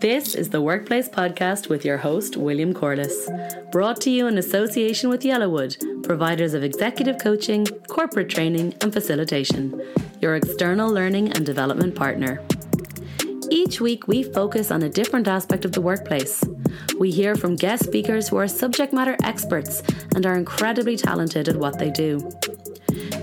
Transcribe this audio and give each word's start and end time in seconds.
This 0.00 0.34
is 0.34 0.50
the 0.50 0.60
Workplace 0.60 1.08
Podcast 1.08 1.68
with 1.68 1.84
your 1.84 1.98
host, 1.98 2.36
William 2.36 2.74
Corless, 2.74 3.70
brought 3.70 4.00
to 4.02 4.10
you 4.10 4.26
in 4.26 4.36
association 4.38 5.08
with 5.08 5.22
Yellowwood, 5.22 6.02
providers 6.02 6.52
of 6.52 6.62
executive 6.62 7.18
coaching, 7.18 7.64
corporate 7.88 8.28
training, 8.28 8.74
and 8.82 8.92
facilitation, 8.92 9.80
your 10.20 10.36
external 10.36 10.90
learning 10.92 11.32
and 11.32 11.46
development 11.46 11.94
partner. 11.94 12.42
Each 13.50 13.80
week, 13.80 14.06
we 14.08 14.22
focus 14.22 14.70
on 14.70 14.82
a 14.82 14.88
different 14.88 15.28
aspect 15.28 15.64
of 15.64 15.72
the 15.72 15.80
workplace. 15.80 16.44
We 16.98 17.10
hear 17.10 17.34
from 17.34 17.56
guest 17.56 17.84
speakers 17.84 18.28
who 18.28 18.36
are 18.36 18.48
subject 18.48 18.92
matter 18.92 19.16
experts 19.22 19.82
and 20.14 20.26
are 20.26 20.36
incredibly 20.36 20.96
talented 20.96 21.48
at 21.48 21.56
what 21.56 21.78
they 21.78 21.90
do. 21.90 22.18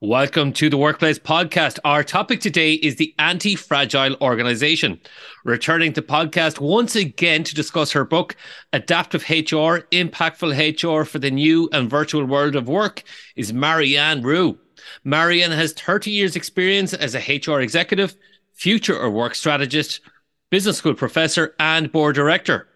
Welcome 0.00 0.52
to 0.52 0.70
the 0.70 0.76
Workplace 0.76 1.18
Podcast. 1.18 1.80
Our 1.82 2.04
topic 2.04 2.38
today 2.38 2.74
is 2.74 2.94
the 2.94 3.12
anti 3.18 3.56
fragile 3.56 4.14
organization. 4.20 5.00
Returning 5.44 5.92
to 5.94 6.02
podcast 6.02 6.60
once 6.60 6.94
again 6.94 7.42
to 7.42 7.52
discuss 7.52 7.90
her 7.90 8.04
book, 8.04 8.36
Adaptive 8.72 9.22
HR 9.22 9.82
Impactful 9.90 10.54
HR 10.54 11.04
for 11.04 11.18
the 11.18 11.32
New 11.32 11.68
and 11.72 11.90
Virtual 11.90 12.24
World 12.24 12.54
of 12.54 12.68
Work, 12.68 13.02
is 13.34 13.52
Marianne 13.52 14.22
Roux. 14.22 14.56
Marianne 15.02 15.50
has 15.50 15.72
30 15.72 16.12
years' 16.12 16.36
experience 16.36 16.94
as 16.94 17.16
a 17.16 17.18
HR 17.18 17.60
executive, 17.60 18.14
future 18.52 18.96
or 18.96 19.10
work 19.10 19.34
strategist, 19.34 20.00
business 20.48 20.76
school 20.76 20.94
professor, 20.94 21.56
and 21.58 21.90
board 21.90 22.14
director. 22.14 22.67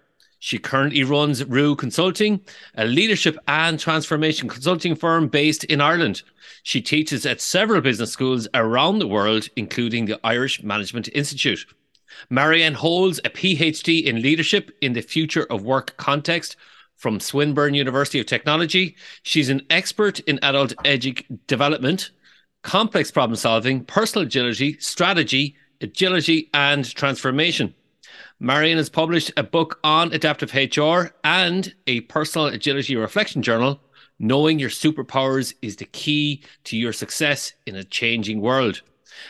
She 0.45 0.59
currently 0.59 1.05
runs 1.05 1.45
Roux 1.45 1.77
Consulting, 1.77 2.41
a 2.75 2.85
leadership 2.85 3.39
and 3.47 3.79
transformation 3.79 4.49
consulting 4.49 4.97
firm 4.97 5.29
based 5.29 5.62
in 5.62 5.81
Ireland. 5.81 6.23
She 6.65 6.83
teaches 6.83 7.25
at 7.25 7.41
several 7.41 7.81
business 7.81 8.11
schools 8.11 8.49
around 8.53 8.99
the 8.99 9.07
world, 9.07 9.47
including 9.55 10.07
the 10.07 10.19
Irish 10.25 10.61
Management 10.65 11.09
Institute. 11.15 11.65
Marianne 12.29 12.75
holds 12.75 13.21
a 13.21 13.31
PhD 13.31 14.03
in 14.03 14.21
leadership 14.21 14.73
in 14.81 14.95
the 14.95 15.01
future 15.01 15.47
of 15.49 15.62
work 15.62 15.97
context 15.97 16.56
from 16.97 17.21
Swinburne 17.21 17.75
University 17.75 18.19
of 18.19 18.27
Technology. 18.27 18.97
She's 19.23 19.49
an 19.49 19.62
expert 19.71 20.19
in 20.19 20.41
adult 20.43 20.75
edu- 20.79 21.25
development, 21.47 22.11
complex 22.62 23.12
problem 23.12 23.37
solving, 23.37 23.84
personal 23.84 24.27
agility, 24.27 24.77
strategy, 24.81 25.55
agility, 25.81 26.51
and 26.53 26.84
transformation. 26.97 27.77
Marianne 28.41 28.79
has 28.79 28.89
published 28.89 29.33
a 29.37 29.43
book 29.43 29.79
on 29.85 30.13
adaptive 30.13 30.55
HR 30.55 31.15
and 31.25 31.75
a 31.87 32.01
personal 32.03 32.47
agility 32.47 32.97
reflection 32.97 33.43
journal 33.43 33.81
Knowing 34.23 34.61
your 34.61 34.71
superpowers 34.71 35.53
is 35.63 35.77
the 35.77 35.85
key 35.87 36.45
to 36.63 36.77
your 36.77 36.93
success 36.93 37.55
in 37.67 37.75
a 37.75 37.83
changing 37.83 38.41
world. 38.41 38.81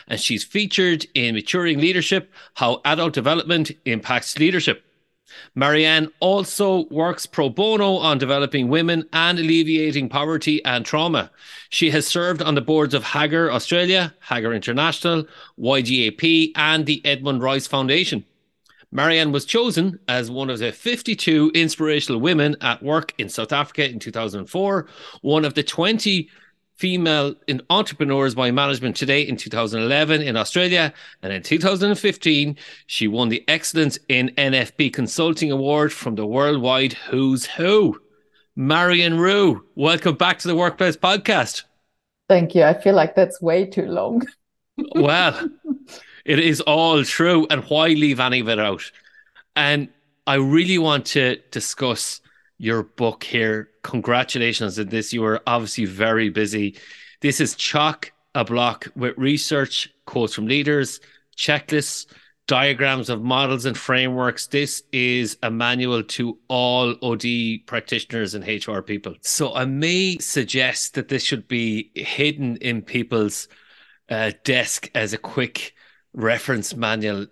And 0.07 0.19
she's 0.19 0.43
featured 0.43 1.07
in 1.15 1.33
Maturing 1.33 1.79
Leadership 1.79 2.31
How 2.53 2.79
Adult 2.85 3.13
Development 3.13 3.71
Impacts 3.85 4.37
Leadership. 4.37 4.85
Marianne 5.55 6.09
also 6.19 6.85
works 6.89 7.25
pro 7.25 7.49
bono 7.49 7.95
on 7.95 8.19
developing 8.19 8.67
women 8.67 9.03
and 9.11 9.39
alleviating 9.39 10.09
poverty 10.09 10.63
and 10.63 10.85
trauma. 10.85 11.31
She 11.69 11.89
has 11.89 12.05
served 12.05 12.43
on 12.43 12.53
the 12.53 12.61
boards 12.61 12.93
of 12.93 13.03
Hagar 13.03 13.51
Australia, 13.51 14.13
Hagar 14.29 14.53
International, 14.53 15.25
YGAP, 15.57 16.51
and 16.55 16.85
the 16.85 17.03
Edmund 17.03 17.41
Rice 17.41 17.65
Foundation. 17.65 18.25
Marianne 18.93 19.31
was 19.31 19.43
chosen 19.43 19.99
as 20.07 20.29
one 20.29 20.51
of 20.51 20.59
the 20.59 20.71
52 20.71 21.51
inspirational 21.55 22.21
women 22.21 22.55
at 22.61 22.83
work 22.83 23.11
in 23.17 23.27
South 23.27 23.51
Africa 23.51 23.89
in 23.89 23.97
2004, 23.97 24.87
one 25.21 25.45
of 25.45 25.55
the 25.55 25.63
20 25.63 26.29
female 26.75 27.33
entrepreneurs 27.71 28.35
by 28.35 28.51
management 28.51 28.95
today 28.95 29.23
in 29.23 29.35
2011 29.35 30.21
in 30.21 30.37
Australia. 30.37 30.93
And 31.23 31.33
in 31.33 31.41
2015, 31.41 32.55
she 32.85 33.07
won 33.07 33.29
the 33.29 33.43
Excellence 33.47 33.97
in 34.09 34.29
NFP 34.37 34.93
Consulting 34.93 35.51
Award 35.51 35.91
from 35.91 36.13
the 36.13 36.27
Worldwide 36.27 36.93
Who's 36.93 37.47
Who. 37.47 37.99
Marianne 38.55 39.17
Roux, 39.17 39.65
welcome 39.73 40.17
back 40.17 40.37
to 40.39 40.47
the 40.47 40.55
Workplace 40.55 40.97
Podcast. 40.97 41.63
Thank 42.29 42.53
you. 42.53 42.61
I 42.61 42.79
feel 42.79 42.93
like 42.93 43.15
that's 43.15 43.41
way 43.41 43.65
too 43.65 43.87
long. 43.87 44.21
well, 44.95 45.49
it 46.25 46.39
is 46.39 46.61
all 46.61 47.03
true. 47.03 47.47
And 47.49 47.63
why 47.65 47.89
leave 47.89 48.19
any 48.19 48.39
of 48.39 48.49
it 48.49 48.59
out? 48.59 48.91
And 49.55 49.89
I 50.25 50.35
really 50.35 50.77
want 50.77 51.05
to 51.07 51.37
discuss 51.51 52.21
your 52.57 52.83
book 52.83 53.23
here. 53.23 53.69
Congratulations 53.83 54.79
on 54.79 54.87
this. 54.87 55.11
You 55.11 55.25
are 55.25 55.41
obviously 55.45 55.85
very 55.85 56.29
busy. 56.29 56.77
This 57.21 57.41
is 57.41 57.55
chock 57.55 58.11
a 58.35 58.43
block 58.43 58.87
with 58.95 59.17
research, 59.17 59.89
quotes 60.05 60.33
from 60.33 60.47
leaders, 60.47 60.99
checklists, 61.37 62.07
diagrams 62.47 63.09
of 63.09 63.21
models 63.21 63.65
and 63.65 63.77
frameworks. 63.77 64.47
This 64.47 64.83
is 64.91 65.37
a 65.43 65.51
manual 65.51 66.03
to 66.03 66.37
all 66.47 66.95
OD 67.01 67.25
practitioners 67.65 68.33
and 68.33 68.45
HR 68.45 68.81
people. 68.81 69.15
So 69.21 69.55
I 69.55 69.65
may 69.65 70.17
suggest 70.17 70.95
that 70.95 71.07
this 71.07 71.23
should 71.23 71.47
be 71.47 71.91
hidden 71.95 72.57
in 72.57 72.81
people's 72.81 73.47
uh, 74.09 74.31
desk 74.43 74.89
as 74.95 75.13
a 75.13 75.17
quick 75.17 75.72
reference 76.13 76.75
manual. 76.75 77.27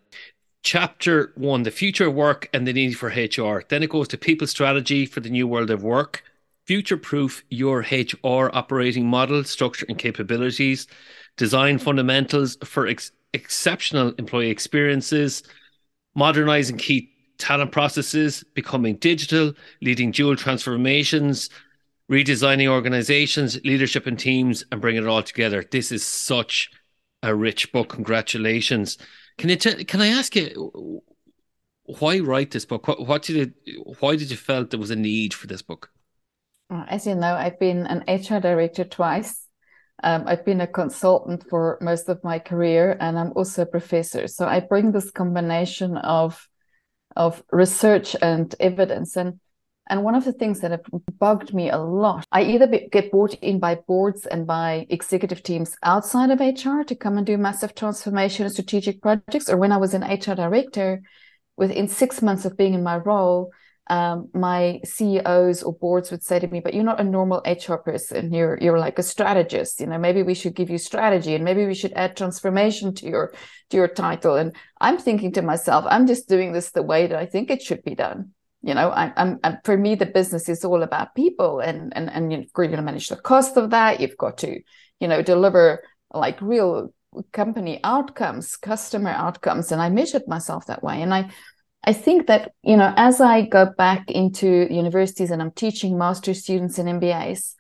Chapter 0.63 1.31
one, 1.35 1.63
the 1.63 1.71
future 1.71 2.07
of 2.07 2.13
work 2.13 2.49
and 2.53 2.67
the 2.67 2.73
need 2.73 2.93
for 2.93 3.07
HR. 3.07 3.63
Then 3.67 3.83
it 3.83 3.89
goes 3.89 4.07
to 4.09 4.17
people 4.17 4.47
strategy 4.47 5.05
for 5.05 5.19
the 5.19 5.29
new 5.29 5.47
world 5.47 5.71
of 5.71 5.83
work, 5.83 6.23
future 6.65 6.97
proof 6.97 7.43
your 7.49 7.79
HR 7.91 8.49
operating 8.53 9.07
model, 9.07 9.43
structure, 9.43 9.85
and 9.89 9.97
capabilities, 9.97 10.87
design 11.37 11.79
fundamentals 11.79 12.57
for 12.63 12.87
ex- 12.87 13.11
exceptional 13.33 14.13
employee 14.19 14.49
experiences, 14.49 15.43
modernizing 16.15 16.77
key 16.77 17.09
talent 17.37 17.71
processes, 17.71 18.43
becoming 18.53 18.95
digital, 18.97 19.53
leading 19.81 20.11
dual 20.11 20.35
transformations, 20.35 21.49
redesigning 22.09 22.67
organizations, 22.67 23.59
leadership 23.63 24.05
and 24.05 24.19
teams, 24.19 24.63
and 24.71 24.79
bringing 24.81 25.03
it 25.03 25.07
all 25.07 25.23
together. 25.23 25.65
This 25.71 25.91
is 25.91 26.05
such 26.05 26.69
a 27.23 27.35
rich 27.35 27.71
book. 27.71 27.89
Congratulations. 27.89 28.97
Can 29.37 29.49
you 29.49 29.55
t- 29.55 29.83
can 29.85 30.01
I 30.01 30.07
ask 30.07 30.35
you 30.35 31.01
why 31.99 32.19
write 32.19 32.51
this 32.51 32.65
book? 32.65 32.87
What, 32.87 33.05
what 33.05 33.23
did 33.23 33.53
it, 33.65 33.75
why 33.99 34.15
did 34.15 34.31
you 34.31 34.37
felt 34.37 34.69
there 34.69 34.79
was 34.79 34.91
a 34.91 34.95
need 34.95 35.33
for 35.33 35.47
this 35.47 35.61
book? 35.61 35.91
Uh, 36.69 36.85
as 36.87 37.05
you 37.05 37.15
know, 37.15 37.33
I've 37.33 37.59
been 37.59 37.85
an 37.85 38.03
HR 38.07 38.39
director 38.39 38.83
twice. 38.83 39.45
Um, 40.03 40.23
I've 40.25 40.45
been 40.45 40.61
a 40.61 40.67
consultant 40.67 41.45
for 41.49 41.77
most 41.81 42.09
of 42.09 42.23
my 42.23 42.39
career, 42.39 42.97
and 42.99 43.19
I'm 43.19 43.33
also 43.35 43.63
a 43.63 43.67
professor. 43.67 44.27
So 44.27 44.47
I 44.47 44.59
bring 44.59 44.91
this 44.91 45.11
combination 45.11 45.97
of 45.97 46.47
of 47.15 47.43
research 47.51 48.15
and 48.21 48.55
evidence. 48.59 49.17
And 49.17 49.39
and 49.89 50.03
one 50.03 50.15
of 50.15 50.23
the 50.23 50.33
things 50.33 50.59
that 50.61 50.71
have 50.71 50.85
bugged 51.19 51.53
me 51.53 51.69
a 51.69 51.77
lot, 51.77 52.25
I 52.31 52.43
either 52.43 52.67
get 52.67 53.11
brought 53.11 53.33
in 53.35 53.59
by 53.59 53.75
boards 53.75 54.25
and 54.25 54.45
by 54.47 54.85
executive 54.89 55.43
teams 55.43 55.75
outside 55.83 56.31
of 56.31 56.39
HR 56.39 56.83
to 56.83 56.95
come 56.95 57.17
and 57.17 57.25
do 57.25 57.37
massive 57.37 57.75
transformation 57.75 58.45
and 58.45 58.53
strategic 58.53 59.01
projects, 59.01 59.49
or 59.49 59.57
when 59.57 59.71
I 59.71 59.77
was 59.77 59.93
an 59.93 60.03
HR 60.03 60.35
director, 60.35 61.01
within 61.57 61.87
six 61.87 62.21
months 62.21 62.45
of 62.45 62.57
being 62.57 62.73
in 62.73 62.83
my 62.83 62.97
role, 62.97 63.51
um, 63.89 64.29
my 64.33 64.79
CEOs 64.85 65.63
or 65.63 65.73
boards 65.73 66.11
would 66.11 66.23
say 66.23 66.39
to 66.39 66.47
me, 66.47 66.61
"But 66.61 66.73
you're 66.73 66.83
not 66.83 67.01
a 67.01 67.03
normal 67.03 67.41
HR 67.45 67.75
person. 67.75 68.31
You're 68.31 68.57
you're 68.61 68.79
like 68.79 68.97
a 68.99 69.03
strategist. 69.03 69.81
You 69.81 69.87
know, 69.87 69.97
maybe 69.97 70.23
we 70.23 70.35
should 70.35 70.55
give 70.55 70.69
you 70.69 70.77
strategy, 70.77 71.35
and 71.35 71.43
maybe 71.43 71.65
we 71.65 71.73
should 71.73 71.93
add 71.93 72.15
transformation 72.15 72.93
to 72.95 73.05
your 73.09 73.33
to 73.71 73.77
your 73.77 73.89
title." 73.89 74.35
And 74.35 74.55
I'm 74.79 74.97
thinking 74.97 75.33
to 75.33 75.41
myself, 75.41 75.85
"I'm 75.89 76.07
just 76.07 76.29
doing 76.29 76.53
this 76.53 76.71
the 76.71 76.83
way 76.83 77.07
that 77.07 77.19
I 77.19 77.25
think 77.25 77.49
it 77.49 77.61
should 77.61 77.83
be 77.83 77.95
done." 77.95 78.31
You 78.61 78.73
know 78.73 78.89
I, 78.89 79.11
I'm, 79.15 79.39
I'm, 79.43 79.57
for 79.63 79.77
me 79.77 79.95
the 79.95 80.05
business 80.05 80.49
is 80.49 80.63
all 80.63 80.83
about 80.83 81.15
people 81.15 81.59
and 81.59 81.91
and 81.95 82.09
and 82.09 82.31
you're 82.31 82.43
going 82.53 82.71
to 82.71 82.81
manage 82.81 83.09
the 83.09 83.15
cost 83.15 83.57
of 83.57 83.71
that. 83.71 83.99
You've 83.99 84.17
got 84.17 84.37
to 84.39 84.59
you 84.99 85.07
know 85.07 85.21
deliver 85.21 85.83
like 86.13 86.41
real 86.41 86.93
company 87.33 87.79
outcomes 87.83 88.55
customer 88.55 89.11
outcomes. 89.11 89.71
And 89.71 89.81
i 89.81 89.89
measured 89.89 90.27
myself 90.27 90.67
that 90.67 90.83
way. 90.83 91.01
And 91.01 91.13
i 91.13 91.29
i 91.83 91.93
think 91.93 92.27
that 92.27 92.51
you 92.63 92.77
know 92.77 92.93
as 92.95 93.19
i 93.19 93.41
go 93.41 93.65
back 93.77 94.09
into 94.11 94.67
universities 94.71 95.31
and 95.31 95.41
i'm 95.41 95.51
teaching 95.51 95.97
master 95.97 96.33
students 96.33 96.77
and 96.77 97.01
mbas 97.01 97.55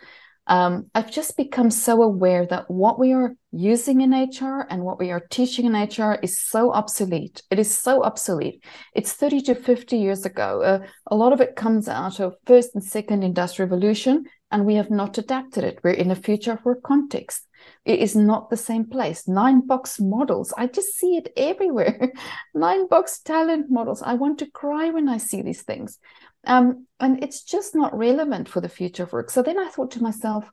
um, 0.47 0.89
I've 0.95 1.11
just 1.11 1.37
become 1.37 1.69
so 1.69 2.01
aware 2.01 2.45
that 2.47 2.69
what 2.69 2.99
we 2.99 3.13
are 3.13 3.35
using 3.51 4.01
in 4.01 4.11
HR 4.11 4.65
and 4.69 4.83
what 4.83 4.99
we 4.99 5.11
are 5.11 5.19
teaching 5.29 5.65
in 5.65 5.73
HR 5.73 6.17
is 6.23 6.39
so 6.39 6.73
obsolete. 6.73 7.43
It 7.51 7.59
is 7.59 7.77
so 7.77 8.03
obsolete. 8.03 8.63
It's 8.95 9.13
30 9.13 9.41
to 9.41 9.55
50 9.55 9.97
years 9.97 10.25
ago. 10.25 10.61
Uh, 10.61 10.87
a 11.07 11.15
lot 11.15 11.31
of 11.31 11.41
it 11.41 11.55
comes 11.55 11.87
out 11.87 12.19
of 12.19 12.35
first 12.45 12.71
and 12.73 12.83
second 12.83 13.23
industrial 13.23 13.69
revolution, 13.69 14.25
and 14.49 14.65
we 14.65 14.75
have 14.75 14.89
not 14.89 15.17
adapted 15.17 15.63
it. 15.63 15.79
We're 15.83 15.91
in 15.91 16.11
a 16.11 16.15
future 16.15 16.53
of 16.53 16.65
work 16.65 16.81
context. 16.83 17.47
It 17.85 17.99
is 17.99 18.15
not 18.15 18.49
the 18.49 18.57
same 18.57 18.85
place. 18.85 19.27
Nine 19.27 19.65
box 19.65 19.99
models. 19.99 20.53
I 20.57 20.67
just 20.67 20.95
see 20.95 21.17
it 21.17 21.31
everywhere. 21.37 22.11
Nine 22.55 22.87
box 22.87 23.19
talent 23.19 23.69
models. 23.69 24.01
I 24.01 24.15
want 24.15 24.39
to 24.39 24.49
cry 24.49 24.89
when 24.89 25.07
I 25.07 25.17
see 25.17 25.41
these 25.43 25.61
things. 25.61 25.99
Um, 26.45 26.87
and 26.99 27.23
it's 27.23 27.43
just 27.43 27.75
not 27.75 27.97
relevant 27.97 28.49
for 28.49 28.61
the 28.61 28.69
future 28.69 29.03
of 29.03 29.13
work. 29.13 29.29
So 29.29 29.43
then 29.43 29.59
I 29.59 29.67
thought 29.67 29.91
to 29.91 30.03
myself, 30.03 30.49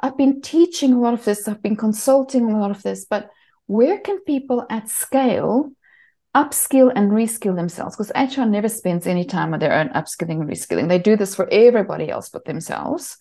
I've 0.00 0.16
been 0.16 0.40
teaching 0.40 0.92
a 0.92 1.00
lot 1.00 1.14
of 1.14 1.24
this, 1.24 1.48
I've 1.48 1.62
been 1.62 1.76
consulting 1.76 2.50
a 2.50 2.58
lot 2.58 2.70
of 2.70 2.82
this, 2.82 3.04
but 3.04 3.30
where 3.66 3.98
can 3.98 4.20
people 4.20 4.66
at 4.70 4.88
scale 4.88 5.72
upskill 6.34 6.92
and 6.94 7.10
reskill 7.10 7.56
themselves? 7.56 7.96
Because 7.96 8.12
HR 8.36 8.44
never 8.44 8.68
spends 8.68 9.06
any 9.06 9.24
time 9.24 9.54
on 9.54 9.60
their 9.60 9.72
own 9.72 9.88
upskilling 9.90 10.40
and 10.40 10.48
reskilling. 10.48 10.88
They 10.88 10.98
do 10.98 11.16
this 11.16 11.34
for 11.34 11.48
everybody 11.50 12.10
else 12.10 12.28
but 12.28 12.44
themselves 12.44 13.18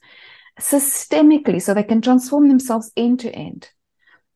systemically 0.59 1.61
so 1.61 1.73
they 1.73 1.83
can 1.83 2.01
transform 2.01 2.47
themselves 2.47 2.91
end 2.95 3.21
to 3.21 3.31
end. 3.31 3.69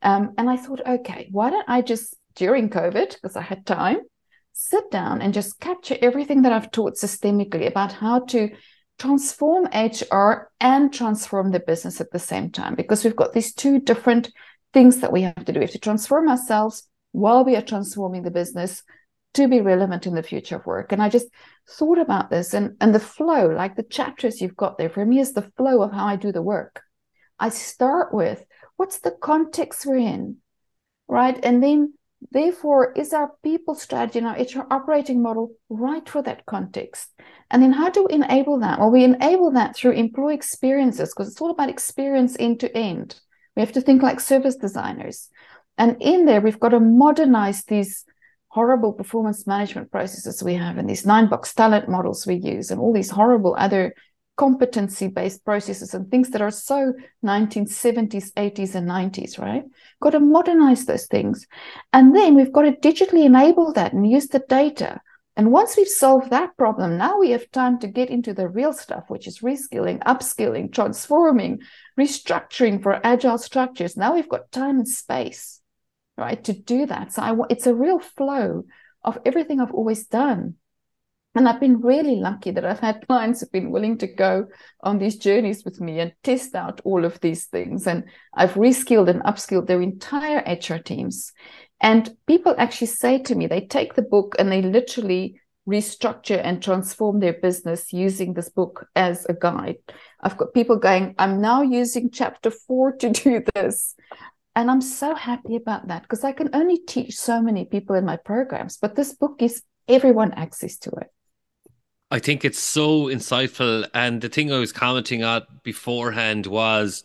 Um, 0.02 0.34
and 0.38 0.50
I 0.50 0.58
thought, 0.58 0.82
okay, 0.86 1.28
why 1.32 1.50
don't 1.50 1.70
I 1.70 1.82
just 1.82 2.16
during 2.36 2.70
COVID, 2.70 3.16
because 3.16 3.36
I 3.36 3.42
had 3.42 3.66
time, 3.66 4.00
sit 4.62 4.92
down 4.92 5.22
and 5.22 5.34
just 5.34 5.60
capture 5.62 5.96
everything 6.02 6.42
that 6.42 6.52
I've 6.52 6.70
taught 6.70 6.96
systemically 6.96 7.66
about 7.66 7.94
how 7.94 8.20
to 8.26 8.50
transform 8.98 9.68
HR 9.68 10.52
and 10.60 10.94
transform 10.94 11.52
the 11.52 11.62
business 11.62 12.02
at 12.02 12.12
the 12.12 12.20
same 12.20 12.52
time 12.52 12.76
because 12.76 13.06
we've 13.06 13.16
got 13.16 13.32
these 13.32 13.54
two 13.54 13.80
different 13.80 14.30
things 14.74 15.00
that 15.00 15.14
we 15.14 15.22
have 15.22 15.46
to 15.46 15.54
do. 15.54 15.60
We 15.60 15.64
have 15.64 15.72
to 15.72 15.80
transform 15.80 16.28
ourselves 16.28 16.84
while 17.14 17.46
we 17.46 17.56
are 17.56 17.62
transforming 17.62 18.24
the 18.24 18.32
business 18.32 18.84
to 19.36 19.48
be 19.48 19.62
relevant 19.62 20.06
in 20.06 20.14
the 20.14 20.24
future 20.24 20.58
of 20.58 20.66
work. 20.66 20.92
And 20.92 21.02
I 21.02 21.08
just 21.08 21.28
thought 21.70 21.98
about 21.98 22.30
this 22.30 22.54
and, 22.54 22.76
and 22.82 22.94
the 22.94 23.00
flow, 23.00 23.48
like 23.48 23.78
the 23.78 23.84
chapters 23.84 24.42
you've 24.42 24.58
got 24.58 24.78
there, 24.78 24.90
for 24.90 25.06
me 25.06 25.20
is 25.20 25.32
the 25.32 25.50
flow 25.56 25.82
of 25.84 25.94
how 25.94 26.06
I 26.06 26.18
do 26.18 26.34
the 26.34 26.42
work. 26.42 26.82
I 27.40 27.48
start 27.48 28.14
with 28.14 28.44
what's 28.76 29.00
the 29.00 29.12
context 29.12 29.86
we're 29.86 29.96
in, 29.96 30.38
right? 31.08 31.40
And 31.42 31.64
then 31.64 31.94
Therefore, 32.32 32.92
is 32.94 33.14
our 33.14 33.32
people 33.44 33.76
strategy 33.76 34.20
and 34.20 34.28
our 34.28 34.36
HR 34.36 34.68
operating 34.70 35.22
model 35.22 35.52
right 35.70 36.08
for 36.08 36.22
that 36.24 36.46
context? 36.46 37.10
And 37.50 37.64
then 37.64 37.72
how 37.72 37.90
do 37.90 38.06
we 38.06 38.16
enable 38.16 38.60
that? 38.60 38.80
Well, 38.80 38.92
we 38.92 39.04
enable 39.04 39.52
that 39.52 39.76
through 39.76 39.92
employee 39.92 40.36
experiences 40.36 41.14
because 41.14 41.32
it's 41.32 41.42
all 41.42 41.52
about 41.52 41.70
experience 41.70 42.36
end 42.40 42.60
to 42.60 42.78
end. 42.78 43.20
We 43.56 43.62
have 43.62 43.72
to 43.74 43.82
think 43.82 44.04
like 44.04 44.20
service 44.20 44.56
designers. 44.56 45.30
And 45.78 45.98
in 46.02 46.26
there, 46.26 46.42
we've 46.42 46.60
got 46.60 46.70
to 46.70 46.80
modernize 46.80 47.64
these 47.64 48.06
horrible 48.50 48.94
performance 48.94 49.48
management 49.48 49.92
processes 49.92 50.44
we 50.44 50.56
have 50.56 50.78
and 50.78 50.90
these 50.90 51.06
nine 51.06 51.30
box 51.30 51.54
talent 51.54 51.88
models 51.88 52.26
we 52.26 52.36
use 52.36 52.72
and 52.72 52.82
all 52.82 52.92
these 52.92 53.12
horrible 53.12 53.56
other 53.58 53.94
competency 54.40 55.10
based 55.10 55.44
processes 55.44 55.94
and 55.94 56.10
things 56.10 56.30
that 56.30 56.42
are 56.42 56.50
so 56.50 56.94
1970s, 57.26 58.32
80s, 58.36 58.74
and 58.74 58.88
90s, 58.88 59.38
right? 59.38 59.66
Got 60.02 60.12
to 60.12 60.22
modernize 60.22 60.86
those 60.86 61.08
things. 61.08 61.46
And 61.92 62.16
then 62.16 62.36
we've 62.36 62.54
got 62.54 62.62
to 62.62 62.72
digitally 62.72 63.26
enable 63.26 63.74
that 63.74 63.92
and 63.92 64.10
use 64.10 64.30
the 64.30 64.40
data. 64.40 65.02
And 65.36 65.52
once 65.52 65.76
we've 65.76 65.90
solved 65.90 66.30
that 66.30 66.56
problem, 66.56 66.98
now 66.98 67.20
we 67.20 67.32
have 67.32 67.52
time 67.52 67.80
to 67.80 67.88
get 67.88 68.10
into 68.10 68.34
the 68.34 68.48
real 68.48 68.72
stuff, 68.72 69.10
which 69.10 69.28
is 69.28 69.40
reskilling, 69.40 70.02
upskilling, 70.04 70.72
transforming, 70.72 71.60
restructuring 72.00 72.82
for 72.82 73.06
agile 73.06 73.38
structures. 73.38 73.98
Now 73.98 74.16
we've 74.16 74.30
got 74.30 74.54
time 74.54 74.78
and 74.80 74.88
space, 74.88 75.60
right, 76.18 76.42
to 76.46 76.54
do 76.54 76.86
that. 76.86 77.12
So 77.12 77.22
I, 77.22 77.36
it's 77.50 77.68
a 77.68 77.76
real 77.76 78.00
flow 78.00 78.64
of 79.04 79.18
everything 79.26 79.60
I've 79.60 79.74
always 79.74 80.08
done. 80.08 80.56
And 81.36 81.48
I've 81.48 81.60
been 81.60 81.82
really 81.82 82.16
lucky 82.16 82.52
that 82.52 82.66
I've 82.66 82.80
had 82.80 83.06
clients 83.08 83.40
who've 83.40 83.52
been 83.52 83.72
willing 83.72 83.98
to 84.00 84.08
go 84.08 84.48
on 84.82 84.98
these 84.98 85.18
journeys 85.18 85.64
with 85.64 85.80
me 85.80 86.00
and 86.00 86.14
test 86.24 86.56
out 86.56 86.82
all 86.84 87.06
of 87.06 87.20
these 87.20 87.46
things. 87.46 87.88
And 87.88 88.06
I've 88.34 88.54
reskilled 88.54 89.10
and 89.10 89.22
upskilled 89.24 89.68
their 89.68 89.82
entire 89.82 90.40
HR 90.40 90.80
teams. 90.80 91.32
And 91.82 92.10
people 92.28 92.56
actually 92.58 92.88
say 92.88 93.20
to 93.20 93.36
me, 93.36 93.48
they 93.48 93.62
take 93.62 93.94
the 93.94 94.02
book 94.02 94.36
and 94.38 94.52
they 94.52 94.62
literally 94.62 95.40
restructure 95.68 96.42
and 96.44 96.64
transform 96.64 97.20
their 97.20 97.34
business 97.34 97.94
using 97.94 98.34
this 98.34 98.50
book 98.50 98.88
as 98.96 99.26
a 99.26 99.34
guide. 99.34 99.78
I've 100.20 100.38
got 100.38 100.54
people 100.54 100.78
going, 100.78 101.14
I'm 101.20 101.42
now 101.42 101.62
using 101.62 102.10
chapter 102.10 102.50
four 102.50 102.94
to 102.98 103.10
do 103.12 103.44
this. 103.54 103.96
And 104.56 104.70
I'm 104.70 104.82
so 104.82 105.14
happy 105.16 105.56
about 105.56 105.88
that 105.88 106.02
because 106.02 106.24
I 106.24 106.32
can 106.32 106.50
only 106.54 106.80
teach 106.80 107.16
so 107.16 107.42
many 107.42 107.66
people 107.66 107.96
in 107.96 108.04
my 108.04 108.18
programs, 108.18 108.78
but 108.78 108.96
this 108.96 109.14
book 109.14 109.38
gives 109.38 109.62
everyone 109.88 110.34
access 110.34 110.78
to 110.80 110.90
it. 110.90 111.08
I 112.12 112.20
think 112.20 112.44
it's 112.44 112.60
so 112.60 113.06
insightful. 113.06 113.88
And 113.94 114.22
the 114.22 114.30
thing 114.30 114.52
I 114.52 114.58
was 114.60 114.72
commenting 114.72 115.24
on 115.24 115.44
beforehand 115.64 116.48
was 116.48 117.04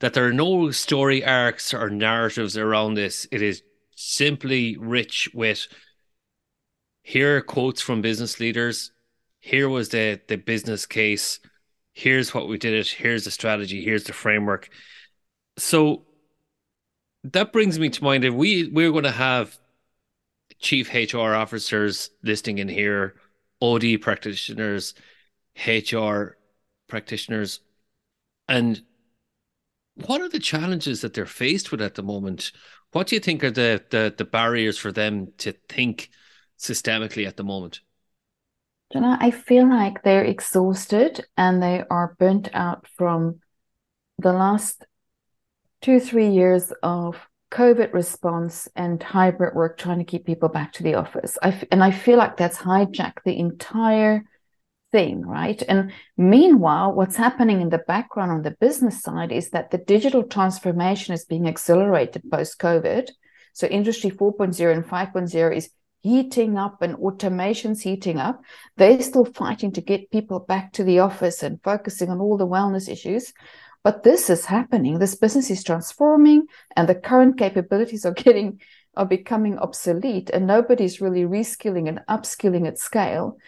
that 0.00 0.14
there 0.14 0.26
are 0.26 0.32
no 0.32 0.70
story 0.70 1.24
arcs 1.24 1.74
or 1.74 1.90
narratives 1.90 2.56
around 2.56 2.94
this. 2.94 3.26
It 3.32 3.42
is 3.42 3.62
simply 3.96 4.76
rich 4.76 5.28
with 5.34 5.66
here 7.02 7.36
are 7.36 7.40
quotes 7.42 7.82
from 7.82 8.00
business 8.00 8.40
leaders. 8.40 8.90
Here 9.40 9.68
was 9.68 9.90
the 9.90 10.20
the 10.26 10.36
business 10.36 10.86
case. 10.86 11.38
Here's 11.92 12.32
what 12.32 12.48
we 12.48 12.58
did 12.58 12.74
it. 12.74 12.88
Here's 12.88 13.24
the 13.24 13.30
strategy. 13.30 13.84
Here's 13.84 14.04
the 14.04 14.12
framework. 14.12 14.70
So 15.58 16.06
that 17.24 17.52
brings 17.52 17.78
me 17.78 17.90
to 17.90 18.04
mind 18.04 18.24
that 18.24 18.32
we 18.32 18.68
we're 18.68 18.90
going 18.90 19.04
to 19.04 19.10
have 19.10 19.58
chief 20.60 20.92
HR 20.94 21.34
officers 21.34 22.10
listing 22.22 22.58
in 22.58 22.68
here 22.68 23.16
OD 23.60 24.00
practitioners, 24.00 24.94
HR 25.66 26.36
practitioners, 26.88 27.60
and 28.48 28.82
what 30.06 30.20
are 30.20 30.28
the 30.28 30.40
challenges 30.40 31.00
that 31.00 31.14
they're 31.14 31.26
faced 31.26 31.70
with 31.70 31.80
at 31.80 31.94
the 31.94 32.02
moment? 32.02 32.52
What 32.92 33.06
do 33.06 33.16
you 33.16 33.20
think 33.20 33.44
are 33.44 33.50
the 33.50 33.82
the, 33.90 34.14
the 34.16 34.24
barriers 34.24 34.78
for 34.78 34.92
them 34.92 35.32
to 35.38 35.52
think 35.68 36.10
systemically 36.58 37.26
at 37.26 37.36
the 37.36 37.44
moment? 37.44 37.80
Know, 38.94 39.16
I 39.18 39.32
feel 39.32 39.68
like 39.68 40.02
they're 40.02 40.24
exhausted 40.24 41.26
and 41.36 41.60
they 41.60 41.82
are 41.90 42.14
burnt 42.18 42.48
out 42.52 42.86
from 42.96 43.40
the 44.18 44.32
last 44.32 44.84
two, 45.82 45.98
three 45.98 46.28
years 46.28 46.72
of 46.82 47.16
COVID 47.54 47.92
response 47.92 48.68
and 48.74 49.00
hybrid 49.00 49.54
work, 49.54 49.78
trying 49.78 49.98
to 49.98 50.04
keep 50.04 50.26
people 50.26 50.48
back 50.48 50.72
to 50.72 50.82
the 50.82 50.94
office. 50.94 51.38
I 51.40 51.48
f- 51.48 51.64
and 51.70 51.84
I 51.84 51.92
feel 51.92 52.18
like 52.18 52.36
that's 52.36 52.58
hijacked 52.58 53.22
the 53.24 53.38
entire 53.38 54.24
thing, 54.90 55.22
right? 55.24 55.62
And 55.68 55.92
meanwhile, 56.16 56.92
what's 56.92 57.16
happening 57.16 57.60
in 57.60 57.68
the 57.68 57.78
background 57.86 58.32
on 58.32 58.42
the 58.42 58.56
business 58.60 59.00
side 59.02 59.30
is 59.30 59.50
that 59.50 59.70
the 59.70 59.78
digital 59.78 60.24
transformation 60.24 61.14
is 61.14 61.24
being 61.24 61.46
accelerated 61.46 62.22
post 62.28 62.58
COVID. 62.58 63.10
So, 63.52 63.68
Industry 63.68 64.10
4.0 64.10 64.74
and 64.74 64.84
5.0 64.84 65.56
is 65.56 65.70
heating 66.00 66.58
up 66.58 66.82
and 66.82 66.96
automation's 66.96 67.82
heating 67.82 68.18
up. 68.18 68.42
They're 68.76 69.00
still 69.00 69.24
fighting 69.24 69.72
to 69.72 69.80
get 69.80 70.10
people 70.10 70.40
back 70.40 70.72
to 70.72 70.84
the 70.84 70.98
office 70.98 71.42
and 71.42 71.62
focusing 71.62 72.10
on 72.10 72.20
all 72.20 72.36
the 72.36 72.46
wellness 72.46 72.88
issues. 72.90 73.32
But 73.84 74.02
this 74.02 74.30
is 74.30 74.46
happening. 74.46 74.98
This 74.98 75.14
business 75.14 75.50
is 75.50 75.62
transforming, 75.62 76.46
and 76.76 76.88
the 76.88 76.94
current 76.94 77.38
capabilities 77.38 78.04
are 78.04 78.12
getting 78.12 78.60
are 78.96 79.06
becoming 79.06 79.58
obsolete, 79.58 80.30
and 80.30 80.46
nobody's 80.46 81.00
really 81.00 81.24
reskilling 81.24 81.88
and 81.88 82.00
upskilling 82.08 82.66
at 82.66 82.78
scale. 82.78 83.38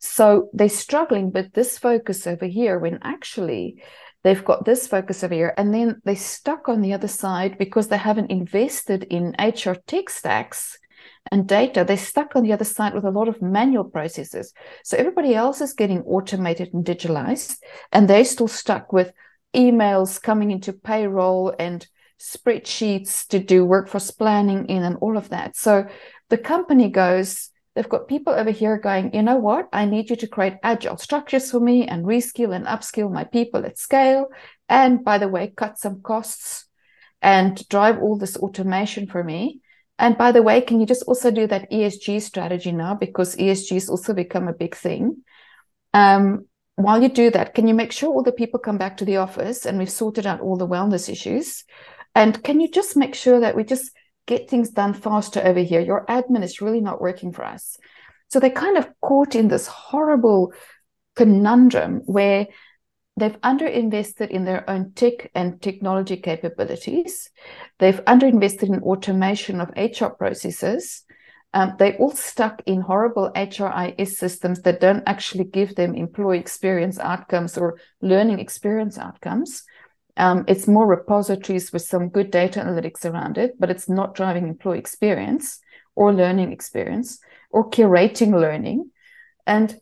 So 0.00 0.50
they're 0.52 0.68
struggling 0.68 1.32
with 1.32 1.52
this 1.52 1.78
focus 1.78 2.26
over 2.26 2.44
here 2.44 2.78
when 2.78 2.98
actually 3.02 3.82
they've 4.24 4.44
got 4.44 4.64
this 4.64 4.86
focus 4.86 5.24
over 5.24 5.34
here, 5.34 5.54
and 5.56 5.72
then 5.72 6.02
they're 6.04 6.16
stuck 6.16 6.68
on 6.68 6.82
the 6.82 6.92
other 6.92 7.08
side 7.08 7.56
because 7.56 7.88
they 7.88 7.96
haven't 7.96 8.30
invested 8.30 9.04
in 9.04 9.34
HR 9.38 9.74
tech 9.86 10.10
stacks 10.10 10.78
and 11.32 11.48
data, 11.48 11.84
they're 11.84 11.96
stuck 11.96 12.36
on 12.36 12.42
the 12.42 12.52
other 12.52 12.64
side 12.64 12.94
with 12.94 13.04
a 13.04 13.10
lot 13.10 13.28
of 13.28 13.42
manual 13.42 13.84
processes. 13.84 14.52
So 14.84 14.96
everybody 14.96 15.34
else 15.34 15.60
is 15.60 15.72
getting 15.72 16.02
automated 16.02 16.72
and 16.72 16.84
digitalized, 16.84 17.58
and 17.92 18.08
they're 18.08 18.24
still 18.24 18.48
stuck 18.48 18.92
with 18.92 19.12
emails 19.56 20.20
coming 20.22 20.50
into 20.50 20.72
payroll 20.72 21.54
and 21.58 21.86
spreadsheets 22.20 23.26
to 23.28 23.38
do 23.38 23.64
workforce 23.64 24.10
planning 24.10 24.66
in 24.66 24.82
and 24.82 24.96
all 25.00 25.16
of 25.16 25.30
that. 25.30 25.56
So 25.56 25.86
the 26.28 26.38
company 26.38 26.88
goes, 26.90 27.50
they've 27.74 27.88
got 27.88 28.08
people 28.08 28.32
over 28.32 28.50
here 28.50 28.78
going, 28.78 29.14
you 29.14 29.22
know 29.22 29.36
what? 29.36 29.68
I 29.72 29.84
need 29.84 30.10
you 30.10 30.16
to 30.16 30.26
create 30.26 30.54
agile 30.62 30.96
structures 30.96 31.50
for 31.50 31.60
me 31.60 31.86
and 31.86 32.04
reskill 32.04 32.54
and 32.54 32.66
upskill 32.66 33.12
my 33.12 33.24
people 33.24 33.64
at 33.66 33.78
scale. 33.78 34.28
And 34.68 35.04
by 35.04 35.18
the 35.18 35.28
way, 35.28 35.52
cut 35.54 35.78
some 35.78 36.00
costs 36.00 36.66
and 37.22 37.66
drive 37.68 37.98
all 38.00 38.16
this 38.16 38.36
automation 38.36 39.06
for 39.06 39.22
me. 39.22 39.60
And 39.98 40.18
by 40.18 40.32
the 40.32 40.42
way, 40.42 40.60
can 40.60 40.80
you 40.80 40.86
just 40.86 41.04
also 41.04 41.30
do 41.30 41.46
that 41.46 41.70
ESG 41.70 42.20
strategy 42.20 42.72
now? 42.72 42.94
Because 42.94 43.36
ESG 43.36 43.74
has 43.74 43.88
also 43.88 44.12
become 44.12 44.48
a 44.48 44.52
big 44.52 44.74
thing. 44.74 45.24
Um, 45.94 46.46
while 46.76 47.02
you 47.02 47.08
do 47.08 47.30
that, 47.30 47.54
can 47.54 47.66
you 47.66 47.74
make 47.74 47.90
sure 47.90 48.10
all 48.10 48.22
the 48.22 48.32
people 48.32 48.60
come 48.60 48.78
back 48.78 48.98
to 48.98 49.04
the 49.04 49.16
office 49.16 49.66
and 49.66 49.78
we've 49.78 49.90
sorted 49.90 50.26
out 50.26 50.40
all 50.40 50.56
the 50.56 50.68
wellness 50.68 51.08
issues? 51.08 51.64
And 52.14 52.42
can 52.42 52.60
you 52.60 52.70
just 52.70 52.96
make 52.96 53.14
sure 53.14 53.40
that 53.40 53.56
we 53.56 53.64
just 53.64 53.90
get 54.26 54.48
things 54.48 54.70
done 54.70 54.92
faster 54.92 55.40
over 55.42 55.60
here? 55.60 55.80
Your 55.80 56.04
admin 56.06 56.42
is 56.42 56.60
really 56.60 56.80
not 56.80 57.00
working 57.00 57.32
for 57.32 57.44
us. 57.44 57.78
So 58.28 58.40
they're 58.40 58.50
kind 58.50 58.76
of 58.76 58.88
caught 59.00 59.34
in 59.34 59.48
this 59.48 59.66
horrible 59.66 60.52
conundrum 61.14 62.02
where 62.04 62.48
they've 63.16 63.40
underinvested 63.40 64.28
in 64.28 64.44
their 64.44 64.68
own 64.68 64.92
tech 64.92 65.30
and 65.34 65.62
technology 65.62 66.18
capabilities. 66.18 67.30
They've 67.78 68.04
underinvested 68.04 68.64
in 68.64 68.82
automation 68.82 69.60
of 69.60 69.70
HR 69.76 70.08
processes. 70.08 71.04
Um, 71.56 71.74
they're 71.78 71.96
all 71.96 72.10
stuck 72.10 72.60
in 72.66 72.82
horrible 72.82 73.32
HRIS 73.34 74.08
systems 74.08 74.60
that 74.60 74.78
don't 74.78 75.02
actually 75.06 75.44
give 75.44 75.74
them 75.74 75.94
employee 75.94 76.38
experience 76.38 76.98
outcomes 76.98 77.56
or 77.56 77.78
learning 78.02 78.40
experience 78.40 78.98
outcomes. 78.98 79.62
Um, 80.18 80.44
it's 80.48 80.68
more 80.68 80.86
repositories 80.86 81.72
with 81.72 81.80
some 81.80 82.10
good 82.10 82.30
data 82.30 82.60
analytics 82.60 83.10
around 83.10 83.38
it, 83.38 83.58
but 83.58 83.70
it's 83.70 83.88
not 83.88 84.14
driving 84.14 84.48
employee 84.48 84.78
experience 84.78 85.58
or 85.94 86.12
learning 86.12 86.52
experience 86.52 87.20
or 87.48 87.70
curating 87.70 88.38
learning. 88.38 88.90
And 89.46 89.80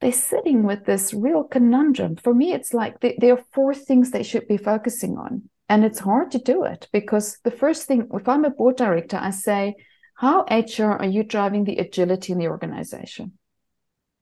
they're 0.00 0.10
sitting 0.10 0.62
with 0.62 0.86
this 0.86 1.12
real 1.12 1.44
conundrum. 1.44 2.16
For 2.16 2.32
me, 2.32 2.54
it's 2.54 2.72
like 2.72 2.98
there 3.00 3.34
are 3.34 3.44
four 3.52 3.74
things 3.74 4.10
they 4.10 4.22
should 4.22 4.48
be 4.48 4.56
focusing 4.56 5.18
on. 5.18 5.50
And 5.68 5.84
it's 5.84 5.98
hard 5.98 6.30
to 6.30 6.38
do 6.38 6.64
it 6.64 6.88
because 6.94 7.36
the 7.44 7.50
first 7.50 7.86
thing, 7.86 8.08
if 8.14 8.26
I'm 8.26 8.46
a 8.46 8.50
board 8.50 8.76
director, 8.76 9.18
I 9.20 9.32
say, 9.32 9.74
how 10.18 10.40
HR 10.50 10.98
are 10.98 11.06
you 11.06 11.22
driving 11.22 11.62
the 11.62 11.76
agility 11.76 12.32
in 12.32 12.40
the 12.40 12.48
organization? 12.48 13.34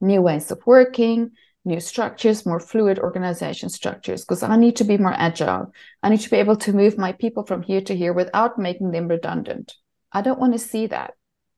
New 0.02 0.20
ways 0.20 0.50
of 0.50 0.60
working, 0.66 1.30
new 1.64 1.80
structures, 1.80 2.44
more 2.44 2.60
fluid 2.60 2.98
organization 2.98 3.70
structures, 3.70 4.20
because 4.20 4.42
I 4.42 4.56
need 4.56 4.76
to 4.76 4.84
be 4.84 4.98
more 4.98 5.14
agile. 5.16 5.72
I 6.02 6.10
need 6.10 6.20
to 6.20 6.28
be 6.28 6.36
able 6.36 6.56
to 6.56 6.74
move 6.74 6.98
my 6.98 7.12
people 7.12 7.46
from 7.46 7.62
here 7.62 7.80
to 7.80 7.96
here 7.96 8.12
without 8.12 8.58
making 8.58 8.90
them 8.90 9.08
redundant. 9.08 9.74
I 10.12 10.20
don't 10.20 10.38
want 10.38 10.52
to 10.52 10.58
see 10.58 10.86
that. 10.88 11.14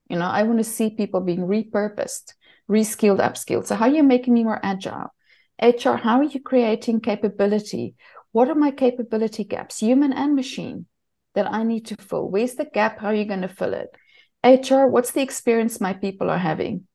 You 0.09 0.21
know, 0.21 0.27
I 0.27 0.45
want 0.45 0.59
to 0.59 0.65
see 0.65 0.91
people 0.91 1.21
being 1.21 1.41
repurposed, 1.41 2.35
reskilled, 2.71 3.19
upskilled. 3.19 3.67
So, 3.67 3.75
how 3.75 3.87
are 3.87 3.93
you 3.93 4.05
making 4.05 4.35
me 4.35 4.45
more 4.45 4.61
agile? 4.63 5.13
HR, 5.61 5.97
how 5.97 6.19
are 6.19 6.31
you 6.31 6.41
creating 6.41 7.01
capability? 7.01 7.97
What 8.31 8.49
are 8.49 8.55
my 8.55 8.71
capability 8.71 9.43
gaps, 9.43 9.81
human 9.81 10.13
and 10.13 10.37
machine, 10.37 10.87
that 11.35 11.53
I 11.53 11.65
need 11.65 11.87
to 11.87 11.97
fill? 11.97 12.31
Where's 12.31 12.55
the 12.55 12.67
gap? 12.67 13.01
How 13.01 13.09
are 13.09 13.15
you 13.15 13.25
going 13.25 13.43
to 13.43 13.49
fill 13.49 13.75
it? 13.75 13.89
HR, 14.49 14.87
what's 14.87 15.11
the 15.11 15.21
experience 15.21 15.81
my 15.81 15.93
people 15.93 16.31
are 16.31 16.39
having? 16.39 16.87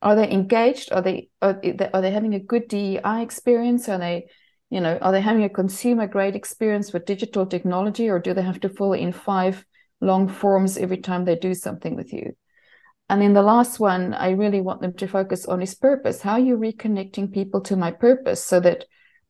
Are 0.00 0.16
they 0.16 0.30
engaged? 0.30 0.92
Are 0.92 1.02
they 1.02 1.28
are, 1.42 1.60
are 1.92 2.00
they 2.00 2.10
having 2.10 2.34
a 2.34 2.40
good 2.40 2.68
DEI 2.68 3.22
experience? 3.22 3.88
Are 3.88 3.98
they, 3.98 4.28
you 4.70 4.80
know, 4.80 4.96
are 4.98 5.12
they 5.12 5.20
having 5.20 5.44
a 5.44 5.48
consumer 5.48 6.06
grade 6.06 6.36
experience 6.36 6.92
with 6.92 7.06
digital 7.06 7.46
technology, 7.46 8.08
or 8.08 8.18
do 8.18 8.32
they 8.34 8.42
have 8.42 8.60
to 8.60 8.68
fill 8.68 8.92
in 8.92 9.12
five 9.12 9.64
long 10.00 10.28
forms 10.28 10.76
every 10.78 10.98
time 10.98 11.24
they 11.24 11.36
do 11.36 11.54
something 11.54 11.96
with 11.96 12.12
you? 12.12 12.32
And 13.08 13.22
then 13.22 13.34
the 13.34 13.42
last 13.42 13.78
one, 13.78 14.14
I 14.14 14.30
really 14.30 14.60
want 14.60 14.80
them 14.80 14.94
to 14.94 15.06
focus 15.06 15.46
on 15.46 15.62
is 15.62 15.74
purpose. 15.74 16.22
How 16.22 16.32
are 16.32 16.40
you 16.40 16.56
reconnecting 16.56 17.32
people 17.32 17.60
to 17.62 17.76
my 17.76 17.92
purpose 17.92 18.44
so 18.44 18.58
that, 18.60 18.84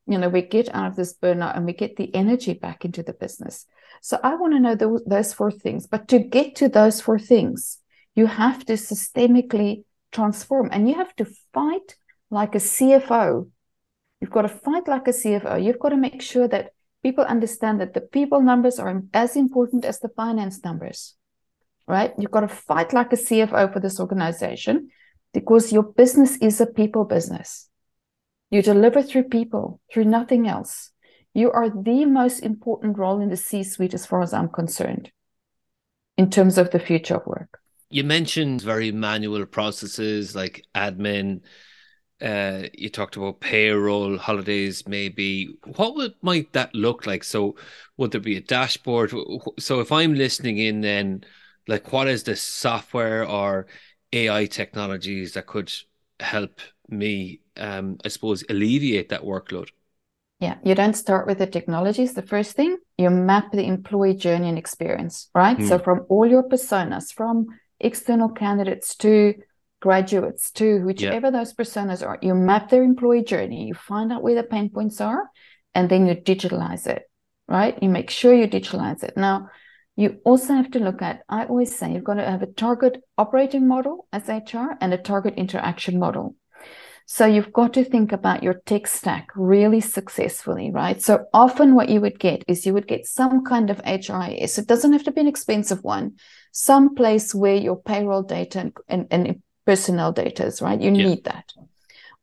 you 0.07 0.19
know, 0.19 0.29
we 0.29 0.43
get 0.43 0.75
out 0.75 0.87
of 0.87 0.97
this 0.97 1.15
burnout 1.15 1.57
and 1.57 1.67
we 1.67 1.75
get 1.75 1.97
the 1.97 2.15
energy 2.15 2.55
back 2.55 2.85
into 2.85 3.03
the 3.03 3.13
business. 3.13 3.67
So 4.07 4.21
I 4.23 4.37
want 4.37 4.53
to 4.53 4.61
know 4.61 4.77
those, 4.77 5.03
those 5.05 5.35
four 5.35 5.51
things. 5.51 5.89
But 5.89 6.07
to 6.11 6.21
get 6.21 6.55
to 6.57 6.69
those 6.69 7.01
four 7.01 7.19
things, 7.19 7.79
you 8.15 8.27
have 8.27 8.65
to 8.67 8.75
systemically 8.75 9.83
transform 10.13 10.69
and 10.71 10.89
you 10.89 10.95
have 10.95 11.13
to 11.17 11.27
fight 11.53 11.97
like 12.31 12.55
a 12.55 12.59
CFO. 12.59 13.51
You've 14.21 14.31
got 14.31 14.43
to 14.43 14.49
fight 14.49 14.87
like 14.87 15.09
a 15.09 15.11
CFO. 15.11 15.61
You've 15.61 15.81
got 15.81 15.89
to 15.89 15.97
make 15.97 16.23
sure 16.23 16.47
that 16.47 16.71
people 17.03 17.25
understand 17.25 17.81
that 17.81 17.95
the 17.95 18.01
people 18.01 18.41
numbers 18.41 18.79
are 18.79 19.03
as 19.13 19.35
important 19.35 19.85
as 19.85 19.99
the 19.99 20.11
finance 20.11 20.63
numbers, 20.63 21.17
right? 21.89 22.13
You've 22.17 22.31
got 22.31 22.43
to 22.43 22.49
fight 22.49 22.93
like 22.93 23.13
a 23.13 23.17
CFO 23.17 23.73
for 23.73 23.81
this 23.81 23.99
organization 23.99 24.91
because 25.35 25.73
your 25.73 25.83
business 25.83 26.37
is 26.37 26.61
a 26.61 26.67
people 26.67 27.07
business. 27.07 27.69
You 28.51 28.63
deliver 28.63 29.03
through 29.03 29.25
people, 29.25 29.81
through 29.93 30.05
nothing 30.05 30.47
else. 30.47 30.93
You 31.37 31.53
are 31.53 31.69
the 31.69 32.07
most 32.07 32.41
important 32.41 32.97
role 32.97 33.21
in 33.21 33.29
the 33.29 33.37
C 33.37 33.63
suite, 33.63 33.93
as 33.93 34.07
far 34.07 34.23
as 34.23 34.33
I'm 34.33 34.49
concerned, 34.49 35.13
in 36.17 36.31
terms 36.31 36.57
of 36.57 36.71
the 36.71 36.79
future 36.79 37.17
of 37.17 37.27
work. 37.27 37.61
You 37.91 38.05
mentioned 38.05 38.63
very 38.63 38.91
manual 38.91 39.45
processes 39.45 40.35
like 40.35 40.65
admin. 40.75 41.43
Uh, 42.23 42.69
you 42.73 42.89
talked 42.89 43.17
about 43.17 43.41
payroll, 43.41 44.17
holidays, 44.17 44.89
maybe. 44.89 45.59
What 45.77 45.95
would 45.97 46.15
might 46.23 46.55
that 46.55 46.75
look 46.75 47.05
like? 47.05 47.23
So, 47.23 47.57
would 47.99 48.13
there 48.13 48.21
be 48.23 48.39
a 48.39 48.41
dashboard? 48.41 49.13
So, 49.59 49.81
if 49.81 49.93
I'm 49.93 50.15
listening 50.15 50.57
in, 50.57 50.81
then 50.81 51.23
like, 51.69 51.93
what 51.93 52.09
is 52.09 52.23
the 52.23 52.35
software 52.35 53.29
or 53.29 53.67
AI 54.15 54.47
technologies 54.47 55.35
that 55.35 55.45
could 55.45 55.71
help 56.19 56.61
me, 56.89 57.43
um, 57.59 57.99
I 58.07 58.09
suppose, 58.09 58.43
alleviate 58.49 59.11
that 59.11 59.21
workload? 59.21 59.69
Yeah, 60.39 60.57
you 60.63 60.75
don't 60.75 60.95
start 60.95 61.27
with 61.27 61.39
the 61.39 61.47
technologies. 61.47 62.13
The 62.13 62.23
first 62.23 62.57
thing, 62.57 62.77
you 62.99 63.09
map 63.09 63.53
the 63.53 63.65
employee 63.65 64.15
journey 64.15 64.49
and 64.49 64.59
experience, 64.59 65.31
right? 65.35 65.57
Mm. 65.57 65.69
So, 65.69 65.79
hmm. 65.79 65.85
from 65.85 66.07
all 66.11 66.27
your 66.27 66.43
personas, 66.43 67.13
from 67.13 67.47
external 67.81 68.29
candidates 68.29 68.97
to 68.97 69.35
graduates 69.81 70.51
to 70.51 70.85
whichever 70.85 71.31
those 71.31 71.55
personas 71.55 72.07
are, 72.07 72.19
you 72.21 72.35
map 72.35 72.71
their 72.71 72.83
employee 72.83 73.25
journey, 73.25 73.67
you 73.67 73.75
find 73.75 74.13
out 74.13 74.23
where 74.23 74.35
the 74.35 74.43
pain 74.43 74.69
points 74.69 75.01
are, 75.01 75.31
and 75.75 75.89
then 75.89 76.07
you 76.07 76.15
digitalize 76.15 76.87
it, 76.87 77.03
right? 77.49 77.79
You 77.83 77.89
make 77.89 78.11
sure 78.11 78.35
you 78.35 78.49
digitalize 78.49 79.05
it. 79.05 79.17
Now, 79.17 79.51
you 79.95 80.19
also 80.25 80.55
have 80.55 80.71
to 80.73 80.79
look 80.79 81.01
at, 81.01 81.23
I 81.29 81.45
always 81.47 81.77
say, 81.77 81.93
you've 81.93 82.05
got 82.05 82.15
to 82.15 82.25
have 82.25 82.43
a 82.43 82.47
target 82.47 83.03
operating 83.17 83.67
model 83.67 84.07
as 84.13 84.29
HR 84.29 84.77
and 84.81 84.93
a 84.93 84.99
target 84.99 85.35
interaction 85.37 85.99
model. 85.99 86.35
So 87.09 87.25
you've 87.25 87.53
got 87.53 87.73
to 87.75 87.85
think 87.85 88.11
about 88.11 88.43
your 88.43 88.55
tech 88.67 88.89
stack 88.89 89.29
really 89.37 89.81
successfully, 89.81 90.73
right? 90.73 91.01
So 91.01 91.27
often 91.33 91.77
what 91.77 91.89
you 91.89 92.01
would 92.01 92.19
get 92.19 92.43
is 92.49 92.67
you 92.67 92.75
would 92.75 92.89
get 92.89 93.07
some 93.07 93.45
kind 93.45 93.71
of 93.71 93.81
HRIS. 93.83 94.59
It 94.59 94.67
doesn't 94.67 94.93
have 94.93 95.05
to 95.05 95.13
be 95.13 95.21
an 95.21 95.29
expensive 95.29 95.85
one, 95.85 96.17
some 96.51 96.97
place 96.97 97.33
where 97.33 97.55
your 97.55 97.81
payroll 97.81 98.25
data 98.25 98.59
and, 98.59 98.77
and, 98.89 99.07
and 99.11 99.43
personnel 99.65 100.11
data 100.11 100.47
is, 100.47 100.61
right? 100.61 100.81
You 100.81 100.91
yeah. 100.91 101.07
need 101.07 101.25
that. 101.25 101.53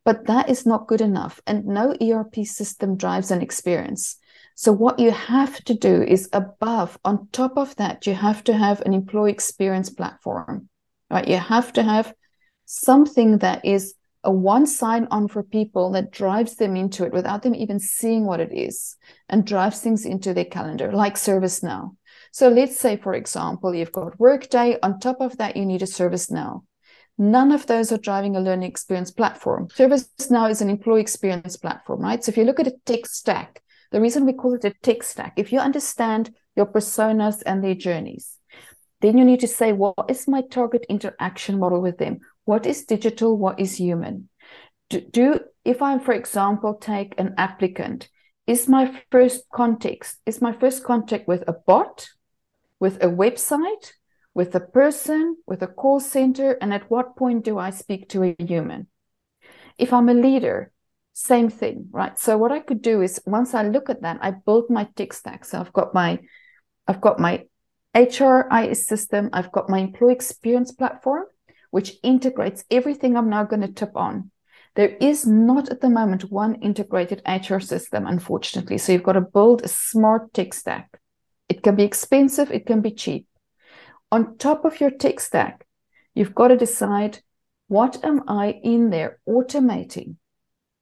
But 0.03 0.27
that 0.27 0.49
is 0.49 0.65
not 0.65 0.87
good 0.87 0.99
enough. 0.99 1.39
And 1.47 1.65
no 1.65 1.95
ERP 2.01 2.45
system 2.45 2.97
drives 2.97 3.31
an 3.31 3.41
experience. 3.41 4.17
So 4.55 4.73
what 4.73 4.99
you 4.99 5.11
have 5.11 5.63
to 5.63 5.73
do 5.73 6.03
is 6.03 6.27
above, 6.33 6.99
on 7.05 7.29
top 7.31 7.57
of 7.57 7.73
that, 7.77 8.05
you 8.05 8.15
have 8.15 8.43
to 8.43 8.53
have 8.53 8.81
an 8.81 8.93
employee 8.93 9.31
experience 9.31 9.89
platform, 9.89 10.67
right? 11.09 11.27
You 11.27 11.37
have 11.37 11.71
to 11.73 11.83
have 11.83 12.13
something 12.65 13.37
that 13.37 13.63
is 13.63 13.95
a 14.23 14.31
one 14.31 14.65
sign 14.65 15.07
on 15.11 15.27
for 15.27 15.43
people 15.43 15.91
that 15.91 16.11
drives 16.11 16.55
them 16.55 16.75
into 16.75 17.05
it 17.05 17.11
without 17.11 17.43
them 17.43 17.55
even 17.55 17.79
seeing 17.79 18.25
what 18.25 18.39
it 18.39 18.53
is 18.53 18.95
and 19.29 19.45
drives 19.45 19.81
things 19.81 20.05
into 20.05 20.33
their 20.33 20.45
calendar, 20.45 20.91
like 20.91 21.15
ServiceNow. 21.15 21.95
So 22.31 22.49
let's 22.49 22.77
say, 22.77 22.97
for 22.97 23.13
example, 23.13 23.75
you've 23.75 23.91
got 23.91 24.19
Workday. 24.19 24.77
On 24.81 24.99
top 24.99 25.19
of 25.19 25.37
that, 25.37 25.57
you 25.57 25.65
need 25.65 25.81
a 25.81 25.85
ServiceNow. 25.85 26.63
None 27.17 27.51
of 27.51 27.67
those 27.67 27.91
are 27.91 27.97
driving 27.97 28.35
a 28.35 28.41
learning 28.41 28.69
experience 28.69 29.11
platform. 29.11 29.67
ServiceNow 29.67 30.49
is 30.49 30.61
an 30.61 30.69
employee 30.69 31.01
experience 31.01 31.57
platform, 31.57 32.01
right? 32.01 32.23
So 32.23 32.31
if 32.31 32.37
you 32.37 32.43
look 32.43 32.59
at 32.59 32.67
a 32.67 32.75
tech 32.85 33.05
stack, 33.05 33.61
the 33.91 34.01
reason 34.01 34.25
we 34.25 34.33
call 34.33 34.55
it 34.55 34.65
a 34.65 34.73
tech 34.81 35.03
stack, 35.03 35.33
if 35.37 35.51
you 35.51 35.59
understand 35.59 36.33
your 36.55 36.65
personas 36.65 37.43
and 37.45 37.63
their 37.63 37.75
journeys, 37.75 38.39
then 39.01 39.17
you 39.17 39.25
need 39.25 39.41
to 39.41 39.47
say, 39.47 39.73
what 39.73 40.05
is 40.07 40.27
my 40.27 40.41
target 40.41 40.85
interaction 40.89 41.59
model 41.59 41.81
with 41.81 41.97
them? 41.97 42.19
What 42.45 42.65
is 42.65 42.85
digital? 42.85 43.38
What 43.38 43.59
is 43.59 43.77
human? 43.77 44.29
Do, 44.89 45.01
do 45.01 45.39
if 45.63 45.81
I'm, 45.81 46.00
for 46.00 46.13
example, 46.13 46.75
take 46.75 47.15
an 47.17 47.35
applicant, 47.38 48.09
is 48.45 48.67
my 48.67 49.01
first 49.12 49.43
context, 49.53 50.17
is 50.25 50.41
my 50.41 50.51
first 50.51 50.83
contact 50.83 51.27
with 51.27 51.43
a 51.47 51.53
bot, 51.53 52.09
with 52.79 53.01
a 53.01 53.07
website, 53.07 53.93
with 54.33 54.53
a 54.55 54.59
person, 54.59 55.38
with 55.47 55.62
a 55.62 55.67
call 55.67 56.00
center, 56.00 56.57
and 56.62 56.73
at 56.73 56.89
what 56.89 57.15
point 57.15 57.45
do 57.45 57.57
I 57.57 57.69
speak 57.69 58.09
to 58.09 58.23
a 58.23 58.35
human? 58.39 58.88
If 59.77 59.93
I'm 59.93 60.09
a 60.09 60.13
leader, 60.13 60.71
same 61.13 61.50
thing, 61.50 61.88
right? 61.91 62.17
So 62.19 62.38
what 62.38 62.51
I 62.51 62.59
could 62.59 62.81
do 62.81 63.01
is 63.01 63.21
once 63.25 63.53
I 63.53 63.63
look 63.63 63.89
at 63.89 64.01
that, 64.01 64.17
I 64.21 64.31
build 64.31 64.69
my 64.69 64.89
tech 64.95 65.13
stack. 65.13 65.45
So 65.45 65.59
I've 65.59 65.73
got 65.73 65.93
my 65.93 66.19
I've 66.88 67.00
got 67.00 67.19
my 67.19 67.45
HRIS 67.95 68.83
system, 68.83 69.29
I've 69.31 69.51
got 69.51 69.69
my 69.69 69.79
employee 69.79 70.13
experience 70.13 70.73
platform, 70.73 71.25
which 71.73 71.97
integrates 72.03 72.63
everything 72.69 73.17
I'm 73.17 73.31
now 73.31 73.45
going 73.45 73.63
to 73.63 73.67
tip 73.67 73.97
on. 73.97 74.29
There 74.75 74.95
is 75.01 75.25
not 75.25 75.69
at 75.69 75.81
the 75.81 75.89
moment 75.89 76.29
one 76.29 76.53
integrated 76.61 77.23
HR 77.27 77.57
system, 77.57 78.05
unfortunately. 78.05 78.77
So 78.77 78.91
you've 78.91 79.01
got 79.01 79.13
to 79.13 79.21
build 79.21 79.63
a 79.63 79.67
smart 79.67 80.31
tech 80.35 80.53
stack. 80.53 80.99
It 81.49 81.63
can 81.63 81.75
be 81.75 81.81
expensive, 81.81 82.51
it 82.51 82.67
can 82.67 82.81
be 82.81 82.91
cheap. 82.91 83.25
On 84.11 84.37
top 84.37 84.65
of 84.65 84.79
your 84.79 84.91
tech 84.91 85.19
stack, 85.19 85.65
you've 86.13 86.35
got 86.35 86.49
to 86.49 86.57
decide 86.57 87.23
what 87.69 88.05
am 88.05 88.21
I 88.27 88.59
in 88.63 88.91
there 88.91 89.17
automating, 89.27 90.17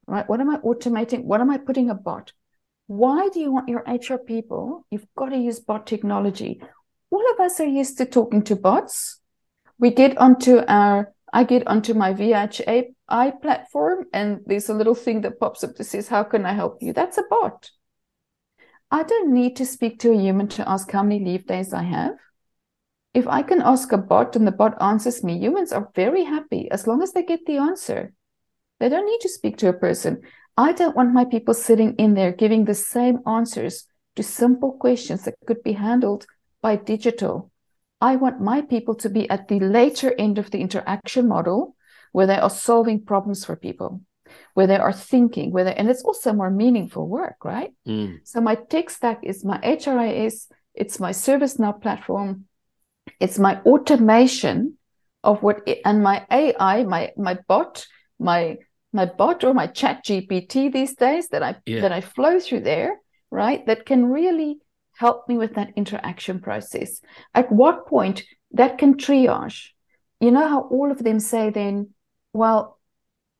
right? 0.08 0.28
What 0.28 0.42
am 0.42 0.50
I 0.50 0.58
automating? 0.58 1.24
What 1.24 1.40
am 1.40 1.50
I 1.50 1.58
putting 1.58 1.90
a 1.90 1.96
bot? 1.96 2.34
Why 2.88 3.30
do 3.30 3.40
you 3.40 3.54
want 3.54 3.70
your 3.70 3.86
HR 3.88 4.18
people? 4.18 4.86
You've 4.92 5.08
got 5.16 5.30
to 5.30 5.38
use 5.38 5.62
bot 5.62 5.88
technology. 5.88 6.62
All 7.12 7.24
of 7.32 7.40
us 7.40 7.62
are 7.62 7.66
used 7.66 7.98
to 8.00 8.06
talking 8.06 8.44
to 8.44 8.58
bots. 8.58 9.21
We 9.82 9.90
get 9.90 10.16
onto 10.20 10.62
our, 10.68 11.12
I 11.34 11.44
get 11.44 11.68
onto 11.68 11.96
my 11.96 12.14
VHA 12.14 12.94
platform, 13.42 14.06
and 14.14 14.42
there's 14.46 14.70
a 14.70 14.76
little 14.76 14.94
thing 14.94 15.22
that 15.22 15.40
pops 15.40 15.64
up 15.64 15.76
that 15.76 15.84
says, 15.86 16.08
How 16.08 16.24
can 16.24 16.46
I 16.46 16.54
help 16.54 16.84
you? 16.84 16.94
That's 16.94 17.18
a 17.18 17.24
bot. 17.28 17.72
I 18.92 19.02
don't 19.02 19.34
need 19.34 19.56
to 19.56 19.66
speak 19.66 20.00
to 20.00 20.12
a 20.12 20.22
human 20.22 20.48
to 20.50 20.70
ask 20.70 20.92
how 20.92 21.02
many 21.02 21.26
leave 21.26 21.48
days 21.48 21.74
I 21.74 21.82
have. 21.82 22.14
If 23.16 23.28
I 23.28 23.42
can 23.42 23.62
ask 23.62 23.92
a 23.92 23.98
bot 23.98 24.36
and 24.36 24.46
the 24.46 24.52
bot 24.52 24.80
answers 24.80 25.24
me, 25.24 25.40
humans 25.40 25.74
are 25.74 25.90
very 25.96 26.26
happy 26.26 26.70
as 26.70 26.86
long 26.86 27.02
as 27.02 27.14
they 27.14 27.24
get 27.24 27.46
the 27.48 27.58
answer. 27.58 28.14
They 28.80 28.88
don't 28.88 29.08
need 29.08 29.22
to 29.22 29.30
speak 29.30 29.58
to 29.58 29.70
a 29.70 29.74
person. 29.74 30.22
I 30.58 30.74
don't 30.74 30.96
want 30.96 31.14
my 31.14 31.26
people 31.26 31.56
sitting 31.56 31.96
in 31.96 32.14
there 32.14 32.32
giving 32.32 32.66
the 32.66 32.76
same 32.76 33.20
answers 33.26 33.86
to 34.16 34.22
simple 34.22 34.74
questions 34.74 35.24
that 35.24 35.36
could 35.48 35.64
be 35.64 35.74
handled 35.74 36.28
by 36.62 36.76
digital. 36.76 37.51
I 38.02 38.16
want 38.16 38.42
my 38.42 38.62
people 38.62 38.96
to 38.96 39.10
be 39.10 39.30
at 39.30 39.48
the 39.48 39.60
later 39.60 40.14
end 40.18 40.38
of 40.40 40.52
the 40.52 40.60
interaction 40.60 41.28
model 41.28 41.76
where 42.12 42.28
they 42.28 42.38
are 42.38 42.50
solving 42.50 43.06
problems 43.06 43.46
for 43.46 43.56
people 43.56 44.02
where 44.54 44.68
they 44.68 44.78
are 44.78 44.94
thinking, 44.94 45.52
where 45.52 45.64
they, 45.64 45.76
and 45.76 45.90
it's 45.90 46.04
also 46.04 46.34
more 46.34 46.50
meaningful 46.50 47.08
work, 47.08 47.44
right? 47.44 47.74
Mm. 47.88 48.20
So 48.24 48.42
my 48.42 48.56
tech 48.56 48.90
stack 48.90 49.20
is 49.24 49.46
my 49.46 49.58
HRIS, 49.60 50.48
it's 50.74 51.00
my 51.00 51.12
ServiceNow 51.12 51.82
platform, 51.82 52.46
it's 53.20 53.40
my 53.40 53.62
automation 53.62 54.78
of 55.24 55.44
what, 55.44 55.62
it, 55.68 55.82
and 55.86 56.04
my 56.04 56.26
AI, 56.32 56.84
my 56.84 57.12
my 57.18 57.38
bot, 57.48 57.86
my 58.20 58.58
my 58.94 59.06
bot 59.06 59.44
or 59.44 59.54
my 59.54 59.68
chat 59.68 60.04
GPT 60.06 60.72
these 60.72 60.96
days 60.96 61.30
that 61.30 61.44
I 61.44 61.56
yeah. 61.66 61.82
that 61.82 61.92
I 61.92 62.02
flow 62.02 62.40
through 62.40 62.62
there, 62.62 63.00
right? 63.30 63.66
That 63.66 63.86
can 63.86 64.06
really 64.06 64.60
help 65.02 65.28
me 65.28 65.36
with 65.36 65.56
that 65.56 65.74
interaction 65.76 66.40
process. 66.40 67.02
At 67.34 67.52
what 67.52 67.88
point 67.88 68.24
that 68.52 68.78
can 68.78 68.94
triage? 68.94 69.70
You 70.20 70.30
know 70.30 70.48
how 70.48 70.62
all 70.76 70.92
of 70.92 71.04
them 71.04 71.20
say 71.20 71.50
then, 71.50 71.90
well, 72.34 72.80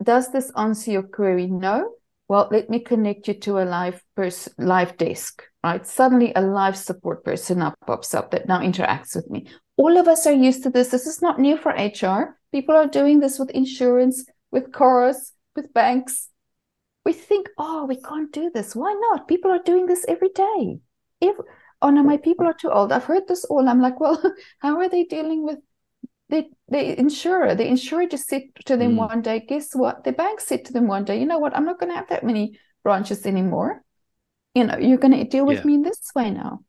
does 0.04 0.32
this 0.32 0.52
answer 0.58 0.90
your 0.92 1.04
query? 1.04 1.46
No. 1.46 1.92
Well, 2.28 2.48
let 2.52 2.70
me 2.72 2.80
connect 2.80 3.28
you 3.28 3.36
to 3.46 3.60
a 3.60 3.70
live 3.78 4.02
person, 4.16 4.54
live 4.58 4.98
desk, 4.98 5.44
right? 5.64 5.86
Suddenly 5.86 6.32
a 6.36 6.42
live 6.42 6.78
support 6.78 7.24
person 7.24 7.60
now 7.60 7.76
pops 7.86 8.16
up 8.16 8.32
that 8.32 8.48
now 8.48 8.62
interacts 8.62 9.16
with 9.16 9.30
me. 9.30 9.48
All 9.78 9.98
of 9.98 10.08
us 10.08 10.26
are 10.26 10.34
used 10.48 10.64
to 10.64 10.72
this. 10.72 10.88
This 10.88 11.06
is 11.06 11.22
not 11.22 11.40
new 11.40 11.58
for 11.58 11.72
HR. 11.74 12.40
People 12.52 12.76
are 12.76 12.88
doing 12.88 13.20
this 13.20 13.38
with 13.38 13.52
insurance, 13.52 14.26
with 14.50 14.72
cars, 14.72 15.34
with 15.56 15.74
banks. 15.74 16.30
We 17.06 17.14
think, 17.14 17.50
oh, 17.60 17.86
we 17.86 17.98
can't 18.02 18.32
do 18.32 18.50
this. 18.52 18.76
Why 18.76 18.94
not? 18.94 19.28
People 19.28 19.52
are 19.52 19.64
doing 19.72 19.86
this 19.86 20.06
every 20.08 20.30
day. 20.30 20.80
If, 21.22 21.36
oh 21.82 21.90
no, 21.90 22.04
my 22.04 22.18
people 22.18 22.48
are 22.48 22.54
too 22.54 22.72
old. 22.72 22.92
I've 22.92 23.06
heard 23.06 23.28
this 23.28 23.46
all. 23.46 23.70
I'm 23.70 23.82
like, 23.82 24.00
well, 24.00 24.22
how 24.60 24.78
are 24.78 24.90
they 24.90 25.04
dealing 25.04 25.44
with 25.44 25.60
the, 26.32 26.46
the 26.70 26.98
insurer, 26.98 27.54
the 27.56 27.68
insurer 27.68 28.08
just 28.08 28.28
said 28.28 28.44
to 28.66 28.78
them 28.78 28.94
mm. 28.94 29.08
one 29.08 29.22
day, 29.22 29.42
guess 29.42 29.76
what? 29.76 30.04
The 30.04 30.14
bank 30.14 30.40
said 30.40 30.66
to 30.66 30.74
them 30.74 30.88
one 30.88 31.04
day, 31.04 31.20
you 31.20 31.26
know 31.26 31.40
what? 31.40 31.56
I'm 31.56 31.66
not 31.66 31.80
going 31.80 31.92
to 31.92 31.96
have 31.96 32.10
that 32.10 32.24
many 32.24 32.58
branches 32.84 33.26
anymore. 33.26 33.84
You 34.56 34.64
know, 34.66 34.78
you're 34.78 34.98
going 34.98 35.14
to 35.14 35.24
deal 35.26 35.46
with 35.46 35.60
yeah. 35.60 35.66
me 35.66 35.74
in 35.76 35.82
this 35.84 36.10
way 36.16 36.32
now. 36.32 36.64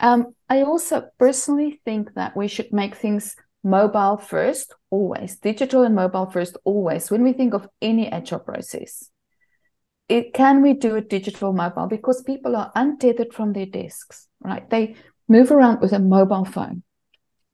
Um, 0.00 0.34
I 0.48 0.62
also 0.62 1.08
personally 1.18 1.80
think 1.84 2.14
that 2.14 2.36
we 2.36 2.48
should 2.48 2.72
make 2.72 2.96
things 2.96 3.36
mobile 3.62 4.16
first, 4.16 4.74
always, 4.90 5.36
digital 5.36 5.82
and 5.82 5.94
mobile 5.94 6.26
first, 6.26 6.56
always. 6.64 7.10
When 7.10 7.22
we 7.22 7.32
think 7.32 7.54
of 7.54 7.68
any 7.80 8.08
HR 8.08 8.38
process, 8.38 9.10
it 10.08 10.34
can 10.34 10.62
we 10.62 10.74
do 10.74 10.96
a 10.96 11.00
digital 11.00 11.52
mobile 11.52 11.86
because 11.86 12.22
people 12.22 12.56
are 12.56 12.72
untethered 12.74 13.32
from 13.32 13.52
their 13.52 13.66
desks, 13.66 14.28
right? 14.40 14.68
They 14.68 14.96
move 15.28 15.50
around 15.50 15.80
with 15.80 15.92
a 15.92 15.98
mobile 15.98 16.44
phone. 16.44 16.82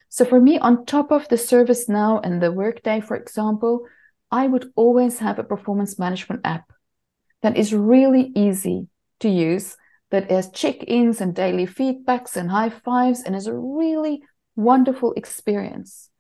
So 0.09 0.25
for 0.25 0.41
me, 0.41 0.59
on 0.59 0.87
top 0.87 1.13
of 1.13 1.29
the 1.29 1.37
ServiceNow 1.37 2.21
and 2.25 2.43
the 2.43 2.51
Workday, 2.51 3.01
for 3.01 3.17
example, 3.17 3.87
I 4.31 4.47
would 4.47 4.71
always 4.75 5.19
have 5.19 5.39
a 5.39 5.45
performance 5.45 5.99
management 5.99 6.41
app 6.45 6.73
that 7.43 7.57
is 7.57 7.73
really 7.73 8.33
easy 8.35 8.89
to 9.21 9.29
use, 9.29 9.77
that 10.11 10.31
has 10.31 10.51
check-ins 10.51 11.21
and 11.21 11.35
daily 11.35 11.67
feedbacks 11.67 12.37
and 12.37 12.51
high 12.51 12.71
fives, 12.71 13.23
and 13.23 13.37
is 13.37 13.47
a 13.47 13.55
really 13.55 14.23
wonderful 14.57 15.13
experience. 15.13 16.11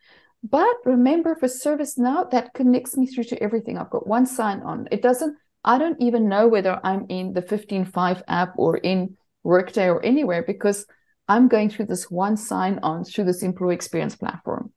But 0.42 0.76
remember, 0.84 1.34
for 1.34 1.48
ServiceNow, 1.48 2.30
that 2.30 2.54
connects 2.54 2.96
me 2.96 3.06
through 3.06 3.24
to 3.24 3.42
everything. 3.42 3.76
I've 3.76 3.90
got 3.90 4.06
one 4.06 4.26
sign 4.26 4.60
on. 4.60 4.86
It 4.92 5.02
doesn't, 5.02 5.36
I 5.68 5.76
don't 5.76 6.00
even 6.00 6.30
know 6.30 6.48
whether 6.48 6.80
I'm 6.82 7.04
in 7.10 7.34
the 7.34 7.42
15Five 7.42 8.22
app 8.26 8.54
or 8.56 8.78
in 8.78 9.18
Workday 9.42 9.90
or 9.90 10.02
anywhere 10.02 10.42
because 10.42 10.86
I'm 11.28 11.46
going 11.46 11.68
through 11.68 11.86
this 11.86 12.10
one 12.10 12.38
sign 12.38 12.80
on 12.82 13.04
through 13.04 13.24
this 13.24 13.42
employee 13.42 13.74
experience 13.74 14.16
platform. 14.16 14.72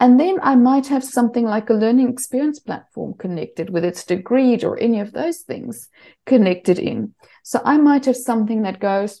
And 0.00 0.18
then 0.18 0.38
I 0.42 0.56
might 0.56 0.86
have 0.86 1.04
something 1.04 1.44
like 1.44 1.68
a 1.68 1.74
learning 1.74 2.08
experience 2.08 2.58
platform 2.58 3.12
connected 3.18 3.68
with 3.68 3.84
its 3.84 4.02
Degreed 4.02 4.64
or 4.64 4.78
any 4.78 5.00
of 5.00 5.12
those 5.12 5.40
things 5.40 5.90
connected 6.24 6.78
in. 6.78 7.14
So 7.42 7.60
I 7.62 7.76
might 7.76 8.06
have 8.06 8.16
something 8.16 8.62
that 8.62 8.80
goes, 8.80 9.20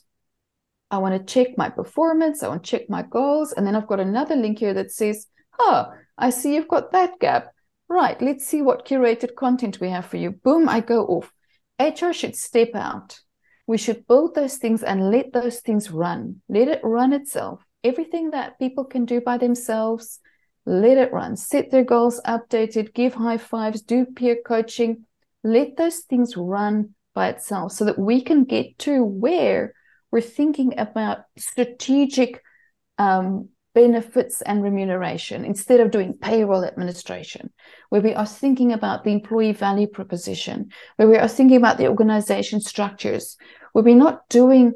I 0.90 0.98
want 0.98 1.14
to 1.14 1.32
check 1.32 1.58
my 1.58 1.68
performance, 1.68 2.42
I 2.42 2.48
want 2.48 2.64
to 2.64 2.70
check 2.70 2.88
my 2.88 3.02
goals. 3.02 3.52
And 3.52 3.66
then 3.66 3.76
I've 3.76 3.86
got 3.86 4.00
another 4.00 4.36
link 4.36 4.58
here 4.58 4.72
that 4.72 4.90
says, 4.90 5.26
oh, 5.58 5.92
I 6.16 6.30
see 6.30 6.54
you've 6.54 6.68
got 6.68 6.92
that 6.92 7.18
gap. 7.20 7.53
Right, 7.88 8.20
let's 8.20 8.46
see 8.46 8.62
what 8.62 8.86
curated 8.86 9.34
content 9.34 9.80
we 9.80 9.90
have 9.90 10.06
for 10.06 10.16
you. 10.16 10.30
Boom, 10.30 10.68
I 10.68 10.80
go 10.80 11.04
off. 11.06 11.32
HR 11.78 12.12
should 12.12 12.36
step 12.36 12.70
out 12.74 13.20
we 13.66 13.78
should 13.78 14.06
build 14.06 14.34
those 14.34 14.56
things 14.56 14.82
and 14.82 15.10
let 15.10 15.32
those 15.32 15.60
things 15.60 15.90
run. 15.90 16.42
Let 16.48 16.68
it 16.68 16.80
run 16.82 17.12
itself. 17.12 17.64
Everything 17.82 18.30
that 18.30 18.58
people 18.58 18.84
can 18.84 19.04
do 19.04 19.20
by 19.20 19.38
themselves, 19.38 20.20
let 20.66 20.98
it 20.98 21.12
run. 21.12 21.36
Set 21.36 21.70
their 21.70 21.84
goals 21.84 22.20
updated, 22.26 22.94
give 22.94 23.14
high 23.14 23.38
fives, 23.38 23.82
do 23.82 24.04
peer 24.04 24.36
coaching. 24.46 25.04
Let 25.42 25.76
those 25.76 26.00
things 26.00 26.36
run 26.36 26.94
by 27.14 27.28
itself 27.28 27.72
so 27.72 27.84
that 27.86 27.98
we 27.98 28.22
can 28.22 28.44
get 28.44 28.78
to 28.80 29.02
where 29.04 29.74
we're 30.10 30.20
thinking 30.20 30.78
about 30.78 31.24
strategic 31.36 32.42
um, 32.98 33.48
benefits 33.74 34.40
and 34.42 34.62
remuneration 34.62 35.44
instead 35.44 35.80
of 35.80 35.90
doing 35.90 36.14
payroll 36.14 36.64
administration, 36.64 37.52
where 37.90 38.00
we 38.00 38.14
are 38.14 38.26
thinking 38.26 38.72
about 38.72 39.04
the 39.04 39.10
employee 39.10 39.52
value 39.52 39.88
proposition, 39.88 40.70
where 40.96 41.08
we 41.08 41.16
are 41.16 41.28
thinking 41.28 41.56
about 41.56 41.76
the 41.76 41.88
organization 41.88 42.60
structures, 42.60 43.36
where 43.72 43.84
we're 43.84 43.96
not 43.96 44.28
doing 44.28 44.72